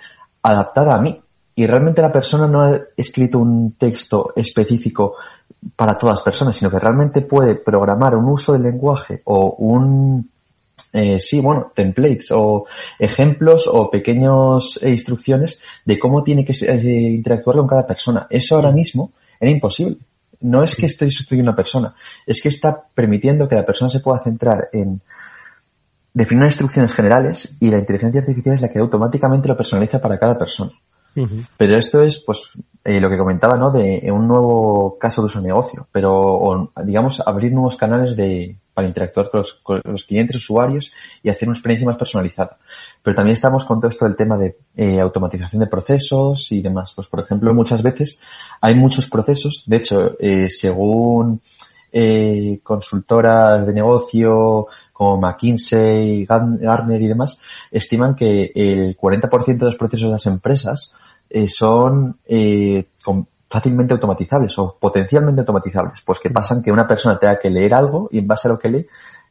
adaptada 0.44 0.94
a 0.94 1.02
mí. 1.02 1.20
Y 1.56 1.66
realmente 1.66 2.04
la 2.04 2.12
persona 2.12 2.46
no 2.46 2.62
ha 2.62 2.80
escrito 2.96 3.40
un 3.40 3.74
texto 3.74 4.32
específico 4.36 5.16
para 5.76 5.98
todas 5.98 6.18
las 6.18 6.24
personas, 6.24 6.56
sino 6.56 6.72
que 6.72 6.80
realmente 6.80 7.22
puede 7.22 7.56
programar 7.56 8.16
un 8.16 8.26
uso 8.26 8.54
del 8.54 8.64
lenguaje 8.64 9.22
o 9.26 9.56
un, 9.58 10.30
eh, 10.94 11.20
sí, 11.20 11.42
bueno, 11.42 11.72
templates 11.76 12.32
o 12.32 12.66
ejemplos 12.98 13.68
o 13.68 13.90
pequeñas 13.90 14.80
eh, 14.82 14.90
instrucciones 14.90 15.60
de 15.86 16.00
cómo 16.00 16.24
tiene 16.24 16.46
que 16.46 16.54
eh, 16.54 17.12
interactuar 17.14 17.58
con 17.58 17.68
cada 17.68 17.86
persona. 17.86 18.28
Eso 18.30 18.56
ahora 18.56 18.72
mismo 18.72 19.12
era 19.40 19.52
imposible. 19.52 19.98
No 20.42 20.64
es 20.64 20.76
que 20.76 20.86
esté 20.86 21.10
sustituyendo 21.12 21.52
a 21.52 21.54
una 21.54 21.58
persona, 21.58 21.94
es 22.26 22.42
que 22.42 22.48
está 22.48 22.82
permitiendo 22.94 23.48
que 23.48 23.56
la 23.56 23.66
persona 23.66 23.90
se 23.90 24.00
pueda 24.00 24.20
centrar 24.20 24.70
en 24.72 25.02
definir 26.14 26.46
instrucciones 26.46 26.94
generales 26.94 27.58
y 27.60 27.70
la 27.70 27.78
inteligencia 27.78 28.22
artificial 28.22 28.56
es 28.56 28.62
la 28.62 28.70
que 28.70 28.80
automáticamente 28.80 29.50
lo 29.50 29.58
personaliza 29.58 30.00
para 30.00 30.18
cada 30.18 30.38
persona. 30.38 30.72
Pero 31.58 31.78
esto 31.78 32.02
es, 32.02 32.22
pues, 32.26 32.52
eh, 32.84 33.00
lo 33.00 33.10
que 33.10 33.18
comentaba, 33.18 33.58
¿no? 33.58 33.72
De 33.72 34.10
un 34.12 34.28
nuevo 34.28 34.98
caso 34.98 35.22
de 35.22 35.26
uso 35.26 35.42
negocio, 35.42 35.88
pero, 35.92 36.72
digamos, 36.86 37.22
abrir 37.26 37.52
nuevos 37.52 37.76
canales 37.76 38.16
de, 38.16 38.56
para 38.74 38.88
interactuar 38.88 39.30
con 39.30 39.82
los, 39.84 40.06
clientes, 40.06 40.38
usuarios 40.38 40.94
y 41.22 41.30
hacer 41.30 41.50
una 41.50 41.58
experiencia 41.58 41.86
más 41.86 41.98
personalizada. 41.98 42.58
Pero 43.04 43.16
también 43.16 43.34
estamos 43.34 43.66
con 43.66 43.80
todo 43.80 43.90
esto 43.90 44.06
del 44.06 44.16
tema 44.16 44.38
de 44.38 44.58
eh, 44.78 45.00
automatización 45.00 45.60
de 45.60 45.68
procesos 45.68 46.52
y 46.52 46.62
demás. 46.62 46.94
Pues, 46.96 47.08
por 47.08 47.20
ejemplo, 47.20 47.54
muchas 47.54 47.84
veces 47.84 48.22
hay 48.62 48.76
muchos 48.76 49.10
procesos, 49.10 49.64
de 49.68 49.78
hecho, 49.78 50.16
eh, 50.20 50.50
según 50.50 51.42
consultoras 52.64 53.66
de 53.66 53.74
negocio, 53.74 54.68
como 55.00 55.16
McKinsey, 55.18 56.26
Gartner 56.26 57.02
y 57.02 57.08
demás, 57.08 57.40
estiman 57.72 58.16
que 58.16 58.52
el 58.54 58.98
40% 58.98 59.58
de 59.58 59.66
los 59.66 59.78
procesos 59.78 60.08
de 60.08 60.12
las 60.12 60.26
empresas 60.26 60.94
eh, 61.30 61.48
son 61.48 62.18
eh, 62.26 62.86
fácilmente 63.50 63.94
automatizables 63.94 64.60
o 64.60 64.78
potencialmente 64.78 65.40
automatizables. 65.40 66.02
Pues 66.06 66.20
que 66.20 66.30
pasan 66.30 66.62
que 66.62 66.70
una 66.70 66.86
persona 66.86 67.18
tenga 67.18 67.40
que 67.40 67.50
leer 67.50 67.74
algo 67.76 68.10
y 68.12 68.18
en 68.18 68.28
base 68.28 68.50
a 68.50 68.52
lo 68.52 68.60
que 68.60 68.70
lee, 68.70 68.88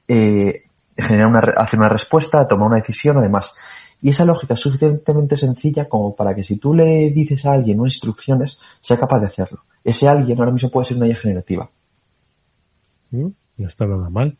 eh, 0.08 0.62
generar 0.96 1.26
una, 1.26 1.40
hacer 1.40 1.78
una 1.78 1.90
respuesta, 1.90 2.48
tomar 2.48 2.68
una 2.68 2.78
decisión, 2.78 3.18
además. 3.18 3.54
Y 4.00 4.08
esa 4.08 4.24
lógica 4.24 4.54
es 4.54 4.60
suficientemente 4.60 5.36
sencilla 5.36 5.86
como 5.86 6.16
para 6.16 6.34
que 6.34 6.44
si 6.44 6.56
tú 6.56 6.72
le 6.72 7.10
dices 7.10 7.44
a 7.44 7.52
alguien 7.52 7.78
unas 7.78 7.92
instrucciones, 7.92 8.58
sea 8.80 8.96
capaz 8.96 9.20
de 9.20 9.26
hacerlo. 9.26 9.64
Ese 9.84 10.08
alguien 10.08 10.38
ahora 10.38 10.52
mismo 10.52 10.70
puede 10.70 10.86
ser 10.86 10.96
una 10.96 11.08
IA 11.08 11.16
generativa. 11.16 11.70
Mm, 13.10 13.28
no 13.58 13.66
está 13.66 13.84
nada 13.84 14.08
mal. 14.08 14.38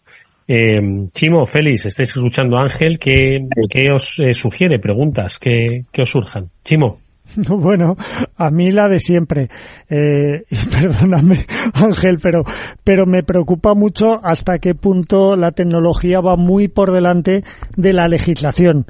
Eh, 0.51 0.81
Chimo, 1.13 1.45
Félix, 1.45 1.85
estáis 1.87 2.09
escuchando 2.09 2.57
a 2.57 2.63
Ángel, 2.63 2.99
¿qué, 2.99 3.47
os 3.93 4.17
sugiere? 4.33 4.79
Preguntas 4.79 5.39
que, 5.39 5.85
que 5.93 6.03
os 6.03 6.11
surjan. 6.11 6.49
Chimo. 6.65 6.99
Bueno, 7.49 7.95
a 8.37 8.51
mí 8.51 8.71
la 8.71 8.89
de 8.89 8.99
siempre. 8.99 9.49
Eh, 9.89 10.45
perdóname, 10.73 11.45
Ángel, 11.75 12.19
pero, 12.23 12.43
pero 12.85 13.07
me 13.07 13.23
preocupa 13.23 13.75
mucho 13.75 14.19
hasta 14.23 14.59
qué 14.59 14.75
punto 14.75 15.37
la 15.37 15.53
tecnología 15.53 16.21
va 16.21 16.37
muy 16.37 16.69
por 16.69 16.93
delante 16.93 17.43
de 17.77 17.93
la 17.93 18.07
legislación 18.09 18.87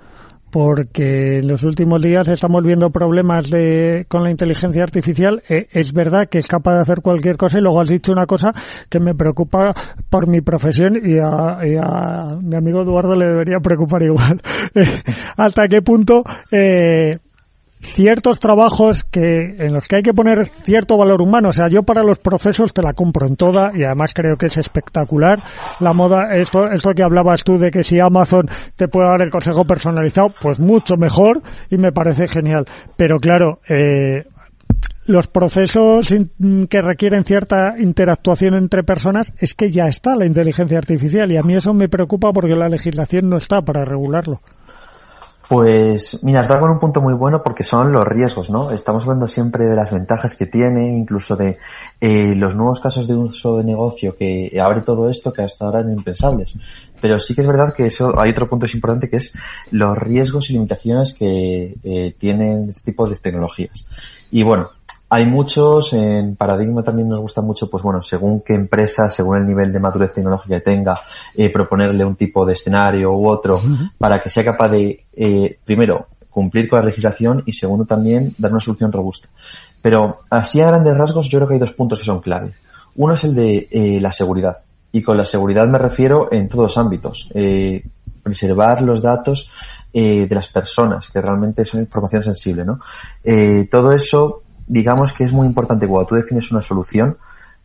porque 0.51 1.39
en 1.39 1.49
los 1.49 1.63
últimos 1.63 2.03
días 2.03 2.29
estamos 2.29 2.63
viendo 2.63 2.91
problemas 2.91 3.51
de, 3.51 4.07
con 4.09 4.23
la 4.23 4.31
inteligencia 4.31 4.83
artificial. 4.83 5.43
Eh, 5.49 5.67
es 5.71 5.93
verdad 5.93 6.29
que 6.29 6.39
es 6.39 6.47
capaz 6.47 6.75
de 6.75 6.81
hacer 6.81 7.01
cualquier 7.03 7.37
cosa 7.37 7.59
y 7.59 7.63
luego 7.63 7.81
has 7.81 7.89
dicho 7.89 8.13
una 8.13 8.27
cosa 8.27 8.53
que 8.89 9.01
me 9.01 9.15
preocupa 9.15 9.73
por 10.11 10.29
mi 10.29 10.41
profesión 10.41 10.97
y 10.97 11.19
a, 11.19 11.59
y 11.67 11.77
a 11.77 12.39
mi 12.43 12.57
amigo 12.57 12.83
Eduardo 12.83 13.15
le 13.15 13.27
debería 13.27 13.59
preocupar 13.63 14.03
igual. 14.03 14.41
¿Hasta 15.37 15.69
qué 15.69 15.83
punto 15.83 16.23
eh, 16.51 17.19
ciertos 17.81 18.41
trabajos 18.41 19.05
que 19.05 19.57
en 19.59 19.73
los 19.73 19.87
que 19.87 19.97
hay 19.97 20.03
que 20.03 20.13
poner 20.13 20.47
cierto 20.65 20.97
valor 20.97 21.23
humano. 21.23 21.49
O 21.51 21.53
sea, 21.53 21.69
yo 21.69 21.83
para 21.83 22.03
los 22.03 22.19
procesos 22.19 22.73
te 22.73 22.83
la 22.83 22.93
compro 22.93 23.27
en 23.27 23.37
toda 23.37 23.71
y 23.75 23.85
además 23.85 24.13
creo 24.15 24.37
que 24.37 24.47
es 24.47 24.59
espectacular. 24.59 25.39
La 25.81 25.93
moda, 25.93 26.35
esto, 26.35 26.69
esto 26.69 26.91
que 26.91 27.03
hablabas 27.03 27.45
tú 27.45 27.59
de 27.59 27.71
que 27.71 27.83
si 27.83 27.99
Amazon 28.01 28.47
te 28.77 28.89
puede 28.89 29.09
dar 29.09 29.23
el 29.23 29.31
consejo 29.31 29.65
personalizado, 29.65 30.33
pues 30.41 30.59
mucho 30.59 30.97
mejor 30.97 31.43
y 31.71 31.77
me 31.77 31.93
parece 31.93 32.27
genial. 32.27 32.65
Pero 32.97 33.17
claro, 33.19 33.61
eh, 33.69 34.25
los 35.07 35.27
procesos 35.27 36.09
que 36.69 36.83
requieren 36.83 37.25
cierta 37.25 37.77
interactuación 37.79 38.55
entre 38.55 38.83
personas 38.83 39.33
es 39.39 39.55
que 39.55 39.71
ya 39.71 39.85
está 39.85 40.15
la 40.15 40.27
inteligencia 40.27 40.77
artificial 40.77 41.33
y 41.33 41.39
a 41.39 41.43
mí 41.43 41.55
eso 41.55 41.73
me 41.73 41.89
preocupa 41.89 42.31
porque 42.33 42.55
la 42.55 42.69
legislación 42.69 43.29
no 43.31 43.39
está 43.39 43.63
para 43.63 43.85
regularlo. 43.85 44.41
Pues 45.49 46.23
mira, 46.25 46.41
has 46.41 46.49
dado 46.49 46.67
un 46.67 46.79
punto 46.79 47.01
muy 47.01 47.15
bueno 47.15 47.43
porque 47.43 47.65
son 47.65 47.91
los 47.91 48.07
riesgos, 48.07 48.51
¿no? 48.51 48.71
Estamos 48.71 49.05
hablando 49.05 49.27
siempre 49.27 49.65
de 49.65 49.75
las 49.75 49.91
ventajas 49.91 50.37
que 50.37 50.45
tiene, 50.45 50.95
incluso 50.95 51.37
de 51.37 51.57
eh, 52.03 52.35
los 52.35 52.55
nuevos 52.55 52.81
casos 52.81 53.09
de 53.09 53.17
uso 53.17 53.57
de 53.57 53.65
negocio 53.65 54.15
que 54.15 54.53
abre 54.63 54.83
todo 54.83 55.09
esto 55.09 55.33
que 55.33 55.41
hasta 55.41 55.65
ahora 55.65 55.81
eran 55.81 55.95
impensables. 55.95 56.59
Pero 57.01 57.19
sí 57.19 57.35
que 57.35 57.41
es 57.41 57.47
verdad 57.47 57.73
que 57.73 57.87
eso 57.87 58.21
hay 58.21 58.33
otro 58.33 58.47
punto 58.51 58.67
importante 58.67 59.09
que 59.09 59.17
es 59.17 59.33
los 59.71 59.97
riesgos 59.97 60.51
y 60.51 60.53
limitaciones 60.53 61.15
que 61.15 61.77
eh, 61.83 62.15
tienen 62.19 62.69
este 62.69 62.91
tipo 62.91 63.09
de 63.09 63.17
tecnologías. 63.17 63.87
Y 64.31 64.43
bueno, 64.43 64.69
hay 65.11 65.27
muchos, 65.27 65.93
en 65.93 66.37
Paradigma 66.37 66.83
también 66.83 67.09
nos 67.09 67.21
gusta 67.21 67.41
mucho, 67.41 67.71
pues 67.71 67.83
bueno, 67.83 68.03
según 68.03 68.43
qué 68.43 68.55
empresa, 68.55 69.09
según 69.09 69.39
el 69.39 69.47
nivel 69.47 69.73
de 69.73 69.81
madurez 69.81 70.13
tecnológica 70.13 70.57
que 70.57 70.61
tenga, 70.61 71.01
eh, 71.35 71.51
proponerle 71.51 72.05
un 72.05 72.17
tipo 72.17 72.45
de 72.45 72.53
escenario 72.53 73.13
u 73.13 73.29
otro 73.29 73.61
para 73.97 74.21
que 74.21 74.29
sea 74.29 74.45
capaz 74.45 74.69
de, 74.69 75.05
eh, 75.15 75.59
primero, 75.65 76.09
cumplir 76.31 76.69
con 76.69 76.81
la 76.81 76.87
legislación 76.87 77.43
y 77.47 77.53
segundo 77.53 77.85
también 77.85 78.35
dar 78.39 78.51
una 78.51 78.61
solución 78.61 78.93
robusta. 78.93 79.29
Pero 79.81 80.21
así 80.31 80.61
a 80.61 80.67
grandes 80.67 80.97
rasgos 80.97 81.29
yo 81.29 81.39
creo 81.39 81.49
que 81.49 81.55
hay 81.55 81.61
dos 81.61 81.73
puntos 81.73 81.99
que 81.99 82.05
son 82.05 82.21
clave. 82.21 82.53
Uno 82.97 83.15
es 83.15 83.25
el 83.25 83.35
de 83.35 83.69
eh, 83.71 84.01
la 84.01 84.13
seguridad. 84.13 84.59
Y 84.93 85.03
con 85.03 85.17
la 85.17 85.25
seguridad 85.25 85.67
me 85.69 85.79
refiero 85.79 86.29
en 86.33 86.49
todos 86.49 86.65
los 86.65 86.79
ámbitos. 86.79 87.29
Eh, 87.35 87.83
preservar 88.23 88.83
los 88.83 89.01
datos 89.01 89.51
eh, 89.93 90.27
de 90.27 90.35
las 90.35 90.49
personas, 90.49 91.11
que 91.11 91.21
realmente 91.21 91.65
son 91.65 91.81
información 91.81 92.23
sensible, 92.23 92.65
¿no? 92.65 92.81
Eh, 93.25 93.69
todo 93.71 93.93
eso 93.93 94.43
digamos 94.69 95.13
que 95.13 95.25
es 95.25 95.33
muy 95.33 95.47
importante 95.47 95.89
cuando 95.89 96.07
tú 96.07 96.15
defines 96.15 96.53
una 96.53 96.63
solución, 96.63 97.17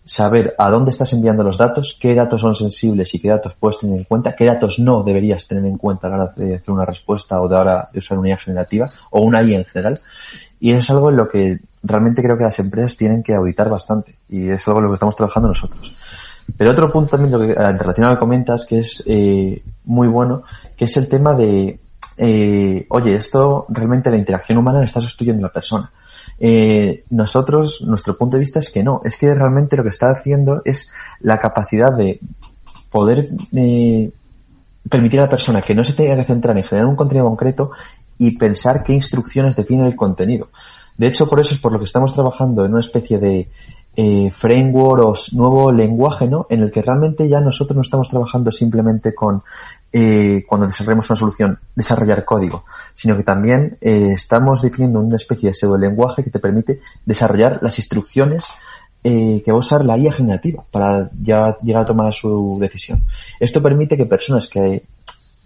saber 0.05 0.53
a 0.57 0.69
dónde 0.69 0.91
estás 0.91 1.13
enviando 1.13 1.43
los 1.43 1.57
datos, 1.57 1.97
qué 1.99 2.13
datos 2.13 2.41
son 2.41 2.55
sensibles 2.55 3.13
y 3.13 3.19
qué 3.19 3.29
datos 3.29 3.55
puedes 3.59 3.79
tener 3.79 3.99
en 3.99 4.03
cuenta, 4.03 4.35
qué 4.35 4.45
datos 4.45 4.79
no 4.79 5.03
deberías 5.03 5.47
tener 5.47 5.65
en 5.65 5.77
cuenta 5.77 6.07
a 6.07 6.09
la 6.09 6.15
hora 6.15 6.33
de 6.35 6.55
hacer 6.55 6.71
una 6.71 6.85
respuesta 6.85 7.39
o 7.39 7.47
de 7.47 7.55
ahora 7.55 7.89
usar 7.95 8.17
una 8.17 8.29
IA 8.29 8.37
generativa 8.37 8.89
o 9.11 9.21
una 9.21 9.43
IA 9.43 9.59
en 9.59 9.65
general. 9.65 9.99
Y 10.59 10.71
eso 10.71 10.79
es 10.79 10.89
algo 10.89 11.09
en 11.09 11.17
lo 11.17 11.27
que 11.27 11.59
realmente 11.83 12.21
creo 12.21 12.37
que 12.37 12.43
las 12.43 12.59
empresas 12.59 12.97
tienen 12.97 13.23
que 13.23 13.33
auditar 13.33 13.69
bastante 13.69 14.15
y 14.29 14.49
es 14.49 14.67
algo 14.67 14.79
en 14.79 14.85
lo 14.85 14.91
que 14.91 14.95
estamos 14.95 15.15
trabajando 15.15 15.49
nosotros. 15.49 15.95
Pero 16.57 16.71
otro 16.71 16.91
punto 16.91 17.11
también 17.11 17.31
lo 17.31 17.39
que, 17.39 17.53
en 17.53 17.79
relación 17.79 18.05
a 18.05 18.09
lo 18.09 18.15
que 18.15 18.19
comentas 18.19 18.65
que 18.65 18.79
es 18.79 19.03
eh, 19.07 19.63
muy 19.85 20.07
bueno, 20.07 20.43
que 20.75 20.85
es 20.85 20.97
el 20.97 21.07
tema 21.07 21.33
de, 21.33 21.79
eh, 22.17 22.85
oye, 22.89 23.15
esto 23.15 23.65
realmente 23.69 24.11
la 24.11 24.17
interacción 24.17 24.57
humana 24.57 24.79
la 24.79 24.85
está 24.85 24.99
sustituyendo 24.99 25.45
a 25.45 25.49
la 25.49 25.53
persona. 25.53 25.91
Eh, 26.45 27.05
nosotros, 27.09 27.83
nuestro 27.87 28.17
punto 28.17 28.35
de 28.35 28.41
vista 28.41 28.59
es 28.59 28.69
que 28.69 28.83
no, 28.83 28.99
es 29.05 29.15
que 29.15 29.33
realmente 29.33 29.77
lo 29.77 29.83
que 29.83 29.91
está 29.91 30.11
haciendo 30.11 30.61
es 30.65 30.91
la 31.21 31.37
capacidad 31.37 31.95
de 31.95 32.19
poder 32.91 33.29
eh, 33.53 34.11
permitir 34.89 35.21
a 35.21 35.23
la 35.23 35.29
persona 35.29 35.61
que 35.61 35.73
no 35.73 35.85
se 35.85 35.93
tenga 35.93 36.17
que 36.17 36.25
centrar 36.25 36.57
en 36.57 36.65
generar 36.65 36.89
un 36.89 36.97
contenido 36.97 37.27
concreto 37.27 37.71
y 38.17 38.37
pensar 38.37 38.83
qué 38.83 38.91
instrucciones 38.91 39.55
definen 39.55 39.85
el 39.85 39.95
contenido. 39.95 40.49
De 40.97 41.07
hecho, 41.07 41.29
por 41.29 41.39
eso 41.39 41.55
es 41.55 41.61
por 41.61 41.71
lo 41.71 41.79
que 41.79 41.85
estamos 41.85 42.13
trabajando 42.13 42.65
en 42.65 42.71
una 42.71 42.81
especie 42.81 43.19
de 43.19 43.49
eh, 43.95 44.29
framework 44.31 45.01
o 45.01 45.15
nuevo 45.31 45.71
lenguaje, 45.71 46.27
¿no? 46.27 46.45
En 46.49 46.61
el 46.61 46.71
que 46.71 46.81
realmente 46.81 47.29
ya 47.29 47.39
nosotros 47.39 47.77
no 47.77 47.83
estamos 47.83 48.09
trabajando 48.09 48.51
simplemente 48.51 49.15
con 49.15 49.43
eh, 49.95 50.43
cuando 50.47 50.65
desarrollemos 50.65 51.07
una 51.11 51.17
solución, 51.17 51.59
desarrollar 51.75 52.25
código, 52.25 52.65
sino 52.95 53.15
que 53.15 53.21
también 53.21 53.77
eh, 53.79 54.13
estamos 54.15 54.63
definiendo 54.63 54.99
una 54.99 55.17
especie 55.17 55.49
de 55.49 55.53
pseudo 55.53 55.77
lenguaje 55.77 56.23
que 56.23 56.31
te 56.31 56.39
permite 56.39 56.81
desarrollar 57.05 57.59
las 57.61 57.77
instrucciones 57.77 58.45
eh, 59.03 59.43
que 59.45 59.51
va 59.51 59.57
a 59.57 59.59
usar 59.59 59.85
la 59.85 59.95
IA 59.95 60.11
generativa 60.11 60.63
para 60.71 61.11
ya 61.21 61.57
llegar 61.61 61.83
a 61.83 61.85
tomar 61.85 62.11
su 62.11 62.57
decisión. 62.59 63.03
Esto 63.39 63.61
permite 63.61 63.95
que 63.95 64.07
personas 64.07 64.47
que 64.49 64.83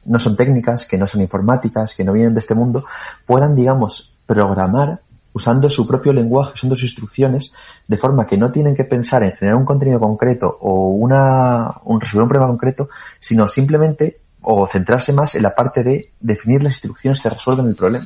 no 0.05 0.17
son 0.17 0.37
técnicas, 0.37 0.85
que 0.85 0.97
no 0.97 1.07
son 1.07 1.21
informáticas, 1.21 1.93
que 1.93 2.05
no 2.05 2.13
vienen 2.13 2.33
de 2.33 2.39
este 2.39 2.55
mundo, 2.55 2.85
puedan, 3.25 3.53
digamos, 3.53 4.13
programar 4.25 5.01
usando 5.33 5.69
su 5.69 5.85
propio 5.85 6.13
lenguaje, 6.13 6.53
usando 6.55 6.75
sus 6.75 6.85
instrucciones, 6.85 7.53
de 7.85 7.97
forma 7.97 8.25
que 8.25 8.37
no 8.37 8.49
tienen 8.49 8.75
que 8.75 8.85
pensar 8.85 9.23
en 9.23 9.33
generar 9.33 9.57
un 9.57 9.65
contenido 9.65 9.99
concreto 9.99 10.57
o 10.61 10.91
una, 10.91 11.81
un, 11.83 11.99
resolver 11.99 12.23
un 12.23 12.29
problema 12.29 12.47
concreto, 12.47 12.89
sino 13.19 13.47
simplemente 13.49 14.19
o 14.49 14.65
centrarse 14.65 15.11
más 15.11 15.35
en 15.35 15.43
la 15.43 15.53
parte 15.53 15.83
de 15.83 16.11
definir 16.21 16.63
las 16.63 16.75
instrucciones 16.75 17.19
que 17.19 17.29
resuelven 17.29 17.67
el 17.67 17.75
problema. 17.75 18.05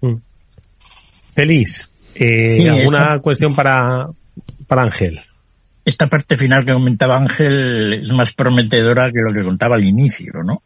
Mm. 0.00 0.14
Feliz, 1.34 1.90
eh, 2.14 2.70
¿alguna 2.70 3.18
cuestión 3.20 3.52
para, 3.52 4.06
para 4.68 4.82
Ángel? 4.82 5.20
Esta 5.84 6.06
parte 6.06 6.38
final 6.38 6.64
que 6.64 6.72
comentaba 6.72 7.16
Ángel 7.16 8.04
es 8.04 8.12
más 8.12 8.32
prometedora 8.32 9.10
que 9.10 9.22
lo 9.26 9.32
que 9.32 9.42
contaba 9.42 9.74
al 9.74 9.84
inicio, 9.84 10.34
¿no? 10.44 10.62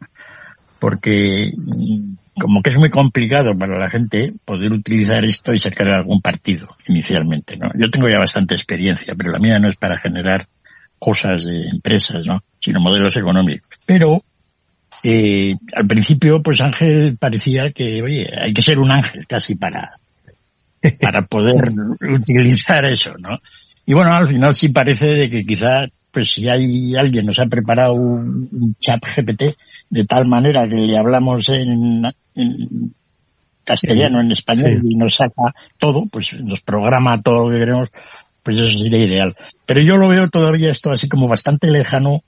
Porque 0.77 1.51
mm, 1.57 2.39
como 2.39 2.61
que 2.61 2.69
es 2.69 2.77
muy 2.77 2.91
complicado 2.91 3.57
para 3.57 3.79
la 3.79 3.89
gente 3.89 4.33
poder 4.45 4.71
utilizar 4.71 5.25
esto 5.25 5.51
y 5.51 5.57
sacar 5.57 5.87
algún 5.87 6.21
partido 6.21 6.67
inicialmente, 6.87 7.57
¿no? 7.57 7.71
Yo 7.73 7.89
tengo 7.89 8.07
ya 8.07 8.19
bastante 8.19 8.53
experiencia, 8.53 9.15
pero 9.17 9.31
la 9.31 9.39
mía 9.39 9.57
no 9.57 9.67
es 9.67 9.77
para 9.77 9.97
generar 9.97 10.45
cosas 10.99 11.43
de 11.43 11.69
empresas, 11.73 12.23
¿no? 12.23 12.43
Sino 12.67 12.81
modelos 12.81 13.15
económicos. 13.15 13.69
Pero 13.85 14.21
eh, 15.03 15.55
al 15.73 15.87
principio, 15.87 16.43
pues 16.43 16.59
Ángel 16.59 17.15
parecía 17.17 17.71
que, 17.71 18.01
oye, 18.01 18.27
hay 18.37 18.53
que 18.53 18.61
ser 18.61 18.77
un 18.77 18.91
ángel 18.91 19.25
casi 19.25 19.55
para, 19.55 19.99
para 21.01 21.25
poder 21.25 21.71
utilizar 22.01 22.83
eso, 22.83 23.15
¿no? 23.17 23.39
Y 23.85 23.93
bueno, 23.93 24.13
al 24.13 24.27
final 24.27 24.53
sí 24.53 24.67
parece 24.67 25.05
de 25.05 25.29
que 25.29 25.45
quizá, 25.45 25.85
pues 26.11 26.33
si 26.33 26.49
hay 26.49 26.93
alguien 26.97 27.25
nos 27.25 27.39
ha 27.39 27.45
preparado 27.45 27.93
un, 27.93 28.75
chat 28.81 29.01
GPT 29.01 29.55
de 29.89 30.03
tal 30.03 30.25
manera 30.27 30.67
que 30.67 30.75
le 30.75 30.97
hablamos 30.97 31.47
en, 31.47 32.03
castellano, 33.63 34.19
en 34.19 34.31
español 34.31 34.81
y 34.83 34.95
nos 34.95 35.15
saca 35.15 35.55
todo, 35.77 36.03
pues 36.11 36.33
nos 36.41 36.59
programa 36.59 37.21
todo 37.21 37.45
lo 37.45 37.51
que 37.53 37.59
queremos, 37.59 37.87
pues 38.43 38.57
eso 38.57 38.77
sería 38.77 39.05
ideal. 39.05 39.33
Pero 39.65 39.79
yo 39.79 39.95
lo 39.95 40.09
veo 40.09 40.27
todavía 40.27 40.69
esto 40.69 40.91
así 40.91 41.07
como 41.07 41.29
bastante 41.29 41.67
lejano 41.67 42.23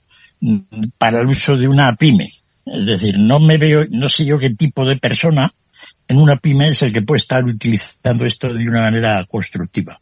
para 0.98 1.20
el 1.20 1.28
uso 1.28 1.56
de 1.56 1.68
una 1.68 1.94
pyme. 1.96 2.32
Es 2.66 2.86
decir, 2.86 3.18
no 3.18 3.40
me 3.40 3.58
veo, 3.58 3.84
no 3.90 4.08
sé 4.08 4.24
yo 4.24 4.38
qué 4.38 4.50
tipo 4.50 4.84
de 4.84 4.96
persona 4.96 5.50
en 6.10 6.18
una 6.18 6.36
pyme 6.36 6.68
es 6.68 6.82
el 6.82 6.92
que 6.92 7.02
puede 7.02 7.18
estar 7.18 7.44
utilizando 7.44 8.24
esto 8.24 8.52
de 8.52 8.68
una 8.68 8.80
manera 8.80 9.24
constructiva. 9.26 10.00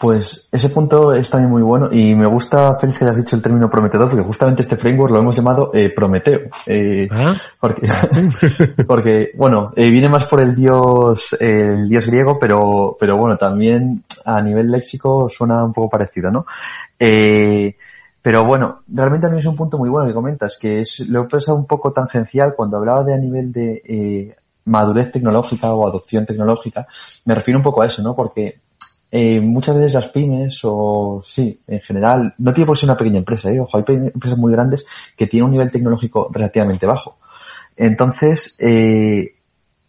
Pues 0.00 0.48
ese 0.50 0.70
punto 0.70 1.14
es 1.14 1.30
también 1.30 1.50
muy 1.50 1.62
bueno 1.62 1.88
y 1.92 2.14
me 2.14 2.26
gusta, 2.26 2.76
Félix, 2.76 2.98
que 2.98 3.04
hayas 3.04 3.18
dicho 3.18 3.36
el 3.36 3.42
término 3.42 3.70
prometedor, 3.70 4.08
porque 4.08 4.24
justamente 4.24 4.62
este 4.62 4.76
framework 4.76 5.12
lo 5.12 5.20
hemos 5.20 5.36
llamado 5.36 5.70
eh, 5.72 5.90
Prometeo. 5.90 6.40
Eh, 6.66 7.06
¿Ah? 7.12 7.34
porque, 7.60 7.88
porque, 8.88 9.30
bueno, 9.36 9.72
eh, 9.76 9.90
viene 9.90 10.08
más 10.08 10.24
por 10.24 10.40
el 10.40 10.54
dios, 10.54 11.36
el 11.38 11.88
dios 11.88 12.06
griego, 12.06 12.38
pero, 12.40 12.96
pero 12.98 13.16
bueno, 13.16 13.36
también 13.36 14.02
a 14.24 14.42
nivel 14.42 14.70
léxico 14.70 15.30
suena 15.30 15.62
un 15.62 15.72
poco 15.72 15.90
parecido, 15.90 16.30
¿no? 16.30 16.46
Eh, 16.98 17.76
pero 18.24 18.42
bueno, 18.42 18.80
realmente 18.88 19.28
mí 19.28 19.38
es 19.38 19.44
un 19.44 19.54
punto 19.54 19.76
muy 19.76 19.90
bueno 19.90 20.08
que 20.08 20.14
comentas, 20.14 20.56
que 20.56 20.80
es, 20.80 21.00
lo 21.00 21.24
he 21.24 21.28
pensado 21.28 21.58
un 21.58 21.66
poco 21.66 21.92
tangencial 21.92 22.54
cuando 22.56 22.78
hablaba 22.78 23.04
de 23.04 23.12
a 23.12 23.18
nivel 23.18 23.52
de 23.52 23.82
eh, 23.84 24.36
madurez 24.64 25.12
tecnológica 25.12 25.74
o 25.74 25.86
adopción 25.86 26.24
tecnológica, 26.24 26.86
me 27.26 27.34
refiero 27.34 27.58
un 27.58 27.62
poco 27.62 27.82
a 27.82 27.86
eso, 27.86 28.02
¿no? 28.02 28.16
Porque 28.16 28.60
eh, 29.10 29.42
muchas 29.42 29.74
veces 29.74 29.92
las 29.92 30.08
pymes 30.08 30.58
o 30.62 31.20
sí, 31.22 31.60
en 31.66 31.80
general, 31.82 32.34
no 32.38 32.54
tiene 32.54 32.66
por 32.66 32.78
ser 32.78 32.88
una 32.88 32.96
pequeña 32.96 33.18
empresa, 33.18 33.50
¿eh? 33.50 33.60
ojo, 33.60 33.76
hay 33.76 33.84
empresas 33.88 34.38
muy 34.38 34.52
grandes 34.54 34.86
que 35.14 35.26
tienen 35.26 35.44
un 35.44 35.50
nivel 35.50 35.70
tecnológico 35.70 36.30
relativamente 36.32 36.86
bajo. 36.86 37.18
Entonces, 37.76 38.56
eh, 38.58 39.33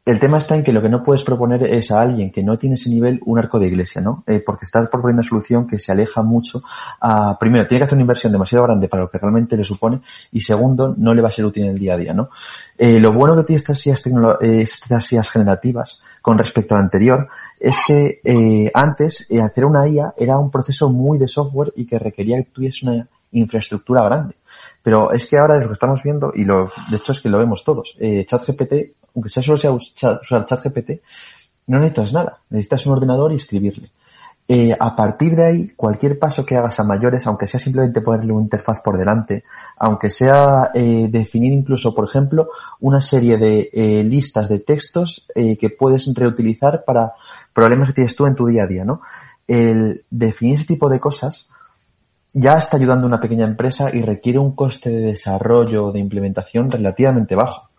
el 0.06 0.20
tema 0.20 0.38
está 0.38 0.54
en 0.54 0.64
que 0.64 0.72
lo 0.72 0.84
que 0.84 0.90
no 0.90 1.04
puedes 1.04 1.24
proponer 1.24 1.64
es 1.64 1.90
a 1.90 2.00
alguien 2.00 2.32
que 2.32 2.44
no 2.44 2.60
tiene 2.60 2.76
ese 2.76 2.92
nivel 2.92 3.20
un 3.26 3.40
arco 3.40 3.58
de 3.58 3.68
iglesia, 3.68 4.02
¿no? 4.02 4.24
Eh, 4.28 4.40
porque 4.46 4.66
estás 4.66 4.88
proponiendo 4.88 5.22
una 5.22 5.28
solución 5.28 5.66
que 5.66 5.80
se 5.80 5.92
aleja 5.92 6.22
mucho 6.22 6.62
a, 7.02 7.40
primero, 7.40 7.66
tiene 7.66 7.80
que 7.80 7.86
hacer 7.86 7.96
una 7.96 8.04
inversión 8.04 8.32
demasiado 8.32 8.66
grande 8.66 8.88
para 8.88 9.04
lo 9.04 9.10
que 9.10 9.18
realmente 9.18 9.58
le 9.58 9.64
supone 9.64 10.02
y 10.32 10.42
segundo, 10.42 10.94
no 10.96 11.16
le 11.16 11.24
va 11.24 11.30
a 11.30 11.32
ser 11.32 11.46
útil 11.46 11.64
en 11.64 11.72
el 11.72 11.80
día 11.80 11.96
a 11.96 11.98
día, 11.98 12.14
¿no? 12.14 12.30
Eh, 12.78 13.00
lo 13.00 13.14
bueno 13.14 13.36
que 13.36 13.46
tiene 13.46 13.58
estas 13.58 13.88
eh, 13.88 14.62
estas 14.62 15.30
generativas 15.32 16.04
con 16.22 16.38
respecto 16.38 16.76
a 16.76 16.78
lo 16.78 16.84
anterior 16.84 17.28
es 17.60 17.78
que 17.88 18.22
eh, 18.24 18.70
antes 18.74 19.28
hacer 19.42 19.66
una 19.66 19.88
IA 19.88 20.14
era 20.18 20.38
un 20.38 20.52
proceso 20.52 20.90
muy 20.92 21.18
de 21.18 21.28
software 21.28 21.74
y 21.76 21.88
que 21.88 21.98
requería 21.98 22.38
que 22.38 22.52
tuviese 22.52 22.86
una 22.86 23.08
infraestructura 23.32 24.04
grande. 24.04 24.36
Pero 24.82 25.12
es 25.12 25.26
que 25.26 25.38
ahora 25.38 25.58
lo 25.58 25.68
que 25.68 25.74
estamos 25.74 26.04
viendo, 26.04 26.32
y 26.36 26.44
lo, 26.44 26.72
de 26.90 26.98
hecho 26.98 27.12
es 27.12 27.20
que 27.20 27.30
lo 27.30 27.40
vemos 27.40 27.64
todos, 27.64 27.96
eh, 28.00 28.26
ChatGPT, 28.26 28.74
aunque 29.16 29.30
sea 29.30 29.42
solo 29.42 29.58
sea 29.58 29.72
usar 29.72 30.46
ChatGPT, 30.46 31.02
no 31.68 31.80
necesitas 31.80 32.14
nada. 32.14 32.40
Necesitas 32.50 32.86
un 32.86 32.94
ordenador 32.94 33.32
y 33.32 33.36
escribirle. 33.36 33.92
Eh, 34.48 34.78
a 34.80 34.96
partir 34.96 35.36
de 35.36 35.44
ahí, 35.44 35.68
cualquier 35.70 36.20
paso 36.20 36.46
que 36.46 36.56
hagas 36.56 36.80
a 36.80 36.84
mayores, 36.84 37.26
aunque 37.26 37.48
sea 37.48 37.60
simplemente 37.60 38.02
ponerle 38.02 38.32
una 38.32 38.44
interfaz 38.44 38.80
por 38.82 38.96
delante, 38.96 39.44
aunque 39.78 40.12
sea 40.12 40.70
eh, 40.76 41.08
definir 41.10 41.52
incluso, 41.52 41.96
por 41.96 42.08
ejemplo, 42.08 42.50
una 42.80 43.02
serie 43.02 43.38
de 43.38 44.04
listas 44.08 44.48
de 44.48 44.60
textos 44.60 45.28
que 45.34 45.70
puedes 45.72 46.08
reutilizar 46.14 46.84
para 46.86 47.14
problemas 47.54 47.88
que 47.88 47.96
tienes 47.96 48.16
tú 48.16 48.28
en 48.28 48.36
tu 48.36 48.46
día 48.46 48.66
a 48.66 48.68
día, 48.68 48.86
¿no? 48.86 49.02
El 49.48 50.06
definir 50.12 50.56
ese 50.56 50.66
tipo 50.66 50.90
de 50.90 51.00
cosas 51.00 51.50
ya 52.38 52.58
está 52.58 52.76
ayudando 52.76 53.06
a 53.06 53.08
una 53.08 53.22
pequeña 53.22 53.46
empresa 53.46 53.90
y 53.94 54.02
requiere 54.02 54.40
un 54.40 54.56
coste 54.56 54.90
de 54.90 55.00
desarrollo, 55.00 55.94
de 55.94 56.00
implementación 56.00 56.70
relativamente 56.70 57.34
bajo. 57.34 57.70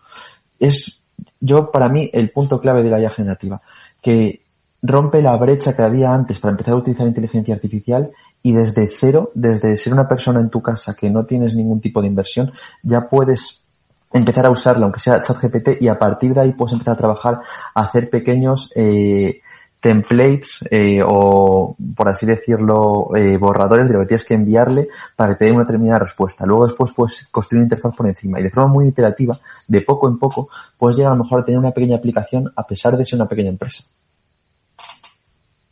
Es, 0.57 1.03
yo, 1.39 1.69
para 1.69 1.89
mí, 1.89 2.09
el 2.11 2.31
punto 2.31 2.59
clave 2.59 2.81
de 2.81 2.89
la 2.89 2.99
IA 2.99 3.11
generativa, 3.11 3.61
que 4.01 4.41
rompe 4.81 5.21
la 5.21 5.37
brecha 5.37 5.75
que 5.75 5.83
había 5.83 6.11
antes 6.11 6.39
para 6.39 6.53
empezar 6.53 6.73
a 6.73 6.77
utilizar 6.77 7.05
inteligencia 7.05 7.53
artificial 7.53 8.09
y 8.41 8.53
desde 8.53 8.89
cero, 8.89 9.29
desde 9.35 9.77
ser 9.77 9.93
una 9.93 10.07
persona 10.07 10.39
en 10.39 10.49
tu 10.49 10.59
casa 10.63 10.95
que 10.95 11.11
no 11.11 11.25
tienes 11.25 11.55
ningún 11.55 11.79
tipo 11.79 12.01
de 12.01 12.07
inversión, 12.07 12.51
ya 12.81 13.07
puedes 13.09 13.63
empezar 14.11 14.47
a 14.47 14.51
usarla, 14.51 14.85
aunque 14.85 14.99
sea 14.99 15.21
ChatGPT, 15.21 15.81
y 15.81 15.87
a 15.87 15.99
partir 15.99 16.33
de 16.33 16.41
ahí 16.41 16.53
puedes 16.53 16.73
empezar 16.73 16.95
a 16.95 16.97
trabajar, 16.97 17.41
a 17.75 17.81
hacer 17.81 18.09
pequeños 18.09 18.71
eh, 18.75 19.41
templates 19.87 20.59
eh, 20.69 20.99
o, 21.01 21.77
por 21.95 22.09
así 22.09 22.25
decirlo, 22.25 23.15
eh, 23.15 23.37
borradores 23.37 23.87
de 23.87 23.93
lo 23.93 24.01
que 24.01 24.07
tienes 24.07 24.25
que 24.25 24.33
enviarle 24.33 24.89
para 25.15 25.31
que 25.31 25.39
te 25.39 25.45
dé 25.45 25.51
una 25.53 25.61
determinada 25.61 25.99
respuesta. 25.99 26.45
Luego 26.45 26.67
después 26.67 26.91
puedes 26.91 27.25
construir 27.29 27.59
una 27.59 27.67
interfaz 27.67 27.95
por 27.95 28.05
encima 28.05 28.37
y 28.37 28.43
de 28.43 28.49
forma 28.49 28.69
muy 28.69 28.89
iterativa, 28.89 29.39
de 29.65 29.79
poco 29.79 30.09
en 30.09 30.19
poco, 30.19 30.49
puedes 30.77 30.97
llegar 30.97 31.13
a 31.13 31.15
lo 31.15 31.23
mejor 31.23 31.39
a 31.39 31.45
tener 31.45 31.57
una 31.57 31.71
pequeña 31.71 31.95
aplicación 31.95 32.51
a 32.53 32.67
pesar 32.67 32.97
de 32.97 33.05
ser 33.05 33.17
una 33.17 33.29
pequeña 33.29 33.49
empresa. 33.49 33.85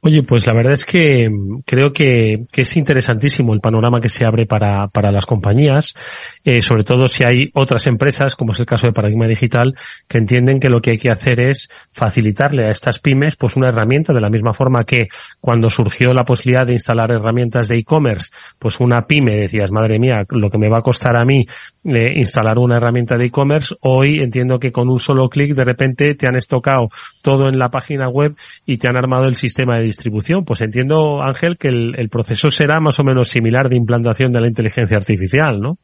Oye, 0.07 0.21
pues 0.21 0.45
la 0.45 0.53
verdad 0.53 0.73
es 0.73 0.85
que 0.85 1.27
creo 1.65 1.91
que, 1.91 2.45
es 2.55 2.77
interesantísimo 2.77 3.55
el 3.55 3.59
panorama 3.59 3.99
que 3.99 4.07
se 4.07 4.23
abre 4.23 4.45
para, 4.45 4.87
para 4.89 5.11
las 5.11 5.25
compañías, 5.25 5.95
eh, 6.43 6.61
sobre 6.61 6.83
todo 6.83 7.07
si 7.07 7.23
hay 7.23 7.49
otras 7.55 7.87
empresas, 7.87 8.35
como 8.35 8.51
es 8.51 8.59
el 8.59 8.67
caso 8.67 8.85
de 8.85 8.93
Paradigma 8.93 9.25
Digital, 9.25 9.73
que 10.07 10.19
entienden 10.19 10.59
que 10.59 10.69
lo 10.69 10.79
que 10.79 10.91
hay 10.91 10.97
que 10.99 11.09
hacer 11.09 11.39
es 11.39 11.69
facilitarle 11.91 12.67
a 12.67 12.69
estas 12.69 12.99
pymes 12.99 13.35
pues 13.35 13.55
una 13.55 13.69
herramienta 13.69 14.13
de 14.13 14.21
la 14.21 14.29
misma 14.29 14.53
forma 14.53 14.83
que 14.83 15.07
cuando 15.39 15.71
surgió 15.71 16.13
la 16.13 16.23
posibilidad 16.23 16.67
de 16.67 16.73
instalar 16.73 17.09
herramientas 17.09 17.67
de 17.67 17.79
e-commerce, 17.79 18.29
pues 18.59 18.79
una 18.79 19.07
pyme 19.07 19.35
decías, 19.35 19.71
madre 19.71 19.97
mía, 19.97 20.23
lo 20.29 20.51
que 20.51 20.59
me 20.59 20.69
va 20.69 20.77
a 20.77 20.83
costar 20.83 21.17
a 21.17 21.25
mí 21.25 21.47
eh, 21.86 22.13
instalar 22.15 22.57
una 22.57 22.77
herramienta 22.77 23.15
de 23.15 23.25
e-commerce, 23.25 23.75
hoy 23.81 24.19
entiendo 24.19 24.57
que 24.57 24.71
con 24.71 24.89
un 24.89 24.99
solo 24.99 25.29
clic 25.29 25.53
de 25.53 25.63
repente 25.63 26.15
te 26.15 26.27
han 26.27 26.36
estocado 26.36 26.89
todo 27.21 27.47
en 27.47 27.59
la 27.59 27.69
página 27.69 28.09
web 28.09 28.36
y 28.65 28.77
te 28.77 28.89
han 28.89 28.97
armado 28.97 29.25
el 29.25 29.36
sistema 29.36 29.77
de 29.77 29.83
distribución. 29.83 30.45
Pues 30.45 30.61
entiendo, 30.61 31.21
Ángel, 31.21 31.57
que 31.57 31.67
el, 31.67 32.09
proceso 32.09 32.49
será 32.49 32.79
más 32.79 32.99
o 32.99 33.03
menos 33.03 33.29
similar 33.29 33.69
de 33.69 33.75
implantación 33.75 34.31
de 34.31 34.41
la 34.41 34.47
inteligencia 34.47 34.97
artificial, 34.97 35.59
¿no? 35.59 35.77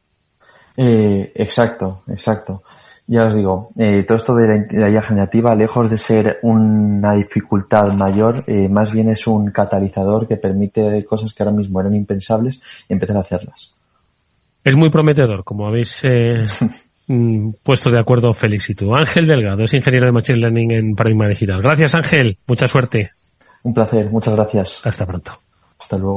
Eh, 0.76 1.32
exacto, 1.34 2.02
exacto. 2.08 2.62
Ya 3.06 3.26
os 3.26 3.34
digo, 3.34 3.70
eh, 3.76 4.04
todo 4.04 4.16
esto 4.16 4.34
de 4.34 4.66
la, 4.70 4.90
IA 4.90 5.02
generativa, 5.02 5.54
lejos 5.54 5.90
de 5.90 5.98
ser 5.98 6.38
una 6.42 7.14
dificultad 7.14 7.92
mayor, 7.92 8.44
eh, 8.46 8.68
más 8.68 8.92
bien 8.92 9.08
es 9.08 9.26
un 9.26 9.50
catalizador 9.50 10.26
que 10.26 10.36
permite 10.36 11.04
cosas 11.04 11.34
que 11.34 11.42
ahora 11.42 11.54
mismo 11.54 11.80
eran 11.80 11.94
impensables 11.94 12.60
empezar 12.88 13.16
a 13.16 13.20
hacerlas. 13.20 13.74
Es 14.64 14.76
muy 14.76 14.90
prometedor, 14.90 15.44
como 15.44 15.66
habéis 15.66 16.00
eh, 16.04 16.44
mm, 17.08 17.54
puesto 17.62 17.90
de 17.90 17.98
acuerdo 17.98 18.32
Félix 18.32 18.70
y 18.70 18.74
tú. 18.74 18.94
Ángel 18.94 19.26
Delgado 19.26 19.64
es 19.64 19.74
ingeniero 19.74 20.06
de 20.06 20.12
Machine 20.12 20.38
Learning 20.38 20.70
en 20.72 20.94
Paradigma 20.94 21.28
Digital. 21.28 21.60
Gracias 21.62 21.94
Ángel, 21.94 22.38
mucha 22.46 22.68
suerte. 22.68 23.10
Un 23.64 23.74
placer, 23.74 24.10
muchas 24.10 24.34
gracias. 24.34 24.82
Hasta 24.84 25.06
pronto. 25.06 25.32
Hasta 25.78 25.98
luego. 25.98 26.16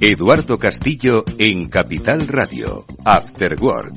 Eduardo 0.00 0.58
Castillo 0.58 1.24
en 1.38 1.68
Capital 1.68 2.28
Radio, 2.28 2.84
After 3.04 3.56
Work. 3.60 3.94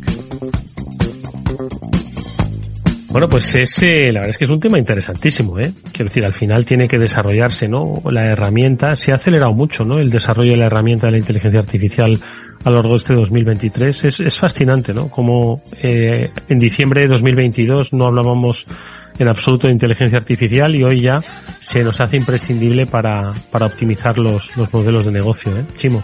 Bueno, 3.11 3.27
pues 3.27 3.55
es, 3.55 3.81
eh, 3.81 4.11
la 4.11 4.19
verdad 4.19 4.29
es 4.29 4.37
que 4.37 4.45
es 4.45 4.51
un 4.51 4.59
tema 4.59 4.77
interesantísimo, 4.77 5.57
¿eh? 5.57 5.73
Quiero 5.91 6.09
decir, 6.09 6.23
al 6.23 6.33
final 6.33 6.63
tiene 6.63 6.87
que 6.87 6.99
desarrollarse, 6.99 7.67
¿no? 7.67 8.03
La 8.11 8.25
herramienta, 8.25 8.95
se 8.95 9.11
ha 9.11 9.15
acelerado 9.15 9.51
mucho, 9.53 9.83
¿no? 9.83 9.97
El 9.97 10.11
desarrollo 10.11 10.51
de 10.51 10.57
la 10.57 10.67
herramienta 10.67 11.07
de 11.07 11.13
la 11.13 11.17
inteligencia 11.17 11.59
artificial 11.59 12.19
a 12.63 12.69
lo 12.69 12.75
largo 12.75 12.91
de 12.91 12.97
este 12.97 13.15
2023. 13.15 14.03
Es, 14.03 14.19
es 14.19 14.37
fascinante, 14.37 14.93
¿no? 14.93 15.09
Como 15.09 15.63
eh, 15.81 16.29
en 16.47 16.59
diciembre 16.59 17.01
de 17.01 17.07
2022 17.07 17.93
no 17.93 18.05
hablábamos 18.05 18.67
en 19.17 19.27
absoluto 19.27 19.65
de 19.65 19.73
inteligencia 19.73 20.19
artificial 20.19 20.75
y 20.75 20.83
hoy 20.83 21.01
ya 21.01 21.19
se 21.59 21.79
nos 21.79 21.99
hace 21.99 22.15
imprescindible 22.15 22.85
para, 22.85 23.33
para 23.51 23.65
optimizar 23.65 24.19
los, 24.19 24.55
los 24.55 24.71
modelos 24.71 25.07
de 25.07 25.11
negocio, 25.11 25.57
¿eh? 25.57 25.65
Chimo. 25.77 26.03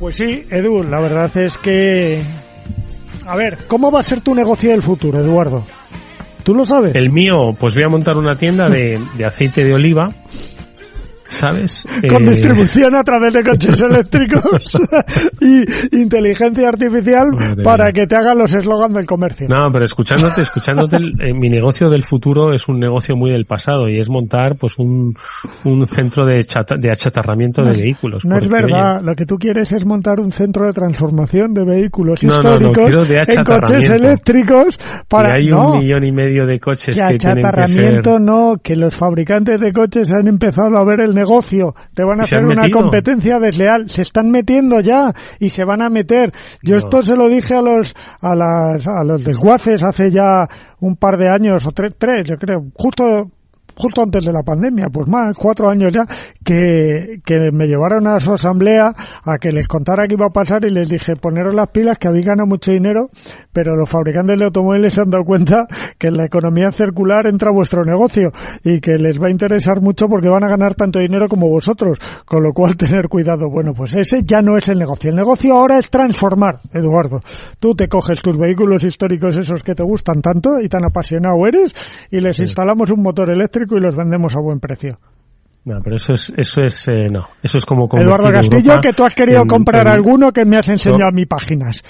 Pues 0.00 0.16
sí, 0.16 0.46
Edu, 0.50 0.82
la 0.82 1.00
verdad 1.00 1.34
es 1.36 1.58
que 1.58 2.22
a 3.28 3.36
ver, 3.36 3.58
¿cómo 3.66 3.90
va 3.90 4.00
a 4.00 4.02
ser 4.02 4.22
tu 4.22 4.34
negocio 4.34 4.70
del 4.70 4.82
futuro, 4.82 5.20
Eduardo? 5.20 5.62
¿Tú 6.42 6.54
lo 6.54 6.64
sabes? 6.64 6.94
El 6.94 7.12
mío, 7.12 7.52
pues 7.60 7.74
voy 7.74 7.82
a 7.82 7.88
montar 7.88 8.16
una 8.16 8.36
tienda 8.36 8.70
de, 8.70 8.98
de 9.18 9.26
aceite 9.26 9.64
de 9.64 9.74
oliva 9.74 10.10
¿sabes? 11.28 11.84
Con 12.08 12.24
eh... 12.24 12.30
distribución 12.30 12.94
a 12.96 13.02
través 13.02 13.34
de 13.34 13.42
coches 13.42 13.80
eléctricos 13.90 14.74
y 15.40 15.96
inteligencia 15.96 16.68
artificial 16.68 17.28
Madre 17.32 17.62
para 17.62 17.84
mía. 17.84 17.92
que 17.94 18.06
te 18.06 18.16
hagan 18.16 18.38
los 18.38 18.52
eslogans 18.54 18.94
del 18.94 19.06
comercio. 19.06 19.46
No, 19.48 19.70
pero 19.72 19.84
escuchándote, 19.84 20.42
escuchándote, 20.42 20.96
eh, 20.96 21.34
mi 21.34 21.48
negocio 21.48 21.88
del 21.88 22.02
futuro 22.02 22.52
es 22.52 22.68
un 22.68 22.78
negocio 22.78 23.16
muy 23.16 23.30
del 23.30 23.44
pasado 23.44 23.88
y 23.88 23.98
es 23.98 24.08
montar 24.08 24.56
pues 24.56 24.78
un, 24.78 25.14
un 25.64 25.86
centro 25.86 26.24
de, 26.24 26.42
chata, 26.44 26.76
de 26.78 26.90
achatarramiento 26.90 27.62
no, 27.62 27.70
de 27.70 27.82
vehículos. 27.82 28.24
No 28.24 28.38
es 28.38 28.48
verdad, 28.48 28.96
oye, 28.96 29.06
lo 29.06 29.14
que 29.14 29.26
tú 29.26 29.36
quieres 29.36 29.70
es 29.72 29.84
montar 29.84 30.20
un 30.20 30.32
centro 30.32 30.66
de 30.66 30.72
transformación 30.72 31.52
de 31.52 31.64
vehículos 31.64 32.22
no, 32.24 32.28
históricos 32.28 32.90
no, 32.90 33.04
de 33.04 33.18
en 33.18 33.44
coches 33.44 33.90
eléctricos 33.90 34.78
para... 35.08 35.32
Que 35.32 35.38
hay 35.38 35.52
un 35.52 35.78
millón 35.78 36.04
y 36.04 36.12
medio 36.12 36.46
de 36.46 36.58
coches 36.58 36.94
que, 36.94 37.00
que 37.00 37.14
achatarramiento 37.14 38.12
ser... 38.12 38.20
no, 38.20 38.56
que 38.62 38.76
los 38.76 38.96
fabricantes 38.96 39.60
de 39.60 39.72
coches 39.72 40.12
han 40.12 40.26
empezado 40.28 40.76
a 40.76 40.84
ver 40.84 41.00
el 41.00 41.17
negocio, 41.18 41.74
te 41.94 42.04
van 42.04 42.20
a 42.20 42.24
hacer 42.24 42.44
una 42.44 42.62
metido? 42.62 42.80
competencia 42.80 43.38
desleal, 43.38 43.88
se 43.90 44.02
están 44.02 44.30
metiendo 44.30 44.80
ya 44.80 45.12
y 45.38 45.48
se 45.48 45.64
van 45.64 45.82
a 45.82 45.90
meter. 45.90 46.32
Yo 46.62 46.72
no. 46.72 46.78
esto 46.78 47.02
se 47.02 47.16
lo 47.16 47.28
dije 47.28 47.54
a 47.54 47.60
los 47.60 47.94
a 48.20 48.34
las 48.34 48.86
a 48.86 49.04
los 49.04 49.24
desguaces 49.24 49.82
hace 49.82 50.10
ya 50.10 50.48
un 50.80 50.96
par 50.96 51.18
de 51.18 51.28
años 51.28 51.66
o 51.66 51.72
tres, 51.72 51.94
tres 51.98 52.26
yo 52.28 52.36
creo, 52.36 52.64
justo 52.74 53.30
justo 53.78 54.02
antes 54.02 54.24
de 54.24 54.32
la 54.32 54.42
pandemia, 54.42 54.86
pues 54.92 55.08
más, 55.08 55.36
cuatro 55.38 55.70
años 55.70 55.92
ya, 55.92 56.04
que, 56.44 57.20
que 57.24 57.50
me 57.52 57.66
llevaron 57.66 58.06
a 58.06 58.18
su 58.18 58.32
asamblea 58.32 58.92
a 59.24 59.38
que 59.38 59.52
les 59.52 59.68
contara 59.68 60.06
qué 60.06 60.14
iba 60.14 60.26
a 60.26 60.30
pasar 60.30 60.64
y 60.64 60.70
les 60.70 60.88
dije, 60.88 61.16
poneros 61.16 61.54
las 61.54 61.68
pilas, 61.68 61.98
que 61.98 62.08
habéis 62.08 62.26
ganado 62.26 62.46
mucho 62.46 62.72
dinero, 62.72 63.08
pero 63.52 63.76
los 63.76 63.88
fabricantes 63.88 64.38
de 64.38 64.44
automóviles 64.46 64.92
se 64.92 65.00
han 65.00 65.10
dado 65.10 65.24
cuenta 65.24 65.66
que 65.98 66.08
en 66.08 66.16
la 66.16 66.26
economía 66.26 66.70
circular 66.72 67.26
entra 67.26 67.50
vuestro 67.52 67.84
negocio 67.84 68.30
y 68.64 68.80
que 68.80 68.92
les 68.98 69.20
va 69.20 69.28
a 69.28 69.30
interesar 69.30 69.80
mucho 69.80 70.06
porque 70.06 70.28
van 70.28 70.44
a 70.44 70.48
ganar 70.48 70.74
tanto 70.74 70.98
dinero 70.98 71.28
como 71.28 71.48
vosotros, 71.48 71.98
con 72.24 72.42
lo 72.42 72.52
cual 72.52 72.76
tener 72.76 73.08
cuidado. 73.08 73.48
Bueno, 73.50 73.72
pues 73.74 73.94
ese 73.94 74.22
ya 74.24 74.40
no 74.40 74.56
es 74.56 74.68
el 74.68 74.78
negocio. 74.78 75.10
El 75.10 75.16
negocio 75.16 75.56
ahora 75.56 75.78
es 75.78 75.90
transformar, 75.90 76.60
Eduardo. 76.72 77.20
Tú 77.58 77.74
te 77.74 77.88
coges 77.88 78.22
tus 78.22 78.36
vehículos 78.36 78.84
históricos 78.84 79.36
esos 79.36 79.62
que 79.62 79.74
te 79.74 79.82
gustan 79.82 80.20
tanto 80.20 80.60
y 80.62 80.68
tan 80.68 80.84
apasionado 80.84 81.46
eres 81.46 81.74
y 82.10 82.20
les 82.20 82.36
sí. 82.36 82.42
instalamos 82.42 82.90
un 82.90 83.02
motor 83.02 83.30
eléctrico 83.30 83.67
y 83.76 83.80
los 83.80 83.96
vendemos 83.96 84.34
a 84.36 84.40
buen 84.40 84.60
precio. 84.60 84.98
No, 85.64 85.80
pero 85.82 85.96
eso 85.96 86.14
es, 86.14 86.32
eso 86.36 86.62
es, 86.62 86.88
eh, 86.88 87.08
no, 87.12 87.28
eso 87.42 87.58
es 87.58 87.66
como 87.66 87.88
Eduardo 87.92 88.30
Castillo, 88.32 88.70
Europa 88.70 88.80
que 88.80 88.92
tú 88.94 89.04
has 89.04 89.14
querido 89.14 89.42
en, 89.42 89.48
comprar 89.48 89.86
en, 89.86 89.92
alguno 89.92 90.32
que 90.32 90.46
me 90.46 90.56
has 90.56 90.68
enseñado 90.68 91.00
no. 91.00 91.08
a 91.08 91.12
mis 91.12 91.26
páginas. 91.26 91.82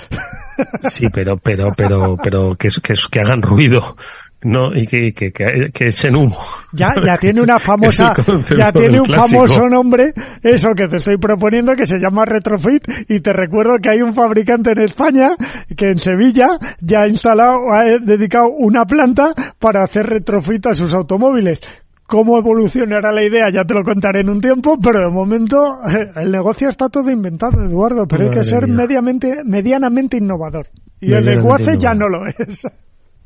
Sí, 0.90 1.06
pero, 1.14 1.36
pero, 1.36 1.68
pero, 1.76 2.16
pero 2.20 2.56
que, 2.56 2.68
que, 2.82 2.94
que 3.08 3.20
hagan 3.20 3.42
ruido. 3.42 3.94
No, 4.42 4.72
y 4.72 4.86
que, 4.86 5.12
que, 5.12 5.32
que, 5.32 5.44
que 5.74 5.88
echen 5.88 6.14
humo. 6.14 6.38
Ya, 6.72 6.90
ya 7.04 7.16
tiene 7.20 7.40
una 7.40 7.58
famosa, 7.58 8.14
ya 8.56 8.72
tiene 8.72 9.00
un 9.00 9.06
clásico. 9.06 9.46
famoso 9.46 9.68
nombre, 9.68 10.12
eso 10.42 10.70
que 10.76 10.86
te 10.86 10.98
estoy 10.98 11.18
proponiendo, 11.18 11.74
que 11.74 11.86
se 11.86 11.98
llama 11.98 12.24
Retrofit, 12.24 12.86
y 13.08 13.20
te 13.20 13.32
recuerdo 13.32 13.78
que 13.82 13.90
hay 13.90 14.00
un 14.00 14.14
fabricante 14.14 14.70
en 14.70 14.82
España, 14.82 15.30
que 15.76 15.86
en 15.86 15.98
Sevilla, 15.98 16.50
ya 16.80 17.00
ha 17.00 17.08
instalado, 17.08 17.72
ha 17.72 17.82
dedicado 17.82 18.48
una 18.56 18.84
planta 18.84 19.32
para 19.58 19.82
hacer 19.82 20.06
retrofit 20.06 20.66
a 20.66 20.74
sus 20.74 20.94
automóviles 20.94 21.60
cómo 22.08 22.38
evolucionará 22.38 23.12
la 23.12 23.22
idea 23.22 23.50
ya 23.52 23.64
te 23.64 23.74
lo 23.74 23.82
contaré 23.82 24.20
en 24.20 24.30
un 24.30 24.40
tiempo, 24.40 24.78
pero 24.82 25.06
de 25.06 25.12
momento 25.12 25.78
el 26.16 26.32
negocio 26.32 26.70
está 26.70 26.88
todo 26.88 27.10
inventado, 27.10 27.62
Eduardo, 27.62 28.06
pero 28.08 28.24
Madre 28.24 28.38
hay 28.38 28.40
que 28.40 28.44
ser 28.48 28.66
mediamente, 28.66 29.42
medianamente 29.44 30.16
innovador. 30.16 30.68
Y 31.00 31.12
el 31.12 31.26
lenguaje 31.26 31.76
ya 31.78 31.92
no 31.92 32.08
lo 32.08 32.26
es. 32.26 32.64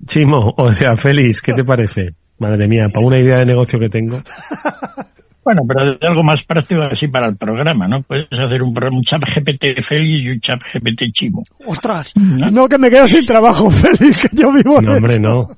Chimo, 0.07 0.55
o 0.57 0.75
sea, 0.75 0.97
Félix, 0.97 1.41
¿qué 1.41 1.53
te 1.53 1.65
parece? 1.65 2.15
Madre 2.39 2.67
mía, 2.67 2.85
para 2.93 3.07
una 3.07 3.23
idea 3.23 3.37
de 3.37 3.47
negocio 3.47 3.79
que 3.79 3.89
tengo. 3.89 4.21
Bueno, 5.45 5.63
pero 5.67 5.95
de 5.95 6.07
algo 6.07 6.23
más 6.23 6.45
práctico 6.45 6.83
así 6.83 7.09
para 7.09 7.29
el 7.29 7.37
programa, 7.37 7.89
¿no? 7.89 8.03
Puedes 8.03 8.29
hacer 8.39 8.63
un, 8.63 8.69
un 8.69 9.03
chat 9.03 9.25
GPT 9.25 9.83
Félix 9.83 10.23
y 10.23 10.31
un 10.31 10.41
chat 10.41 10.63
GPT 10.63 11.11
Chimo. 11.11 11.43
¡Ostras! 11.67 12.13
¿No? 12.15 12.51
no, 12.51 12.69
que 12.69 12.79
me 12.79 12.89
quedo 12.89 13.07
sin 13.07 13.27
trabajo, 13.27 13.69
Félix, 13.71 14.29
que 14.29 14.37
yo 14.37 14.53
vivo 14.53 14.81
No, 14.81 14.93
hombre, 14.93 15.19
no. 15.19 15.49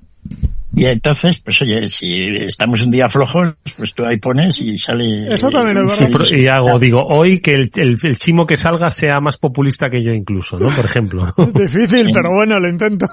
Y 0.76 0.86
entonces, 0.86 1.38
pues 1.38 1.60
oye, 1.62 1.86
si 1.86 2.20
estamos 2.44 2.82
un 2.82 2.90
día 2.90 3.08
flojos, 3.08 3.54
pues 3.76 3.94
tú 3.94 4.04
ahí 4.04 4.16
pones 4.16 4.60
y 4.60 4.76
sale. 4.78 5.32
Eso 5.32 5.50
también 5.50 5.76
es 5.84 6.00
verdad. 6.00 6.26
Y 6.34 6.46
hago, 6.48 6.78
digo, 6.78 7.00
hoy 7.06 7.40
que 7.40 7.52
el, 7.52 7.70
el, 7.76 7.96
el, 8.02 8.16
chimo 8.16 8.44
que 8.44 8.56
salga 8.56 8.90
sea 8.90 9.20
más 9.20 9.36
populista 9.36 9.88
que 9.88 10.02
yo 10.02 10.12
incluso, 10.12 10.58
¿no? 10.58 10.74
Por 10.74 10.86
ejemplo. 10.86 11.32
Es 11.36 11.72
difícil, 11.74 12.08
sí. 12.08 12.12
pero 12.12 12.30
bueno, 12.34 12.58
lo 12.58 12.68
intento. 12.68 13.06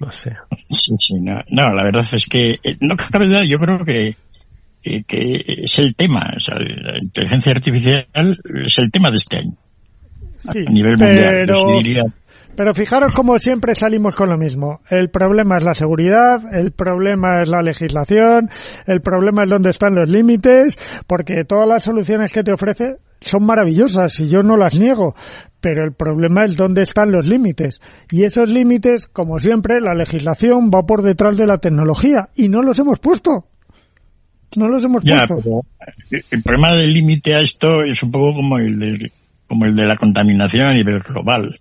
No 0.00 0.10
sé. 0.10 0.30
Sí, 0.70 0.94
sí, 0.98 1.14
no, 1.20 1.40
no, 1.50 1.74
la 1.74 1.84
verdad 1.84 2.04
es 2.12 2.26
que, 2.26 2.58
eh, 2.62 2.76
no 2.80 2.96
cabe 2.96 3.26
duda, 3.26 3.44
yo 3.44 3.58
creo 3.58 3.84
que, 3.84 4.16
que, 4.82 5.04
que, 5.04 5.44
es 5.46 5.78
el 5.78 5.94
tema, 5.94 6.32
o 6.36 6.40
sea, 6.40 6.58
la 6.58 6.96
inteligencia 7.00 7.52
artificial 7.52 8.06
es 8.64 8.78
el 8.78 8.90
tema 8.90 9.10
de 9.10 9.16
este 9.16 9.38
año. 9.38 9.56
Sí, 10.52 10.64
a 10.66 10.70
nivel 10.70 10.98
mundial. 10.98 11.32
Pero... 11.46 11.54
Yo 11.54 11.78
diría, 11.78 12.02
pero 12.56 12.72
fijaros 12.74 13.14
como 13.14 13.38
siempre 13.38 13.74
salimos 13.74 14.14
con 14.14 14.28
lo 14.28 14.38
mismo. 14.38 14.80
El 14.88 15.10
problema 15.10 15.56
es 15.56 15.64
la 15.64 15.74
seguridad, 15.74 16.54
el 16.54 16.70
problema 16.70 17.42
es 17.42 17.48
la 17.48 17.62
legislación, 17.62 18.48
el 18.86 19.00
problema 19.00 19.42
es 19.42 19.50
dónde 19.50 19.70
están 19.70 19.94
los 19.94 20.08
límites, 20.08 20.78
porque 21.06 21.44
todas 21.44 21.68
las 21.68 21.82
soluciones 21.82 22.32
que 22.32 22.44
te 22.44 22.52
ofrece 22.52 22.98
son 23.24 23.44
maravillosas 23.44 24.20
y 24.20 24.28
yo 24.28 24.42
no 24.42 24.56
las 24.56 24.78
niego, 24.78 25.14
pero 25.60 25.84
el 25.84 25.92
problema 25.92 26.44
es 26.44 26.56
dónde 26.56 26.82
están 26.82 27.10
los 27.10 27.26
límites. 27.26 27.80
Y 28.10 28.24
esos 28.24 28.48
límites, 28.48 29.08
como 29.08 29.38
siempre, 29.38 29.80
la 29.80 29.94
legislación 29.94 30.70
va 30.70 30.86
por 30.86 31.02
detrás 31.02 31.36
de 31.36 31.46
la 31.46 31.58
tecnología 31.58 32.28
y 32.34 32.48
no 32.48 32.62
los 32.62 32.78
hemos 32.78 32.98
puesto. 33.00 33.48
No 34.56 34.68
los 34.68 34.84
hemos 34.84 35.02
ya, 35.02 35.26
puesto. 35.26 35.62
el 36.10 36.42
problema 36.42 36.74
del 36.74 36.92
límite 36.92 37.34
a 37.34 37.40
esto 37.40 37.82
es 37.82 38.02
un 38.02 38.12
poco 38.12 38.36
como 38.36 38.58
el 38.58 38.78
de, 38.78 39.12
como 39.48 39.64
el 39.64 39.74
de 39.74 39.86
la 39.86 39.96
contaminación 39.96 40.66
a 40.66 40.72
nivel 40.72 41.00
global 41.00 41.58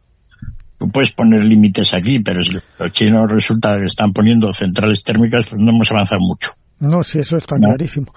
tú 0.83 0.91
puedes 0.91 1.11
poner 1.11 1.45
límites 1.45 1.93
aquí, 1.93 2.19
pero 2.19 2.43
si 2.43 2.51
los 2.51 2.91
chinos 2.91 3.29
resulta 3.29 3.79
que 3.79 3.85
están 3.85 4.11
poniendo 4.11 4.51
centrales 4.51 5.01
térmicas, 5.01 5.45
pues 5.49 5.63
no 5.63 5.71
hemos 5.71 5.89
avanzado 5.89 6.19
mucho. 6.19 6.51
No, 6.79 7.03
sí, 7.03 7.19
eso 7.19 7.37
está 7.37 7.55
¿no? 7.57 7.69
clarísimo. 7.69 8.13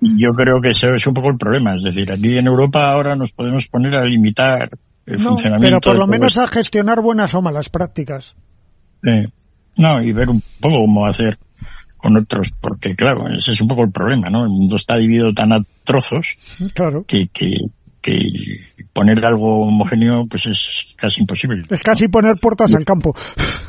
Yo 0.00 0.30
creo 0.30 0.60
que 0.60 0.70
eso 0.70 0.94
es 0.94 1.06
un 1.06 1.14
poco 1.14 1.30
el 1.30 1.38
problema. 1.38 1.74
Es 1.74 1.82
decir, 1.82 2.10
aquí 2.10 2.36
en 2.36 2.46
Europa 2.46 2.90
ahora 2.90 3.14
nos 3.14 3.32
podemos 3.32 3.68
poner 3.68 3.94
a 3.94 4.04
limitar 4.04 4.70
el 5.06 5.18
no, 5.22 5.30
funcionamiento. 5.30 5.80
Pero 5.80 5.92
por 5.92 5.98
lo 5.98 6.06
menos 6.06 6.32
esto. 6.32 6.42
a 6.42 6.46
gestionar 6.48 7.00
buenas 7.00 7.34
o 7.34 7.42
malas 7.42 7.68
prácticas. 7.68 8.34
Eh, 9.06 9.28
no, 9.76 10.02
y 10.02 10.12
ver 10.12 10.28
un 10.28 10.42
poco 10.60 10.80
cómo 10.80 11.06
hacer 11.06 11.38
con 11.96 12.16
otros, 12.16 12.52
porque 12.60 12.94
claro, 12.94 13.28
ese 13.28 13.52
es 13.52 13.60
un 13.60 13.68
poco 13.68 13.84
el 13.84 13.90
problema, 13.90 14.30
¿no? 14.30 14.44
El 14.44 14.50
mundo 14.50 14.76
está 14.76 14.96
dividido 14.96 15.32
tan 15.32 15.52
a 15.52 15.60
trozos 15.84 16.38
claro. 16.74 17.04
que, 17.06 17.26
que, 17.28 17.56
que 18.00 18.30
poner 18.92 19.24
algo 19.24 19.66
homogéneo 19.66 20.26
pues 20.26 20.46
es 20.46 20.86
casi 20.96 21.20
imposible. 21.20 21.64
Es 21.70 21.82
casi 21.82 22.08
poner 22.08 22.36
puertas 22.40 22.74
al 22.74 22.84
campo. 22.84 23.14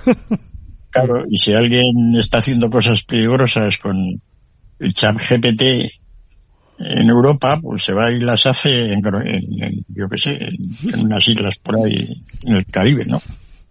Claro, 0.92 1.24
y 1.30 1.38
si 1.38 1.54
alguien 1.54 2.16
está 2.18 2.40
haciendo 2.40 2.70
cosas 2.70 3.04
peligrosas 3.04 3.78
con 3.78 3.96
el 4.80 4.94
chat 4.94 5.16
GPT 5.16 5.62
en 6.80 7.10
Europa, 7.10 7.60
pues 7.62 7.84
se 7.84 7.94
va 7.94 8.12
y 8.12 8.20
las 8.20 8.46
hace 8.46 8.94
en, 8.94 9.06
en, 9.06 9.64
en 9.64 9.72
yo 9.90 10.08
qué 10.10 10.18
sé, 10.18 10.44
en, 10.44 10.94
en, 10.94 11.06
unas 11.06 11.28
islas 11.28 11.58
por 11.58 11.76
ahí 11.76 12.08
en 12.44 12.56
el 12.56 12.66
Caribe, 12.66 13.06
¿no? 13.06 13.22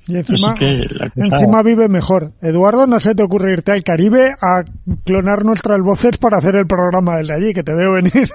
Y 0.07 0.16
encima, 0.16 0.55
que 0.55 0.87
encima 1.16 1.62
vive 1.62 1.87
mejor. 1.89 2.33
Eduardo, 2.41 2.87
no 2.87 2.99
se 2.99 3.14
te 3.14 3.23
ocurre 3.23 3.53
irte 3.53 3.73
al 3.73 3.83
Caribe 3.83 4.31
a 4.41 4.64
clonar 5.05 5.45
nuestras 5.45 5.81
voces 5.83 6.16
para 6.16 6.39
hacer 6.39 6.57
el 6.57 6.66
programa 6.66 7.19
desde 7.19 7.35
allí, 7.35 7.53
que 7.53 7.62
te 7.62 7.75
veo 7.75 7.93
venir. 7.93 8.29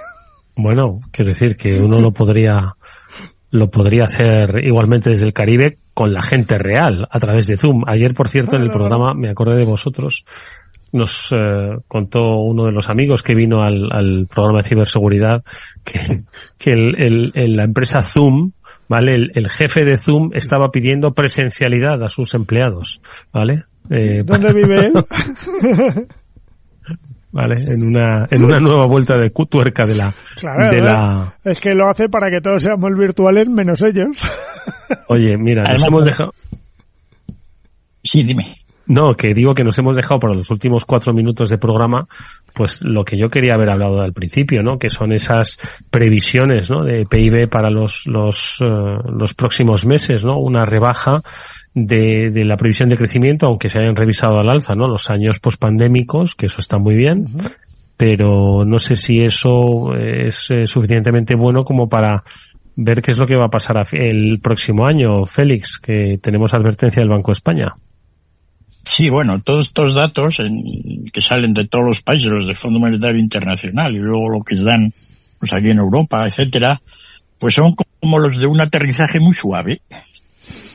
Bueno, 0.56 1.00
quiero 1.12 1.32
decir 1.34 1.56
que 1.56 1.82
uno 1.82 2.00
lo 2.00 2.12
podría 2.12 2.76
lo 3.54 3.70
podría 3.70 4.06
hacer 4.06 4.66
igualmente 4.66 5.12
desde 5.12 5.28
el 5.28 5.34
Caribe 5.34 5.78
con 5.94 6.12
la 6.12 6.24
gente 6.24 6.58
real 6.58 7.08
a 7.08 7.20
través 7.20 7.46
de 7.46 7.56
Zoom. 7.56 7.84
Ayer, 7.86 8.16
por 8.16 8.28
cierto, 8.28 8.56
en 8.56 8.64
el 8.64 8.72
programa 8.72 9.14
me 9.14 9.30
acordé 9.30 9.58
de 9.58 9.64
vosotros. 9.64 10.26
Nos 10.92 11.32
eh, 11.32 11.78
contó 11.88 12.38
uno 12.40 12.66
de 12.66 12.72
los 12.72 12.90
amigos 12.90 13.22
que 13.22 13.36
vino 13.36 13.62
al, 13.62 13.90
al 13.92 14.26
programa 14.28 14.58
de 14.64 14.70
ciberseguridad 14.70 15.44
que, 15.86 16.24
que 16.58 16.72
el, 16.72 16.96
el, 16.98 17.32
el, 17.36 17.56
la 17.56 17.66
empresa 17.66 18.02
Zoom, 18.02 18.54
¿vale? 18.90 19.14
El, 19.14 19.32
el, 19.36 19.48
jefe 19.52 19.86
de 19.86 19.98
Zoom 19.98 20.32
estaba 20.34 20.70
pidiendo 20.70 21.12
presencialidad 21.12 22.02
a 22.04 22.10
sus 22.10 22.34
empleados, 22.34 23.02
¿vale? 23.32 23.66
Eh, 23.92 24.24
¿Dónde 24.26 24.52
vive 24.52 24.88
él? 24.88 24.94
Vale, 27.34 27.56
en 27.56 27.88
una, 27.88 28.28
en 28.30 28.44
una 28.46 28.58
nueva 28.58 28.86
vuelta 28.86 29.16
de 29.16 29.32
tuerca 29.32 29.88
de 29.88 29.96
la, 29.96 30.14
Claro, 30.40 30.70
de 30.70 30.82
la, 30.82 31.34
Es 31.44 31.60
que 31.60 31.74
lo 31.74 31.90
hace 31.90 32.08
para 32.08 32.30
que 32.30 32.40
todos 32.42 32.62
seamos 32.62 32.92
virtuales 32.96 33.50
menos 33.50 33.82
ellos. 33.82 34.22
oye, 35.10 35.36
mira, 35.36 35.64
nos 35.64 35.88
hemos 35.88 36.06
dejado, 36.06 36.30
Sí, 38.04 38.24
dime. 38.24 38.44
no, 38.86 39.16
que 39.16 39.34
digo 39.34 39.56
que 39.56 39.64
nos 39.64 39.80
hemos 39.80 39.96
dejado 39.98 40.20
para 40.20 40.36
los 40.36 40.52
últimos 40.52 40.86
cuatro 40.86 41.12
minutos 41.12 41.50
de 41.50 41.58
programa, 41.58 42.06
pues 42.54 42.84
lo 42.84 43.04
que 43.04 43.18
yo 43.18 43.30
quería 43.30 43.56
haber 43.56 43.72
hablado 43.72 44.02
al 44.02 44.14
principio, 44.14 44.62
¿no? 44.62 44.78
Que 44.78 44.90
son 44.92 45.12
esas 45.12 45.58
previsiones, 45.90 46.70
¿no? 46.70 46.84
De 46.84 47.08
PIB 47.10 47.50
para 47.50 47.72
los, 47.72 48.06
los, 48.06 48.60
eh, 48.62 48.66
los 49.12 49.34
próximos 49.34 49.88
meses, 49.88 50.24
¿no? 50.24 50.38
Una 50.38 50.66
rebaja 50.66 51.22
de, 51.74 52.30
de 52.32 52.46
la 52.46 52.56
previsión 52.56 52.90
de 52.90 52.98
crecimiento, 52.98 53.48
aunque 53.48 53.70
se 53.70 53.80
hayan 53.80 53.96
revisado 53.96 54.40
al 54.40 54.50
alza, 54.50 54.76
¿no? 54.76 54.88
Los 54.88 55.10
años 55.10 55.40
pospandémicos, 55.40 56.36
que 56.36 56.46
eso 56.46 56.62
está 56.62 56.78
muy 56.78 56.96
bien, 56.96 57.26
pero 57.98 58.66
no 58.66 58.80
sé 58.80 58.96
si 58.96 59.20
eso 59.22 59.94
es 59.96 60.48
eh, 60.50 60.66
suficientemente 60.66 61.36
bueno 61.36 61.64
como 61.64 61.88
para 61.90 62.24
ver 62.76 63.02
qué 63.02 63.12
es 63.12 63.18
lo 63.18 63.26
que 63.28 63.36
va 63.36 63.46
a 63.46 63.50
pasar 63.50 63.78
a 63.78 63.84
el 63.92 64.40
próximo 64.42 64.86
año, 64.86 65.26
Félix, 65.26 65.78
que 65.78 66.18
tenemos 66.22 66.54
advertencia 66.54 67.02
del 67.02 67.10
Banco 67.10 67.32
de 67.32 67.38
España. 67.38 67.74
Sí, 68.84 69.10
bueno, 69.10 69.42
todos 69.42 69.68
estos 69.68 69.96
datos 69.96 70.40
en- 70.40 70.62
que 71.12 71.22
salen 71.22 71.54
de 71.54 71.68
todos 71.68 71.86
los 71.86 72.02
países, 72.02 72.30
los 72.30 72.46
del 72.46 72.56
Fondo 72.56 72.80
Monetario 72.80 73.20
Internacional 73.20 73.96
y 73.96 74.00
luego 74.00 74.30
lo 74.30 74.44
que 74.44 74.56
dan 74.56 74.92
pues 75.40 75.54
aquí 75.54 75.70
en 75.70 75.78
Europa, 75.78 76.26
etcétera, 76.26 76.82
pues 77.40 77.54
son 77.56 77.74
como 78.00 78.20
los 78.20 78.40
de 78.40 78.48
un 78.48 78.60
aterrizaje 78.62 79.20
muy 79.20 79.34
suave. 79.34 79.80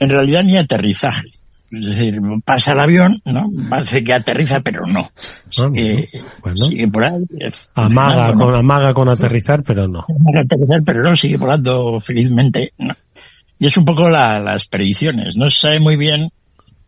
En 0.00 0.10
realidad 0.10 0.44
ni 0.44 0.56
aterrizaje. 0.56 1.28
Es 1.70 1.84
decir, 1.84 2.18
pasa 2.46 2.72
el 2.72 2.80
avión, 2.80 3.20
¿no? 3.26 3.50
Parece 3.68 4.02
que 4.02 4.14
aterriza, 4.14 4.60
pero 4.60 4.86
no. 4.86 5.10
Sigue, 5.50 6.08
sigue 6.54 6.88
por 6.88 7.04
ahí. 7.04 7.22
eh, 7.40 7.50
Amaga 7.74 8.32
con, 8.34 8.54
amaga 8.54 8.94
con 8.94 9.08
aterrizar, 9.10 9.62
pero 9.62 9.86
no. 9.86 10.04
Amaga 10.08 10.40
aterrizar, 10.40 10.82
pero 10.84 11.02
no, 11.02 11.14
sigue 11.14 11.36
volando 11.36 12.00
felizmente. 12.00 12.72
¿no? 12.78 12.94
Y 13.58 13.66
es 13.66 13.76
un 13.76 13.84
poco 13.84 14.08
la- 14.08 14.40
las 14.40 14.66
predicciones. 14.66 15.36
No 15.36 15.50
se 15.50 15.58
sabe 15.60 15.80
muy 15.80 15.96
bien 15.96 16.30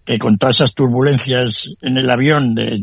que 0.06 0.18
con 0.18 0.38
todas 0.38 0.56
esas 0.56 0.72
turbulencias 0.74 1.74
en 1.82 1.98
el 1.98 2.08
avión 2.08 2.54
de 2.54 2.82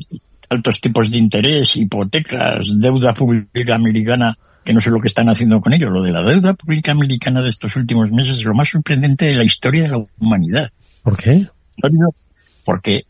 altos 0.50 0.80
tipos 0.80 1.10
de 1.10 1.18
interés, 1.18 1.76
hipotecas, 1.78 2.80
deuda 2.80 3.14
pública 3.16 3.74
americana, 3.74 4.38
que 4.68 4.74
no 4.74 4.82
sé 4.82 4.92
lo 4.92 5.00
que 5.00 5.08
están 5.08 5.30
haciendo 5.30 5.62
con 5.62 5.72
ello. 5.72 5.90
Lo 5.90 6.02
de 6.02 6.12
la 6.12 6.30
deuda 6.30 6.54
pública 6.54 6.92
americana 6.92 7.42
de 7.42 7.48
estos 7.48 7.78
últimos 7.78 8.12
meses 8.12 8.40
es 8.40 8.44
lo 8.44 8.54
más 8.54 8.68
sorprendente 8.68 9.24
de 9.24 9.34
la 9.34 9.46
historia 9.46 9.84
de 9.84 9.88
la 9.88 10.06
humanidad. 10.20 10.70
¿Por 11.04 11.16
qué? 11.16 11.48
Porque 12.66 13.04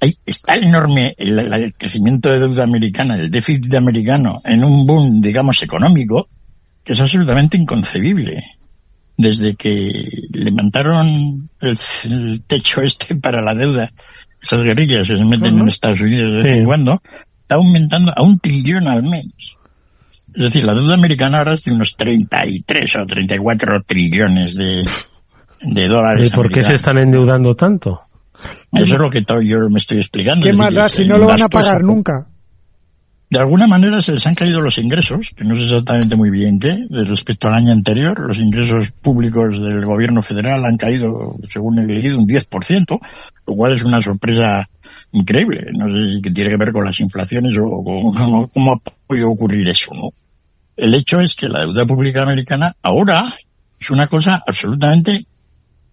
hay, 0.00 0.14
está 0.26 0.56
enorme 0.56 1.14
el, 1.16 1.38
el 1.38 1.72
crecimiento 1.72 2.30
de 2.30 2.40
deuda 2.40 2.62
americana, 2.62 3.16
el 3.16 3.30
déficit 3.30 3.74
americano 3.74 4.42
en 4.44 4.62
un 4.62 4.86
boom, 4.86 5.22
digamos, 5.22 5.62
económico, 5.62 6.28
que 6.84 6.92
es 6.92 7.00
absolutamente 7.00 7.56
inconcebible. 7.56 8.42
Desde 9.16 9.54
que 9.54 10.04
levantaron 10.34 11.48
el, 11.62 11.78
el 12.04 12.42
techo 12.42 12.82
este 12.82 13.16
para 13.16 13.40
la 13.40 13.54
deuda, 13.54 13.90
esas 14.42 14.62
guerrillas 14.62 15.08
que 15.08 15.16
se 15.16 15.24
meten 15.24 15.58
en 15.58 15.68
Estados 15.68 16.02
Unidos 16.02 16.44
de 16.44 16.50
vez 16.50 16.58
en 16.58 16.66
cuando, 16.66 17.00
está 17.40 17.54
aumentando 17.54 18.12
a 18.14 18.22
un 18.22 18.38
trillón 18.38 18.86
al 18.88 19.04
mes. 19.04 19.56
Es 20.38 20.44
decir, 20.44 20.64
la 20.64 20.72
deuda 20.72 20.94
americana 20.94 21.38
ahora 21.38 21.54
es 21.54 21.64
de 21.64 21.72
unos 21.72 21.96
33 21.96 22.96
o 22.96 23.06
34 23.06 23.82
trillones 23.84 24.54
de, 24.54 24.86
de 25.62 25.88
dólares. 25.88 26.28
¿Y 26.28 26.30
por 26.30 26.48
qué 26.48 26.62
se 26.62 26.76
están 26.76 26.96
endeudando 26.96 27.56
tanto? 27.56 28.02
Eso 28.72 28.94
es 28.94 29.00
lo 29.00 29.10
que 29.10 29.24
yo 29.44 29.68
me 29.68 29.78
estoy 29.78 29.96
explicando. 29.96 30.44
¿Qué 30.44 30.50
Es 30.50 30.58
más 30.58 30.68
decir, 30.68 30.80
da 30.80 30.88
si 30.88 31.06
no 31.08 31.18
lo 31.18 31.26
van 31.26 31.42
a 31.42 31.48
pagar 31.48 31.82
nunca? 31.82 32.28
De 33.28 33.40
alguna 33.40 33.66
manera 33.66 34.00
se 34.00 34.12
les 34.12 34.24
han 34.28 34.36
caído 34.36 34.60
los 34.60 34.78
ingresos, 34.78 35.32
que 35.36 35.44
no 35.44 35.56
sé 35.56 35.64
exactamente 35.64 36.14
muy 36.14 36.30
bien 36.30 36.60
qué, 36.60 36.86
de 36.88 37.04
respecto 37.04 37.48
al 37.48 37.54
año 37.54 37.72
anterior. 37.72 38.20
Los 38.20 38.38
ingresos 38.38 38.92
públicos 38.92 39.60
del 39.60 39.84
gobierno 39.84 40.22
federal 40.22 40.64
han 40.64 40.76
caído, 40.76 41.34
según 41.50 41.80
he 41.80 41.86
leído, 41.86 42.16
un 42.16 42.28
10%, 42.28 43.00
lo 43.44 43.54
cual 43.54 43.72
es 43.72 43.82
una 43.82 44.00
sorpresa 44.00 44.70
increíble. 45.10 45.72
No 45.72 45.86
sé 45.86 46.12
si 46.12 46.22
que 46.22 46.30
tiene 46.30 46.50
que 46.50 46.58
ver 46.58 46.70
con 46.70 46.84
las 46.84 47.00
inflaciones 47.00 47.58
o, 47.58 47.82
cómo, 47.82 48.48
cómo 48.54 48.72
ha 48.72 48.80
podido 49.08 49.30
ocurrir 49.30 49.68
eso, 49.68 49.90
¿no? 49.94 50.12
El 50.78 50.94
hecho 50.94 51.20
es 51.20 51.34
que 51.34 51.48
la 51.48 51.62
deuda 51.62 51.84
pública 51.84 52.22
americana 52.22 52.76
ahora 52.82 53.34
es 53.80 53.90
una 53.90 54.06
cosa 54.06 54.40
absolutamente 54.46 55.26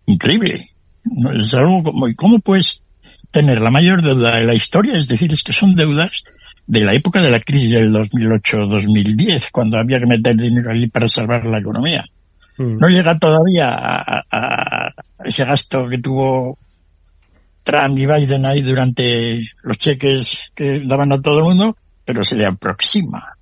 increíble. 0.05 0.63
No, 1.03 1.31
es 1.31 1.51
algo 1.55 1.81
como, 1.81 2.07
¿y 2.07 2.13
cómo 2.13 2.37
puedes 2.37 2.83
tener 3.31 3.61
la 3.61 3.71
mayor 3.71 4.03
deuda 4.03 4.35
de 4.35 4.45
la 4.45 4.53
historia? 4.53 4.95
Es 4.95 5.07
decir, 5.07 5.33
es 5.33 5.41
que 5.41 5.53
son 5.53 5.73
deudas 5.73 6.23
de 6.67 6.81
la 6.81 6.93
época 6.93 7.23
de 7.23 7.31
la 7.31 7.39
crisis 7.39 7.71
del 7.71 7.91
2008-2010, 7.93 9.49
cuando 9.51 9.79
había 9.79 9.99
que 9.99 10.05
meter 10.05 10.35
dinero 10.35 10.69
allí 10.69 10.87
para 10.87 11.09
salvar 11.09 11.45
la 11.45 11.59
economía. 11.59 12.05
No 12.59 12.87
llega 12.87 13.17
todavía 13.17 13.69
a 13.69 14.93
ese 15.23 15.45
gasto 15.45 15.87
que 15.89 15.97
tuvo 15.97 16.59
Trump 17.63 17.97
y 17.97 18.05
Biden 18.05 18.45
ahí 18.45 18.61
durante 18.61 19.41
los 19.63 19.79
cheques 19.79 20.51
que 20.53 20.79
daban 20.85 21.11
a 21.11 21.21
todo 21.21 21.39
el 21.39 21.45
mundo, 21.45 21.75
pero 22.05 22.23
se 22.23 22.35
le 22.35 22.45
aproxima. 22.45 23.34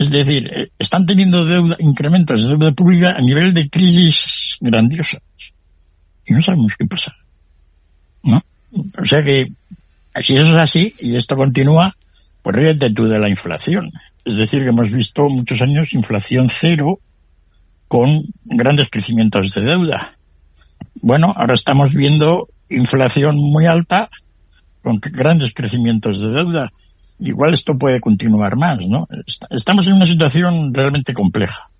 Es 0.00 0.10
decir, 0.10 0.50
eh, 0.50 0.70
están 0.78 1.04
teniendo 1.04 1.44
deuda, 1.44 1.76
incrementos 1.78 2.42
de 2.42 2.48
deuda 2.48 2.72
pública 2.72 3.16
a 3.18 3.20
nivel 3.20 3.52
de 3.52 3.68
crisis 3.68 4.56
grandiosa. 4.58 5.18
Y 6.26 6.32
no 6.32 6.42
sabemos 6.42 6.74
qué 6.78 6.86
pasa. 6.86 7.14
¿No? 8.22 8.42
O 8.98 9.04
sea 9.04 9.22
que, 9.22 9.52
si 10.22 10.36
eso 10.36 10.46
es 10.46 10.56
así, 10.56 10.94
y 11.00 11.16
esto 11.16 11.36
continúa, 11.36 11.94
pues 12.40 12.56
ríete 12.56 12.88
tú 12.90 13.08
de 13.08 13.18
la 13.18 13.28
inflación. 13.28 13.90
Es 14.24 14.36
decir, 14.36 14.62
que 14.62 14.70
hemos 14.70 14.90
visto 14.90 15.28
muchos 15.28 15.60
años 15.60 15.92
inflación 15.92 16.48
cero 16.48 16.98
con 17.86 18.24
grandes 18.44 18.88
crecimientos 18.88 19.52
de 19.52 19.60
deuda. 19.60 20.16
Bueno, 20.94 21.34
ahora 21.36 21.52
estamos 21.52 21.92
viendo 21.92 22.48
inflación 22.70 23.36
muy 23.36 23.66
alta 23.66 24.08
con 24.82 24.98
grandes 24.98 25.52
crecimientos 25.52 26.20
de 26.20 26.30
deuda. 26.30 26.72
Igual 27.20 27.54
esto 27.54 27.78
puede 27.78 28.00
continuar 28.00 28.56
más, 28.56 28.78
¿no? 28.80 29.06
Est- 29.26 29.44
Estamos 29.50 29.86
en 29.86 29.94
una 29.94 30.06
situación 30.06 30.72
realmente 30.74 31.14
compleja. 31.14 31.70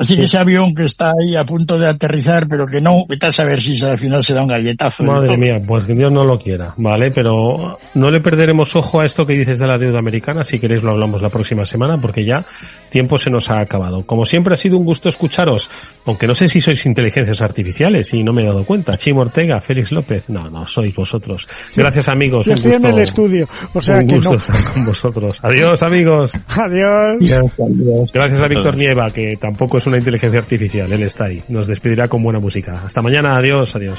Así 0.00 0.16
que 0.16 0.22
ese 0.22 0.38
avión 0.38 0.74
que 0.74 0.84
está 0.84 1.10
ahí 1.10 1.36
a 1.36 1.44
punto 1.44 1.78
de 1.78 1.86
aterrizar, 1.86 2.48
pero 2.48 2.64
que 2.64 2.80
no, 2.80 3.04
vete 3.06 3.26
a 3.26 3.32
saber 3.32 3.60
si 3.60 3.78
al 3.84 3.98
final 3.98 4.22
se 4.22 4.32
da 4.32 4.40
un 4.40 4.48
galletazo. 4.48 5.04
Madre 5.04 5.36
mía, 5.36 5.60
pues 5.66 5.84
que 5.84 5.92
Dios 5.92 6.10
no 6.10 6.24
lo 6.24 6.38
quiera, 6.38 6.72
¿vale? 6.78 7.10
Pero 7.14 7.78
no 7.94 8.10
le 8.10 8.20
perderemos 8.20 8.74
ojo 8.74 9.02
a 9.02 9.04
esto 9.04 9.26
que 9.26 9.34
dices 9.34 9.58
de 9.58 9.66
la 9.66 9.76
deuda 9.76 9.98
americana, 9.98 10.42
si 10.42 10.58
queréis 10.58 10.82
lo 10.82 10.92
hablamos 10.92 11.20
la 11.20 11.28
próxima 11.28 11.66
semana, 11.66 12.00
porque 12.00 12.24
ya 12.24 12.42
tiempo 12.88 13.18
se 13.18 13.28
nos 13.28 13.50
ha 13.50 13.60
acabado. 13.60 14.06
Como 14.06 14.24
siempre 14.24 14.54
ha 14.54 14.56
sido 14.56 14.78
un 14.78 14.86
gusto 14.86 15.10
escucharos, 15.10 15.68
aunque 16.06 16.26
no 16.26 16.34
sé 16.34 16.48
si 16.48 16.62
sois 16.62 16.86
inteligencias 16.86 17.42
artificiales 17.42 18.14
y 18.14 18.24
no 18.24 18.32
me 18.32 18.42
he 18.42 18.46
dado 18.46 18.64
cuenta. 18.64 18.96
Chimo 18.96 19.20
Ortega, 19.20 19.60
Félix 19.60 19.92
López, 19.92 20.30
no, 20.30 20.48
no, 20.48 20.66
sois 20.66 20.94
vosotros. 20.94 21.46
Gracias 21.76 22.08
amigos, 22.08 22.46
Yo 22.46 22.52
un 22.52 22.56
estoy 22.56 22.72
en 22.72 22.80
gusto, 22.80 22.96
el 22.96 23.02
estudio, 23.02 23.48
o 23.74 23.80
sea 23.82 23.96
un 23.98 24.06
que 24.06 24.14
gusto 24.14 24.30
no. 24.30 24.36
estar 24.38 24.72
con 24.72 24.86
vosotros. 24.86 25.38
Adiós 25.42 25.82
amigos. 25.82 26.32
Adiós. 26.48 27.16
Gracias 28.14 28.42
a 28.42 28.48
Víctor 28.48 28.78
Nieva, 28.78 29.10
que 29.10 29.34
tampoco 29.38 29.76
es 29.76 29.89
una 29.90 29.98
inteligencia 29.98 30.38
artificial, 30.38 30.92
él 30.92 31.02
está 31.02 31.26
ahí. 31.26 31.42
Nos 31.48 31.66
despedirá 31.66 32.08
con 32.08 32.22
buena 32.22 32.40
música. 32.40 32.82
Hasta 32.84 33.02
mañana, 33.02 33.36
adiós, 33.36 33.74
adiós. 33.76 33.98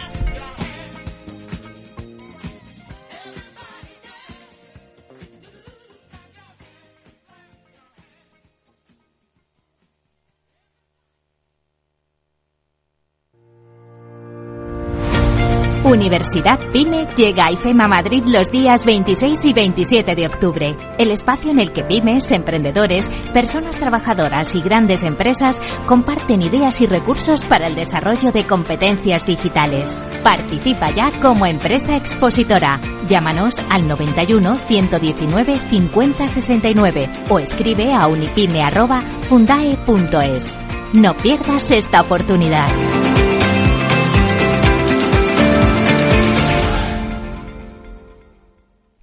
Universidad 15.84 16.60
PYME 16.72 17.08
llega 17.16 17.48
a 17.48 17.52
IFEMA 17.54 17.88
Madrid 17.88 18.22
los 18.28 18.52
días 18.52 18.86
26 18.86 19.46
y 19.46 19.54
27 19.54 20.14
de 20.14 20.28
octubre, 20.28 20.78
el 21.00 21.10
espacio 21.10 21.50
en 21.50 21.60
el 21.60 21.72
que 21.72 21.84
pymes, 21.84 22.30
emprendedores, 22.30 23.10
personas 23.34 23.80
trabajadoras 23.80 24.54
y 24.54 24.62
grandes 24.62 25.02
empresas 25.02 25.60
comparten 25.88 26.44
ideas 26.44 26.82
y 26.82 26.86
recursos 26.86 27.44
para 27.46 27.66
el 27.66 27.74
desarrollo 27.74 28.32
de 28.32 28.46
competencias 28.46 29.26
digitales. 29.26 30.08
Participa 30.24 30.92
ya 30.92 31.10
como 31.20 31.48
empresa 31.48 31.98
expositora. 31.98 32.80
Llámanos 33.08 33.56
al 33.72 33.88
91 33.88 34.58
119 34.58 35.58
50 35.58 36.28
69 36.28 37.10
o 37.30 37.40
escribe 37.40 37.96
a 37.96 38.06
unipyme@fundae.es. 38.08 40.60
No 40.94 41.16
pierdas 41.16 41.72
esta 41.72 42.02
oportunidad. 42.02 42.68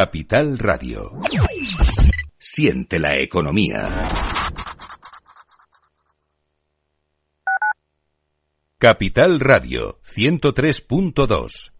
Capital 0.00 0.56
Radio. 0.58 1.18
Siente 2.38 3.00
la 3.00 3.18
economía. 3.18 3.90
Capital 8.78 9.40
Radio 9.40 9.98
103.2. 10.04 11.72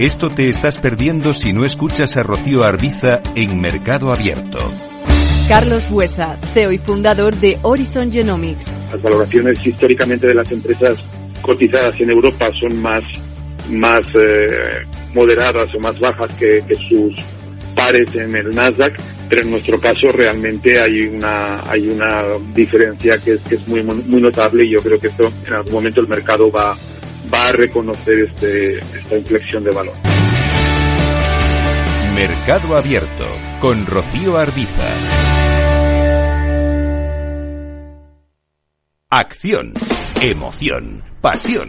Esto 0.00 0.30
te 0.30 0.48
estás 0.48 0.78
perdiendo 0.78 1.34
si 1.34 1.52
no 1.52 1.64
escuchas 1.64 2.16
a 2.16 2.24
Rocío 2.24 2.64
Arbiza 2.64 3.22
en 3.36 3.60
Mercado 3.60 4.12
Abierto. 4.12 4.58
Carlos 5.48 5.88
Buesa, 5.88 6.36
CEO 6.52 6.72
y 6.72 6.78
fundador 6.78 7.36
de 7.36 7.60
Horizon 7.62 8.10
Genomics. 8.10 8.66
Las 8.90 9.00
valoraciones 9.00 9.64
históricamente 9.64 10.26
de 10.26 10.34
las 10.34 10.50
empresas 10.50 10.98
cotizadas 11.42 12.00
en 12.00 12.10
Europa 12.10 12.50
son 12.58 12.82
más, 12.82 13.04
más 13.70 14.02
eh, 14.14 14.84
moderadas 15.14 15.74
o 15.74 15.80
más 15.80 15.98
bajas 15.98 16.32
que, 16.34 16.62
sus 16.88 17.14
pares 17.74 18.14
en 18.14 18.36
el 18.36 18.54
Nasdaq 18.54 18.94
pero 19.28 19.42
en 19.42 19.50
nuestro 19.50 19.80
caso 19.80 20.12
realmente 20.12 20.78
hay 20.78 21.06
una 21.06 21.68
hay 21.68 21.88
una 21.88 22.22
diferencia 22.54 23.18
que 23.18 23.32
es, 23.32 23.40
que 23.42 23.56
es 23.56 23.66
muy 23.66 23.82
muy 23.82 24.20
notable 24.20 24.64
y 24.64 24.70
yo 24.70 24.78
creo 24.80 25.00
que 25.00 25.08
esto 25.08 25.32
en 25.46 25.54
algún 25.54 25.72
momento 25.72 26.00
el 26.00 26.08
mercado 26.08 26.50
va 26.52 26.76
va 27.32 27.48
a 27.48 27.52
reconocer 27.52 28.20
este 28.20 28.78
esta 28.78 29.16
inflexión 29.16 29.64
de 29.64 29.70
valor. 29.70 29.94
Mercado 32.14 32.76
Abierto 32.76 33.26
con 33.60 33.86
Rocío 33.86 34.38
Arbiza. 34.38 34.88
Acción, 39.10 39.72
emoción, 40.20 41.02
pasión. 41.20 41.68